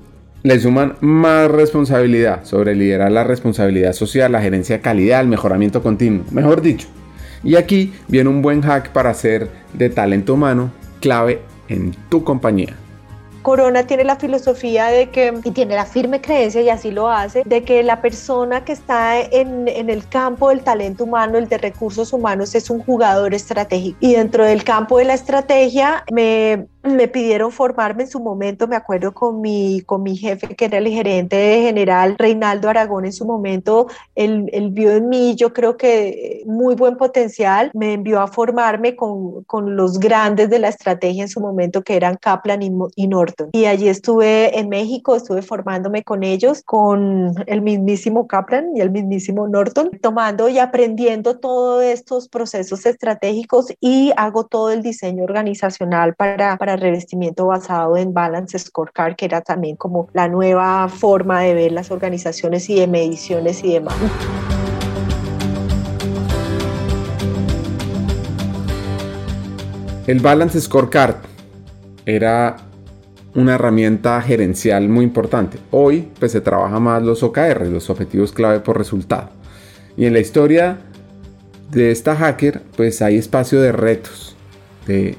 le 0.43 0.59
suman 0.59 0.95
más 1.01 1.49
responsabilidad 1.51 2.43
sobre 2.43 2.75
liderar 2.75 3.11
la 3.11 3.23
responsabilidad 3.23 3.93
social, 3.93 4.31
la 4.31 4.41
gerencia 4.41 4.77
de 4.77 4.81
calidad, 4.81 5.21
el 5.21 5.27
mejoramiento 5.27 5.81
continuo, 5.81 6.23
mejor 6.31 6.61
dicho. 6.61 6.87
Y 7.43 7.55
aquí 7.55 7.93
viene 8.07 8.29
un 8.29 8.41
buen 8.41 8.61
hack 8.61 8.91
para 8.91 9.11
hacer 9.11 9.49
de 9.73 9.89
talento 9.89 10.33
humano 10.33 10.71
clave 10.99 11.41
en 11.69 11.95
tu 12.09 12.23
compañía. 12.23 12.75
Corona 13.41 13.83
tiene 13.83 14.03
la 14.03 14.17
filosofía 14.17 14.87
de 14.87 15.09
que, 15.09 15.33
y 15.43 15.51
tiene 15.51 15.75
la 15.75 15.85
firme 15.85 16.19
creencia, 16.19 16.61
y 16.61 16.69
así 16.69 16.91
lo 16.91 17.09
hace, 17.09 17.43
de 17.45 17.63
que 17.63 17.83
la 17.83 18.01
persona 18.01 18.65
que 18.65 18.73
está 18.73 19.19
en, 19.21 19.67
en, 19.67 19.89
el 19.89 20.07
campo 20.07 20.49
del 20.49 20.61
talento 20.61 21.05
humano, 21.05 21.37
el 21.37 21.47
de 21.47 21.57
recursos 21.57 22.11
humanos, 22.11 22.53
es 22.53 22.69
un 22.69 22.79
jugador 22.81 23.33
estratégico. 23.33 23.97
Y 24.01 24.13
dentro 24.13 24.43
del 24.43 24.63
campo 24.63 24.97
de 24.97 25.05
la 25.05 25.13
estrategia 25.13 26.03
me 26.11 26.67
me 26.83 27.07
pidieron 27.07 27.51
formarme 27.51 28.03
en 28.03 28.09
su 28.09 28.19
momento, 28.19 28.67
me 28.67 28.75
acuerdo 28.75 29.13
con 29.13 29.41
mi, 29.41 29.81
con 29.81 30.01
mi 30.01 30.15
jefe, 30.15 30.55
que 30.55 30.65
era 30.65 30.77
el 30.77 30.87
gerente 30.87 31.61
general, 31.61 32.15
Reinaldo 32.17 32.69
Aragón, 32.69 33.05
en 33.05 33.13
su 33.13 33.25
momento, 33.25 33.87
él, 34.15 34.49
él, 34.53 34.71
vio 34.71 34.91
en 34.91 35.09
mí, 35.09 35.35
yo 35.35 35.51
creo 35.51 35.75
que 35.75 36.41
muy 36.45 36.75
buen 36.75 36.95
potencial, 36.95 37.71
me 37.73 37.93
envió 37.93 38.21
a 38.21 38.27
formarme 38.27 38.95
con, 38.95 39.43
con 39.43 39.75
los 39.75 39.99
grandes 39.99 40.49
de 40.49 40.59
la 40.59 40.69
estrategia 40.69 41.23
en 41.23 41.29
su 41.29 41.41
momento, 41.41 41.81
que 41.81 41.95
eran 41.95 42.15
Kaplan 42.15 42.61
y, 42.61 42.71
y, 42.95 43.07
Norton. 43.07 43.49
Y 43.51 43.65
allí 43.65 43.89
estuve 43.89 44.57
en 44.57 44.69
México, 44.69 45.15
estuve 45.15 45.41
formándome 45.41 46.03
con 46.03 46.23
ellos, 46.23 46.63
con 46.63 47.33
el 47.45 47.61
mismísimo 47.61 48.27
Kaplan 48.27 48.75
y 48.75 48.81
el 48.81 48.91
mismísimo 48.91 49.47
Norton, 49.47 49.91
tomando 50.01 50.47
y 50.47 50.59
aprendiendo 50.59 51.39
todos 51.39 51.83
estos 51.83 52.29
procesos 52.29 52.85
estratégicos 52.85 53.73
y 53.81 54.13
hago 54.15 54.45
todo 54.45 54.71
el 54.71 54.81
diseño 54.81 55.23
organizacional 55.23 56.15
para, 56.15 56.55
para 56.57 56.68
revestimiento 56.75 57.47
basado 57.47 57.97
en 57.97 58.13
Balance 58.13 58.57
Scorecard, 58.59 59.15
que 59.15 59.25
era 59.25 59.41
también 59.41 59.75
como 59.75 60.09
la 60.13 60.27
nueva 60.27 60.87
forma 60.89 61.41
de 61.41 61.53
ver 61.53 61.71
las 61.71 61.91
organizaciones 61.91 62.69
y 62.69 62.79
de 62.79 62.87
mediciones 62.87 63.63
y 63.63 63.73
demás. 63.73 63.95
El 70.07 70.21
Balance 70.21 70.59
Scorecard 70.59 71.17
era 72.05 72.57
una 73.35 73.53
herramienta 73.53 74.19
gerencial 74.21 74.89
muy 74.89 75.05
importante. 75.05 75.59
Hoy 75.69 76.09
pues 76.19 76.31
se 76.31 76.41
trabaja 76.41 76.79
más 76.79 77.03
los 77.03 77.21
OKR, 77.21 77.67
los 77.67 77.89
objetivos 77.91 78.31
clave 78.31 78.59
por 78.59 78.77
resultado. 78.77 79.29
Y 79.95 80.05
en 80.05 80.13
la 80.13 80.19
historia 80.19 80.79
de 81.69 81.91
esta 81.91 82.15
hacker 82.15 82.63
pues 82.75 83.03
hay 83.03 83.17
espacio 83.17 83.61
de 83.61 83.71
retos, 83.71 84.35
de 84.87 85.15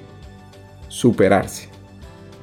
superarse 0.91 1.70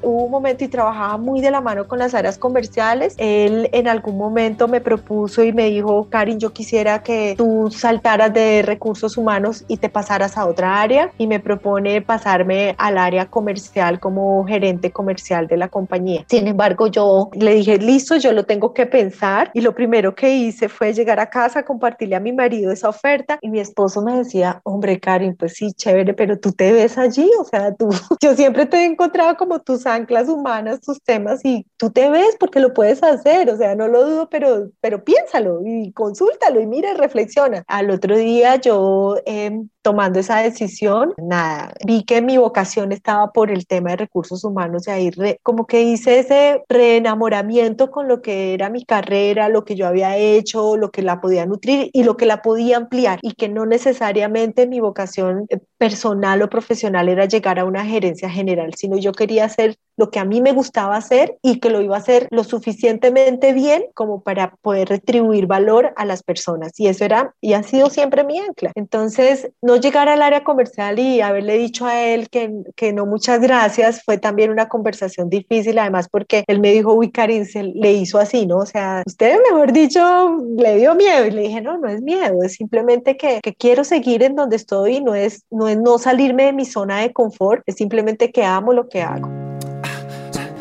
hubo 0.08 0.26
un 0.26 0.32
momento 0.32 0.64
y 0.64 0.68
trabajaba 0.68 1.18
muy 1.18 1.42
de 1.42 1.52
la 1.52 1.62
mano 1.62 1.88
con 1.88 2.00
las 2.00 2.14
áreas 2.14 2.38
comerciales. 2.38 3.16
Él 3.18 3.70
en 3.74 3.88
algún 3.88 4.18
momento 4.18 4.68
me 4.68 4.82
propuso 4.82 5.44
y 5.44 5.54
me 5.54 5.66
dijo, 5.66 6.08
Karin, 6.10 6.40
yo 6.40 6.54
quisiera 6.54 7.04
que 7.04 7.36
tú 7.38 7.70
saltaras 7.72 8.34
de 8.34 8.62
recursos 8.64 9.18
humanos 9.18 9.66
y 9.68 9.78
te 9.78 9.90
pasaras 9.90 10.38
a 10.38 10.46
otra 10.46 10.82
área 10.82 11.12
y 11.18 11.28
me 11.28 11.40
propone 11.40 12.02
pasarme 12.02 12.76
al 12.78 12.98
área 12.98 13.26
comercial 13.26 14.00
como 14.00 14.46
gerente 14.46 14.92
comercial 14.92 15.48
de 15.48 15.58
la 15.58 15.68
compañía. 15.68 16.26
Sin 16.30 16.48
embargo, 16.48 16.88
yo 16.88 17.30
le 17.34 17.56
dije, 17.56 17.78
listo, 17.78 18.16
yo 18.18 18.32
lo 18.32 18.46
tengo 18.46 18.74
que 18.74 18.86
pensar 18.86 19.52
y 19.54 19.62
lo 19.62 19.74
primero 19.74 20.16
que 20.16 20.36
hice 20.36 20.70
fue 20.70 20.94
llegar 20.94 21.20
a 21.20 21.30
casa, 21.30 21.64
compartirle 21.64 22.16
a 22.16 22.20
mi 22.20 22.34
marido 22.34 22.72
esa 22.72 22.90
oferta 22.90 23.40
y 23.42 23.50
mi 23.50 23.60
esposo 23.60 24.02
me 24.02 24.18
decía, 24.18 24.62
hombre, 24.64 25.00
Karin, 25.00 25.36
pues 25.36 25.54
sí, 25.54 25.74
chévere, 25.74 26.14
pero 26.14 26.40
tú 26.40 26.52
te 26.52 26.72
ves 26.72 26.98
allí, 26.98 27.30
o 27.40 27.44
sea, 27.44 27.74
tú, 27.74 27.90
yo 28.22 28.36
siempre 28.36 28.66
te 28.66 28.78
he 28.78 28.86
encontrado 28.86 29.36
como 29.36 29.60
tus 29.60 29.86
anclas 29.98 30.30
humanas, 30.30 30.82
tus 30.82 31.02
temas 31.02 31.44
y 31.44 31.66
tú 31.78 31.92
te 31.92 32.10
ves 32.10 32.36
porque 32.40 32.60
lo 32.60 32.74
puedes 32.74 33.04
hacer, 33.04 33.50
o 33.50 33.58
sea, 33.58 33.76
no 33.76 33.88
lo 33.88 34.06
dudo, 34.06 34.30
pero, 34.30 34.70
pero 34.82 35.04
piénsalo 35.04 35.62
y 35.66 35.92
consúltalo 35.92 36.62
y 36.62 36.68
mira 36.68 36.92
y 36.92 36.96
reflexiona. 36.96 37.64
Al 37.68 37.90
otro 37.92 38.18
día 38.18 38.56
yo 38.56 39.18
eh, 39.26 39.52
tomando 39.88 40.20
esa 40.20 40.40
decisión, 40.40 41.14
nada, 41.18 41.74
vi 41.86 42.04
que 42.04 42.22
mi 42.22 42.38
vocación 42.38 42.92
estaba 42.92 43.32
por 43.32 43.50
el 43.52 43.66
tema 43.66 43.92
de 43.92 43.96
recursos 43.96 44.44
humanos 44.44 44.86
y 44.86 44.92
ahí 44.92 45.12
como 45.44 45.66
que 45.66 45.82
hice 45.82 46.20
ese 46.20 46.62
reenamoramiento 46.68 47.90
con 47.90 48.10
lo 48.10 48.22
que 48.22 48.54
era 48.54 48.70
mi 48.70 48.84
carrera, 48.84 49.48
lo 49.48 49.64
que 49.64 49.76
yo 49.76 49.88
había 49.88 50.18
hecho, 50.18 50.76
lo 50.76 50.92
que 50.92 51.04
la 51.04 51.22
podía 51.22 51.46
nutrir 51.46 51.90
y 51.94 52.04
lo 52.04 52.18
que 52.18 52.26
la 52.26 52.42
podía 52.42 52.76
ampliar 52.76 53.20
y 53.22 53.32
que 53.36 53.48
no 53.48 53.66
necesariamente 53.66 54.68
mi 54.68 54.82
vocación 54.82 55.46
eh, 55.48 55.60
personal 55.78 56.42
o 56.42 56.50
profesional 56.50 57.08
era 57.08 57.24
llegar 57.24 57.58
a 57.58 57.64
una 57.64 57.86
gerencia 57.86 58.30
general, 58.30 58.74
sino 58.76 58.98
yo 58.98 59.14
quería 59.14 59.46
hacer 59.46 59.78
lo 59.98 60.10
que 60.10 60.20
a 60.20 60.26
mí 60.26 60.42
me 60.42 60.54
gustaba 60.54 60.96
hacer 60.96 61.38
y 61.42 61.60
que 61.60 61.70
lo 61.70 61.82
iba 61.82 61.96
a 61.96 62.00
hacer 62.00 62.28
lo 62.32 62.44
suficientemente 62.44 63.54
bien 63.54 63.86
como 63.94 64.22
para 64.22 64.56
poder 64.62 64.90
retribuir 64.90 65.48
valor 65.48 65.94
a 65.98 66.06
las 66.06 66.24
personas. 66.24 66.80
Y 66.80 66.88
eso 66.88 67.04
era 67.04 67.34
y 67.42 67.54
ha 67.54 67.64
sido 67.64 67.90
siempre 67.90 68.24
mi 68.24 68.40
ancla. 68.40 68.72
Entonces, 68.76 69.50
no 69.62 69.76
llegar 69.76 70.08
al 70.08 70.22
área 70.22 70.44
comercial 70.44 71.00
y 71.00 71.22
haberle 71.22 71.58
dicho 71.58 71.86
a 71.86 72.02
él 72.02 72.30
que, 72.30 72.54
que 72.76 72.94
no 72.94 73.06
muchas 73.06 73.42
gracias 73.42 74.04
fue 74.04 74.18
también 74.18 74.52
una 74.52 74.70
conversación 74.70 75.30
difícil, 75.30 75.80
además 75.80 76.08
porque 76.10 76.44
él 76.48 76.60
me 76.60 76.72
dijo, 76.72 76.94
uy, 76.94 77.12
Karin, 77.12 77.46
se 77.46 77.64
le 77.64 77.94
hizo 77.94 78.20
así, 78.20 78.46
¿no? 78.46 78.58
O 78.58 78.66
sea, 78.66 79.04
usted, 79.06 79.38
mejor 79.52 79.74
dicho, 79.74 80.38
le 80.58 80.78
dio 80.78 80.96
miedo 80.96 81.26
y 81.26 81.32
le 81.32 81.42
dije, 81.44 81.62
no, 81.62 81.78
no 81.78 81.90
es 81.90 82.02
miedo, 82.02 82.44
es 82.44 82.54
simplemente 82.54 83.18
que, 83.18 83.40
que 83.42 83.56
quiero 83.56 83.84
seguir 83.84 84.24
en 84.24 84.36
donde 84.36 84.56
estoy, 84.56 85.02
no 85.02 85.16
es, 85.16 85.46
no 85.50 85.68
es 85.68 85.78
no 85.78 85.98
salirme 85.98 86.46
de 86.46 86.54
mi 86.54 86.66
zona 86.66 87.00
de 87.02 87.14
confort, 87.14 87.64
es 87.66 87.76
simplemente 87.76 88.32
que 88.32 88.44
amo 88.44 88.74
lo 88.74 88.88
que 88.88 89.02
hago. 89.02 89.47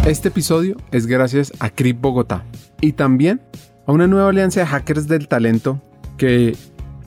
Este 0.06 0.28
episodio 0.28 0.76
es 0.92 1.08
gracias 1.08 1.52
a 1.58 1.68
Crip 1.68 2.00
Bogotá 2.00 2.44
y 2.80 2.92
también 2.92 3.42
a 3.88 3.92
una 3.92 4.06
nueva 4.06 4.28
alianza 4.28 4.60
de 4.60 4.66
hackers 4.66 5.08
del 5.08 5.26
talento 5.26 5.82
que 6.16 6.56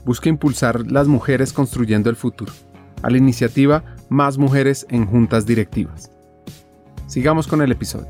busca 0.04 0.28
impulsar 0.28 0.92
las 0.92 1.08
mujeres 1.08 1.54
construyendo 1.54 2.10
el 2.10 2.16
futuro, 2.16 2.52
a 3.00 3.08
la 3.08 3.16
iniciativa 3.16 3.82
Más 4.10 4.36
Mujeres 4.36 4.86
en 4.90 5.06
Juntas 5.06 5.46
Directivas. 5.46 6.12
Sigamos 7.06 7.46
con 7.46 7.62
el 7.62 7.72
episodio. 7.72 8.06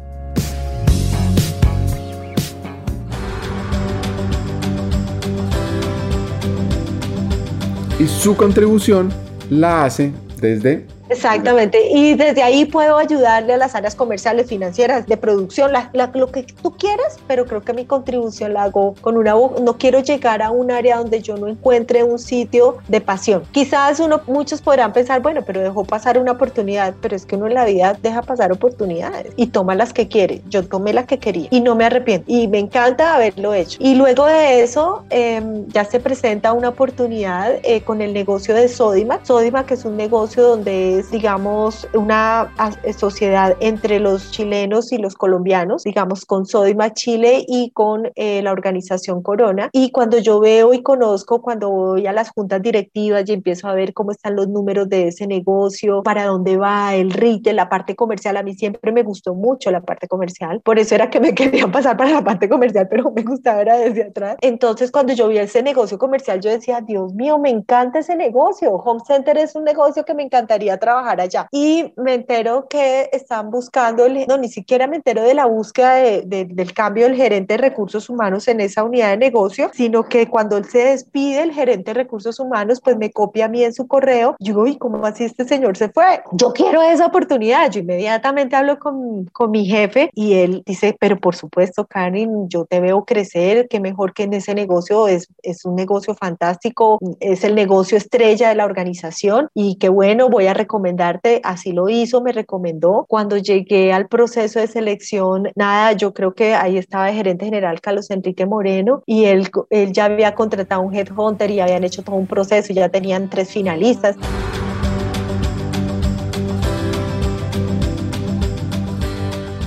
Y 8.01 8.09
su 8.09 8.37
contribución 8.37 9.11
la 9.51 9.85
hace 9.85 10.13
desde 10.41 10.85
Exactamente, 11.11 11.91
y 11.91 12.15
desde 12.15 12.43
ahí 12.43 12.65
puedo 12.65 12.97
ayudarle 12.97 13.55
a 13.55 13.57
las 13.57 13.75
áreas 13.75 13.97
comerciales, 13.97 14.47
financieras, 14.47 15.07
de 15.07 15.17
producción, 15.17 15.73
lo 16.15 16.31
que 16.31 16.45
tú 16.45 16.77
quieras, 16.77 17.19
pero 17.27 17.47
creo 17.47 17.63
que 17.63 17.73
mi 17.73 17.85
contribución 17.85 18.55
la 18.55 18.65
hago 18.65 18.95
con 19.01 19.17
una 19.17 19.35
no 19.35 19.77
quiero 19.79 20.01
llegar 20.01 20.43
a 20.43 20.51
un 20.51 20.71
área 20.71 20.99
donde 20.99 21.21
yo 21.21 21.37
no 21.37 21.49
encuentre 21.49 22.05
un 22.05 22.19
sitio 22.19 22.79
de 22.89 23.01
pasión. 23.01 23.43
Quizás 23.53 24.01
uno, 24.01 24.21
muchos 24.27 24.61
podrán 24.61 24.93
pensar, 24.93 25.21
bueno, 25.21 25.43
pero 25.47 25.61
dejó 25.61 25.85
pasar 25.85 26.19
una 26.19 26.33
oportunidad, 26.33 26.95
pero 27.01 27.17
es 27.17 27.27
que 27.27 27.37
uno 27.37 27.47
en 27.47 27.55
la 27.55 27.65
vida 27.65 27.97
deja 28.01 28.23
pasar 28.23 28.53
oportunidades 28.53 29.33
y 29.37 29.49
toma 29.49 29.75
las 29.75 29.93
que 29.93 30.09
quiere. 30.09 30.43
Yo 30.49 30.67
tomé 30.67 30.93
la 30.93 31.07
que 31.07 31.19
quería 31.19 31.49
y 31.51 31.61
no 31.61 31.75
me 31.75 31.85
arrepiento 31.85 32.25
y 32.29 32.49
me 32.49 32.59
encanta 32.59 33.15
haberlo 33.15 33.55
hecho. 33.55 33.79
Y 33.81 33.95
luego 33.95 34.27
de 34.27 34.63
eso 34.63 35.05
em, 35.11 35.67
ya 35.69 35.85
se 35.85 36.01
presenta 36.01 36.53
una 36.53 36.71
oportunidad 36.71 37.55
eh, 37.63 37.83
con 37.83 38.01
el 38.01 38.13
negocio 38.13 38.55
de 38.55 38.69
Sodima. 38.69 39.21
Sodima 39.25 39.67
que 39.67 39.75
es 39.75 39.85
un 39.85 39.97
negocio 39.97 40.43
donde 40.43 41.00
digamos, 41.11 41.89
una 41.95 42.53
sociedad 42.97 43.57
entre 43.61 44.01
los 44.01 44.31
chilenos 44.31 44.93
y 44.93 44.99
los 44.99 45.15
colombianos, 45.15 45.85
digamos, 45.85 46.25
con 46.25 46.47
Sodima 46.47 46.93
Chile 46.93 47.45
y 47.47 47.71
con 47.71 48.11
eh, 48.17 48.43
la 48.43 48.53
organización 48.53 49.23
Corona. 49.23 49.71
Y 49.73 49.91
cuando 49.91 50.19
yo 50.19 50.41
veo 50.41 50.75
y 50.75 50.83
conozco, 50.83 51.41
cuando 51.43 51.71
voy 51.71 52.07
a 52.07 52.13
las 52.13 52.31
juntas 52.31 52.61
directivas 52.63 53.29
y 53.29 53.33
empiezo 53.33 53.69
a 53.69 53.75
ver 53.75 53.95
cómo 53.95 54.13
están 54.13 54.37
los 54.37 54.49
números 54.49 54.89
de 54.89 55.09
ese 55.09 55.27
negocio, 55.27 56.03
para 56.03 56.27
dónde 56.27 56.57
va 56.57 56.95
el 56.95 57.11
retail, 57.11 57.57
la 57.57 57.69
parte 57.69 57.97
comercial, 57.97 58.37
a 58.37 58.43
mí 58.43 58.55
siempre 58.55 58.93
me 58.93 59.03
gustó 59.03 59.35
mucho 59.35 59.71
la 59.71 59.81
parte 59.81 60.09
comercial. 60.09 60.61
Por 60.63 60.79
eso 60.79 60.95
era 60.95 61.11
que 61.11 61.21
me 61.21 61.35
quería 61.35 61.67
pasar 61.69 61.97
para 61.97 62.11
la 62.11 62.25
parte 62.25 62.49
comercial, 62.49 62.89
pero 62.89 63.11
me 63.11 63.23
gustaba 63.23 63.63
era 63.63 63.79
desde 63.79 64.05
atrás. 64.05 64.37
Entonces, 64.41 64.91
cuando 64.91 65.13
yo 65.13 65.29
vi 65.29 65.39
ese 65.39 65.63
negocio 65.63 65.99
comercial, 65.99 66.41
yo 66.41 66.51
decía, 66.51 66.81
Dios 66.81 67.15
mío, 67.15 67.39
me 67.39 67.51
encanta 67.51 68.01
ese 68.01 68.17
negocio. 68.17 68.73
Home 68.75 69.01
Center 69.07 69.39
es 69.39 69.55
un 69.55 69.65
negocio 69.65 70.05
que 70.05 70.15
me 70.15 70.23
encantaría 70.23 70.79
trabajar 70.79 70.90
trabajar 70.91 71.21
allá. 71.21 71.49
Y 71.53 71.93
me 71.97 72.15
entero 72.15 72.67
que 72.69 73.09
están 73.13 73.51
buscando, 73.51 74.09
no, 74.29 74.39
ni 74.39 74.49
siquiera 74.49 74.87
me 74.87 74.97
entero 74.97 75.23
de 75.23 75.35
la 75.35 75.47
búsqueda 75.47 75.95
del 75.95 76.73
cambio 76.73 77.05
del 77.05 77.17
gerente 77.17 77.55
de 77.55 77.59
recursos 77.59 78.11
humanos 78.11 78.49
en 78.49 78.61
esa 78.61 78.83
unidad 78.83 79.11
de 79.11 79.17
negocio, 79.17 79.71
sino 79.73 80.05
que 80.05 80.29
cuando 80.29 80.57
él 80.57 80.65
se 80.65 80.79
despide, 80.79 81.43
el 81.43 81.53
gerente 81.53 81.91
de 81.91 81.95
recursos 81.95 82.41
humanos, 82.41 82.81
pues 82.83 82.97
me 82.97 83.11
copia 83.11 83.45
a 83.45 83.49
mí 83.49 83.63
en 83.63 83.73
su 83.73 83.87
correo. 83.87 84.35
Yo 84.41 84.55
digo, 84.55 84.67
¿y 84.67 84.77
cómo 84.79 85.05
así 85.07 85.25
este 85.25 85.45
señor 85.45 85.77
se 85.77 85.89
fue? 85.91 86.23
Yo 86.33 86.53
quiero 86.53 86.83
esa 86.83 87.07
oportunidad. 87.07 87.71
Yo 87.71 87.81
inmediatamente 87.81 88.57
hablo 88.57 88.79
con, 88.79 89.27
con 89.27 89.51
mi 89.51 89.67
jefe 89.67 90.11
y 90.15 90.35
él 90.35 90.63
dice, 90.67 90.97
pero 90.99 91.19
por 91.19 91.37
supuesto, 91.37 91.87
Karen, 91.87 92.49
yo 92.49 92.65
te 92.65 92.81
veo 92.81 93.05
crecer, 93.05 93.69
que 93.69 93.79
mejor 93.79 94.13
que 94.13 94.25
en 94.25 94.35
ese 94.35 94.55
negocio, 94.55 95.07
es, 95.07 95.29
es 95.43 95.65
un 95.65 95.77
negocio 95.77 96.15
fantástico, 96.15 96.99
es 97.21 97.45
el 97.45 97.55
negocio 97.55 97.97
estrella 97.97 98.49
de 98.49 98.55
la 98.57 98.65
organización 98.65 99.49
y 99.55 99.77
qué 99.77 99.89
bueno, 99.89 100.29
voy 100.29 100.47
a 100.47 100.55
recomendarte, 100.81 101.41
así 101.45 101.73
lo 101.73 101.91
hizo, 101.91 102.23
me 102.23 102.33
recomendó. 102.33 103.05
Cuando 103.07 103.37
llegué 103.37 103.93
al 103.93 104.09
proceso 104.09 104.61
de 104.61 104.67
selección, 104.67 105.49
nada, 105.55 105.93
yo 105.93 106.15
creo 106.15 106.33
que 106.33 106.55
ahí 106.55 106.79
estaba 106.79 107.11
el 107.11 107.17
gerente 107.17 107.45
general 107.45 107.81
Carlos 107.83 108.11
Enrique 108.11 108.47
Moreno 108.47 109.03
y 109.05 109.27
él, 109.27 109.51
él 109.69 109.93
ya 109.93 110.07
había 110.07 110.35
contratado 110.35 110.81
un 110.81 110.95
headhunter 110.95 111.51
y 111.51 111.61
habían 111.61 111.85
hecho 111.85 112.03
todo 112.03 112.17
un 112.17 112.27
proceso 112.27 112.73
y 112.73 112.77
ya 112.77 112.89
tenían 112.89 113.29
tres 113.29 113.51
finalistas. 113.51 114.17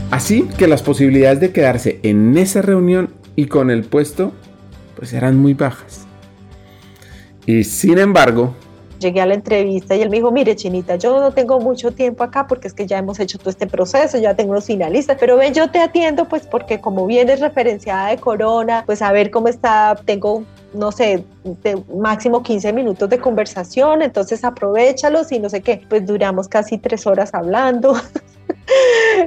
Así 0.10 0.48
que 0.58 0.68
las 0.68 0.82
posibilidades 0.82 1.40
de 1.40 1.52
quedarse 1.52 2.00
en 2.02 2.36
esa 2.38 2.64
reunión 2.64 3.14
y 3.36 3.46
con 3.46 3.70
el 3.70 3.84
puesto 3.84 4.32
pues 4.96 5.14
eran 5.14 5.38
muy 5.38 5.54
bajas. 5.54 6.08
Y 7.46 7.66
sin 7.66 8.00
embargo, 8.00 8.56
llegué 9.04 9.22
a 9.22 9.28
la 9.28 9.36
entrevista 9.36 9.96
y 9.96 10.02
él 10.02 10.10
me 10.10 10.18
dijo, 10.18 10.32
mire 10.32 10.56
Chinita, 10.56 10.96
yo 10.96 11.20
no 11.20 11.32
tengo 11.32 11.60
mucho 11.60 11.92
tiempo 11.92 12.24
acá 12.24 12.48
porque 12.48 12.68
es 12.68 12.74
que 12.74 12.88
ya 12.88 12.98
hemos 12.98 13.20
hecho 13.20 13.38
todo 13.38 13.52
este 13.52 13.68
proceso, 13.68 14.18
ya 14.18 14.36
tengo 14.36 14.56
los 14.56 14.66
finalistas, 14.66 15.18
pero 15.20 15.38
ven, 15.38 15.54
yo 15.54 15.70
te 15.70 15.80
atiendo 15.80 16.26
pues 16.26 16.48
porque 16.48 16.82
como 16.82 17.06
vienes 17.06 17.40
referenciada 17.40 18.08
de 18.10 18.18
Corona, 18.18 18.84
pues 18.88 19.04
a 19.04 19.12
ver 19.12 19.30
cómo 19.30 19.48
está, 19.48 19.96
tengo 20.06 20.44
no 20.74 20.92
sé, 20.92 21.24
máximo 21.96 22.42
15 22.42 22.74
minutos 22.74 23.08
de 23.08 23.20
conversación, 23.20 24.02
entonces 24.02 24.44
aprovechalos 24.44 25.32
y 25.32 25.38
no 25.38 25.50
sé 25.50 25.62
qué, 25.62 25.86
pues 25.88 26.04
duramos 26.06 26.48
casi 26.48 26.80
tres 26.80 27.06
horas 27.06 27.34
hablando. 27.34 27.96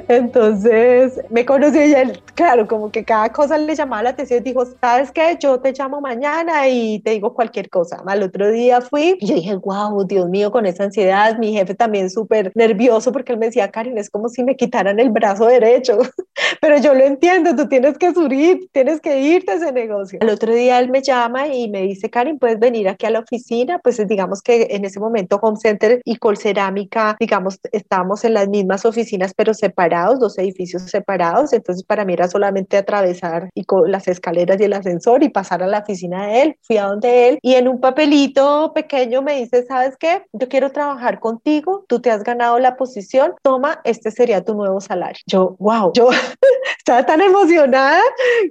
Entonces 0.07 1.19
me 1.29 1.45
conoció 1.45 1.85
y 1.85 1.93
él, 1.93 2.21
claro, 2.35 2.67
como 2.67 2.91
que 2.91 3.03
cada 3.03 3.29
cosa 3.31 3.57
le 3.57 3.75
llamaba 3.75 4.03
la 4.03 4.09
atención. 4.11 4.43
Dijo, 4.43 4.65
¿sabes 4.81 5.11
qué? 5.11 5.37
Yo 5.39 5.59
te 5.59 5.73
llamo 5.73 6.01
mañana 6.01 6.67
y 6.67 6.99
te 6.99 7.11
digo 7.11 7.33
cualquier 7.33 7.69
cosa. 7.69 8.01
Al 8.05 8.23
otro 8.23 8.49
día 8.49 8.81
fui 8.81 9.17
y 9.19 9.25
yo 9.25 9.35
dije, 9.35 9.55
wow, 9.55 10.05
Dios 10.05 10.29
mío, 10.29 10.51
con 10.51 10.65
esa 10.65 10.85
ansiedad. 10.85 11.37
Mi 11.37 11.53
jefe 11.53 11.75
también 11.75 12.09
súper 12.09 12.51
nervioso 12.55 13.11
porque 13.11 13.33
él 13.33 13.39
me 13.39 13.47
decía, 13.47 13.69
Karen, 13.69 13.97
es 13.97 14.09
como 14.09 14.29
si 14.29 14.43
me 14.43 14.55
quitaran 14.55 14.99
el 14.99 15.09
brazo 15.09 15.47
derecho. 15.47 15.97
Pero 16.61 16.77
yo 16.77 16.93
lo 16.93 17.03
entiendo, 17.03 17.55
tú 17.55 17.67
tienes 17.67 17.97
que 17.97 18.13
subir, 18.13 18.69
tienes 18.71 19.01
que 19.01 19.21
irte 19.21 19.51
a 19.51 19.55
ese 19.55 19.71
negocio. 19.71 20.19
Al 20.21 20.29
otro 20.29 20.53
día 20.53 20.79
él 20.79 20.89
me 20.89 21.01
llama 21.01 21.47
y 21.47 21.69
me 21.69 21.81
dice, 21.81 22.09
Karen, 22.09 22.39
puedes 22.39 22.59
venir 22.59 22.87
aquí 22.87 23.05
a 23.05 23.11
la 23.11 23.19
oficina. 23.19 23.79
Pues 23.79 23.97
digamos 24.07 24.41
que 24.41 24.67
en 24.71 24.85
ese 24.85 24.99
momento 24.99 25.39
Home 25.41 25.57
Center 25.57 26.01
y 26.05 26.17
Colcerámica, 26.17 27.15
digamos, 27.19 27.59
estábamos 27.71 28.23
en 28.23 28.33
las 28.33 28.47
mismas 28.47 28.85
oficinas 28.85 29.26
pero 29.35 29.53
separados, 29.53 30.19
dos 30.19 30.37
edificios 30.37 30.83
separados. 30.83 31.53
Entonces 31.53 31.83
para 31.83 32.05
mí 32.05 32.13
era 32.13 32.27
solamente 32.27 32.77
atravesar 32.77 33.49
y 33.53 33.63
con 33.63 33.91
las 33.91 34.07
escaleras 34.07 34.59
y 34.59 34.63
el 34.63 34.73
ascensor 34.73 35.23
y 35.23 35.29
pasar 35.29 35.63
a 35.63 35.67
la 35.67 35.79
oficina 35.79 36.27
de 36.27 36.41
él. 36.41 36.55
Fui 36.61 36.77
a 36.77 36.85
donde 36.85 37.29
él 37.29 37.39
y 37.41 37.55
en 37.55 37.67
un 37.67 37.79
papelito 37.79 38.71
pequeño 38.73 39.21
me 39.21 39.39
dice, 39.39 39.65
¿sabes 39.65 39.95
qué? 39.97 40.23
Yo 40.33 40.47
quiero 40.49 40.71
trabajar 40.71 41.19
contigo, 41.19 41.85
tú 41.87 42.01
te 42.01 42.11
has 42.11 42.23
ganado 42.23 42.59
la 42.59 42.77
posición, 42.77 43.33
toma, 43.41 43.81
este 43.83 44.11
sería 44.11 44.43
tu 44.43 44.53
nuevo 44.53 44.81
salario. 44.81 45.21
Yo, 45.25 45.55
wow, 45.59 45.91
yo 45.93 46.09
estaba 46.77 47.05
tan 47.05 47.21
emocionada 47.21 48.01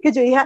que 0.03 0.13
yo 0.13 0.23
dije, 0.23 0.39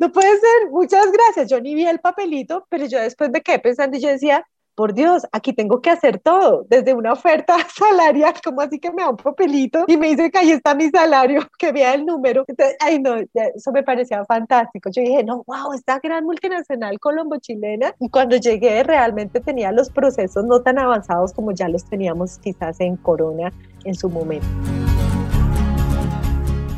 no 0.00 0.12
puede 0.12 0.30
ser, 0.30 0.70
muchas 0.70 1.06
gracias. 1.12 1.50
Yo 1.50 1.60
ni 1.60 1.74
vi 1.74 1.86
el 1.86 2.00
papelito, 2.00 2.66
pero 2.68 2.86
yo 2.86 2.98
después 2.98 3.30
me 3.30 3.40
quedé 3.40 3.58
pensando 3.58 3.96
y 3.96 4.00
yo 4.00 4.08
decía, 4.08 4.44
por 4.78 4.94
Dios, 4.94 5.26
aquí 5.32 5.52
tengo 5.52 5.82
que 5.82 5.90
hacer 5.90 6.20
todo, 6.20 6.64
desde 6.70 6.94
una 6.94 7.12
oferta 7.12 7.56
salarial, 7.76 8.34
como 8.44 8.60
así 8.60 8.78
que 8.78 8.92
me 8.92 9.02
da 9.02 9.10
un 9.10 9.16
papelito 9.16 9.84
y 9.88 9.96
me 9.96 10.10
dice 10.10 10.30
que 10.30 10.38
ahí 10.38 10.52
está 10.52 10.72
mi 10.76 10.88
salario, 10.88 11.40
que 11.58 11.72
vea 11.72 11.94
el 11.94 12.06
número. 12.06 12.44
ay, 12.78 13.00
no, 13.00 13.16
eso 13.16 13.72
me 13.72 13.82
parecía 13.82 14.24
fantástico. 14.24 14.88
Yo 14.92 15.02
dije, 15.02 15.24
no, 15.24 15.42
wow, 15.48 15.72
esta 15.74 15.98
gran 15.98 16.24
multinacional 16.24 17.00
colombo-chilena. 17.00 17.92
Y 17.98 18.08
cuando 18.08 18.36
llegué, 18.36 18.84
realmente 18.84 19.40
tenía 19.40 19.72
los 19.72 19.90
procesos 19.90 20.44
no 20.44 20.62
tan 20.62 20.78
avanzados 20.78 21.32
como 21.32 21.50
ya 21.50 21.68
los 21.68 21.84
teníamos 21.84 22.38
quizás 22.38 22.78
en 22.78 22.96
Corona 22.98 23.52
en 23.82 23.96
su 23.96 24.08
momento. 24.08 24.46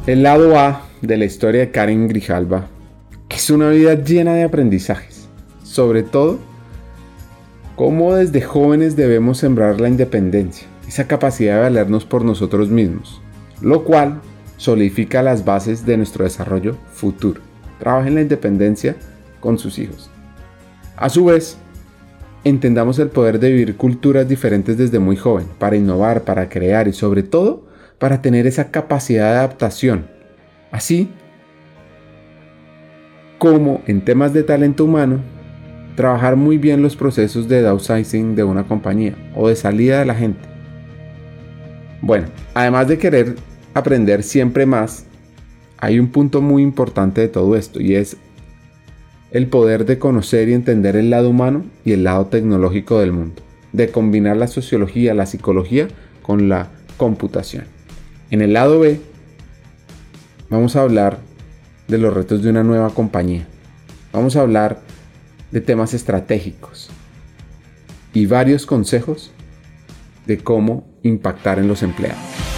El 0.07 0.23
lado 0.23 0.59
A 0.59 0.87
de 1.03 1.19
la 1.19 1.27
historia 1.27 1.61
de 1.61 1.71
Karen 1.71 2.09
Grijalva 2.09 2.67
es 3.29 3.51
una 3.51 3.69
vida 3.69 3.93
llena 3.93 4.33
de 4.33 4.45
aprendizajes, 4.45 5.29
sobre 5.63 6.03
todo 6.03 6.49
cómo 7.81 8.15
desde 8.15 8.43
jóvenes 8.43 8.95
debemos 8.95 9.39
sembrar 9.39 9.81
la 9.81 9.89
independencia, 9.89 10.69
esa 10.87 11.09
capacidad 11.09 11.55
de 11.55 11.63
valernos 11.63 12.05
por 12.05 12.27
nosotros 12.27 12.69
mismos, 12.69 13.23
lo 13.63 13.85
cual 13.85 14.21
solidifica 14.59 15.23
las 15.23 15.47
bases 15.47 15.87
de 15.87 15.97
nuestro 15.97 16.25
desarrollo 16.25 16.77
futuro. 16.93 17.41
Trabajen 17.79 18.17
la 18.17 18.21
independencia 18.21 18.97
con 19.41 19.59
sus 19.59 19.79
hijos. 19.79 20.11
A 20.95 21.09
su 21.09 21.25
vez, 21.25 21.57
entendamos 22.45 22.99
el 22.99 23.09
poder 23.09 23.41
de 23.41 23.49
vivir 23.49 23.79
culturas 23.79 24.29
diferentes 24.29 24.77
desde 24.77 24.99
muy 24.99 25.17
joven, 25.17 25.47
para 25.59 25.77
innovar, 25.77 26.25
para 26.25 26.51
crear 26.51 26.87
y 26.87 26.93
sobre 26.93 27.23
todo 27.23 27.65
para 27.99 28.21
tener 28.21 28.47
esa 28.47 28.71
capacidad 28.71 29.33
de 29.33 29.39
adaptación. 29.39 30.07
Así 30.71 31.09
como 33.39 33.81
en 33.87 34.05
temas 34.05 34.35
de 34.35 34.43
talento 34.43 34.85
humano, 34.85 35.40
trabajar 35.97 36.37
muy 36.37 36.59
bien 36.59 36.83
los 36.83 36.97
procesos 36.97 37.49
de 37.49 37.63
downsizing 37.63 38.35
de 38.35 38.45
una 38.45 38.65
compañía 38.65 39.15
o 39.35 39.49
de 39.49 39.57
salida 39.57 39.99
de 39.99 40.07
la 40.07 40.15
gente. 40.15 40.41
Bueno, 42.03 42.29
además 42.55 42.89
de 42.89 42.99
querer 42.99 43.37
aprender 43.75 44.23
siempre 44.23 44.67
más, 44.67 45.07
hay 45.79 45.99
un 45.99 46.09
punto 46.09 46.41
muy 46.41 46.63
importante 46.63 47.21
de 47.21 47.29
todo 47.29 47.57
esto 47.57 47.81
y 47.81 47.95
es 47.95 48.17
el 49.31 49.47
poder 49.47 49.85
de 49.85 49.99
conocer 49.99 50.49
y 50.49 50.55
entender 50.55 50.97
el 50.97 51.11
lado 51.11 51.31
humano 51.31 51.65
y 51.85 51.93
el 51.93 52.05
lado 52.05 52.27
tecnológico 52.27 52.99
del 52.99 53.13
mundo, 53.13 53.43
de 53.73 53.91
combinar 53.91 54.37
la 54.37 54.49
sociología, 54.49 55.15
la 55.15 55.27
psicología 55.27 55.89
con 56.23 56.49
la 56.49 56.69
computación. 56.97 57.65
En 58.31 58.43
el 58.43 58.53
lado 58.53 58.81
B 58.81 59.01
vamos 60.49 60.77
a 60.77 60.83
hablar 60.83 61.19
de 61.89 61.99
los 61.99 62.13
retos 62.13 62.43
de 62.43 62.51
una 62.51 62.63
nueva 62.63 62.91
compañía. 62.91 63.47
Vamos 64.13 64.37
a 64.37 64.41
hablar 64.41 64.81
de 65.51 65.61
temas 65.61 65.95
estratégicos 65.95 66.91
y 68.13 68.27
varios 68.27 68.67
consejos 68.67 69.31
de 70.27 70.39
cómo 70.39 70.87
impactar 71.03 71.59
en 71.59 71.69
los 71.69 71.83
empleados. 71.83 72.50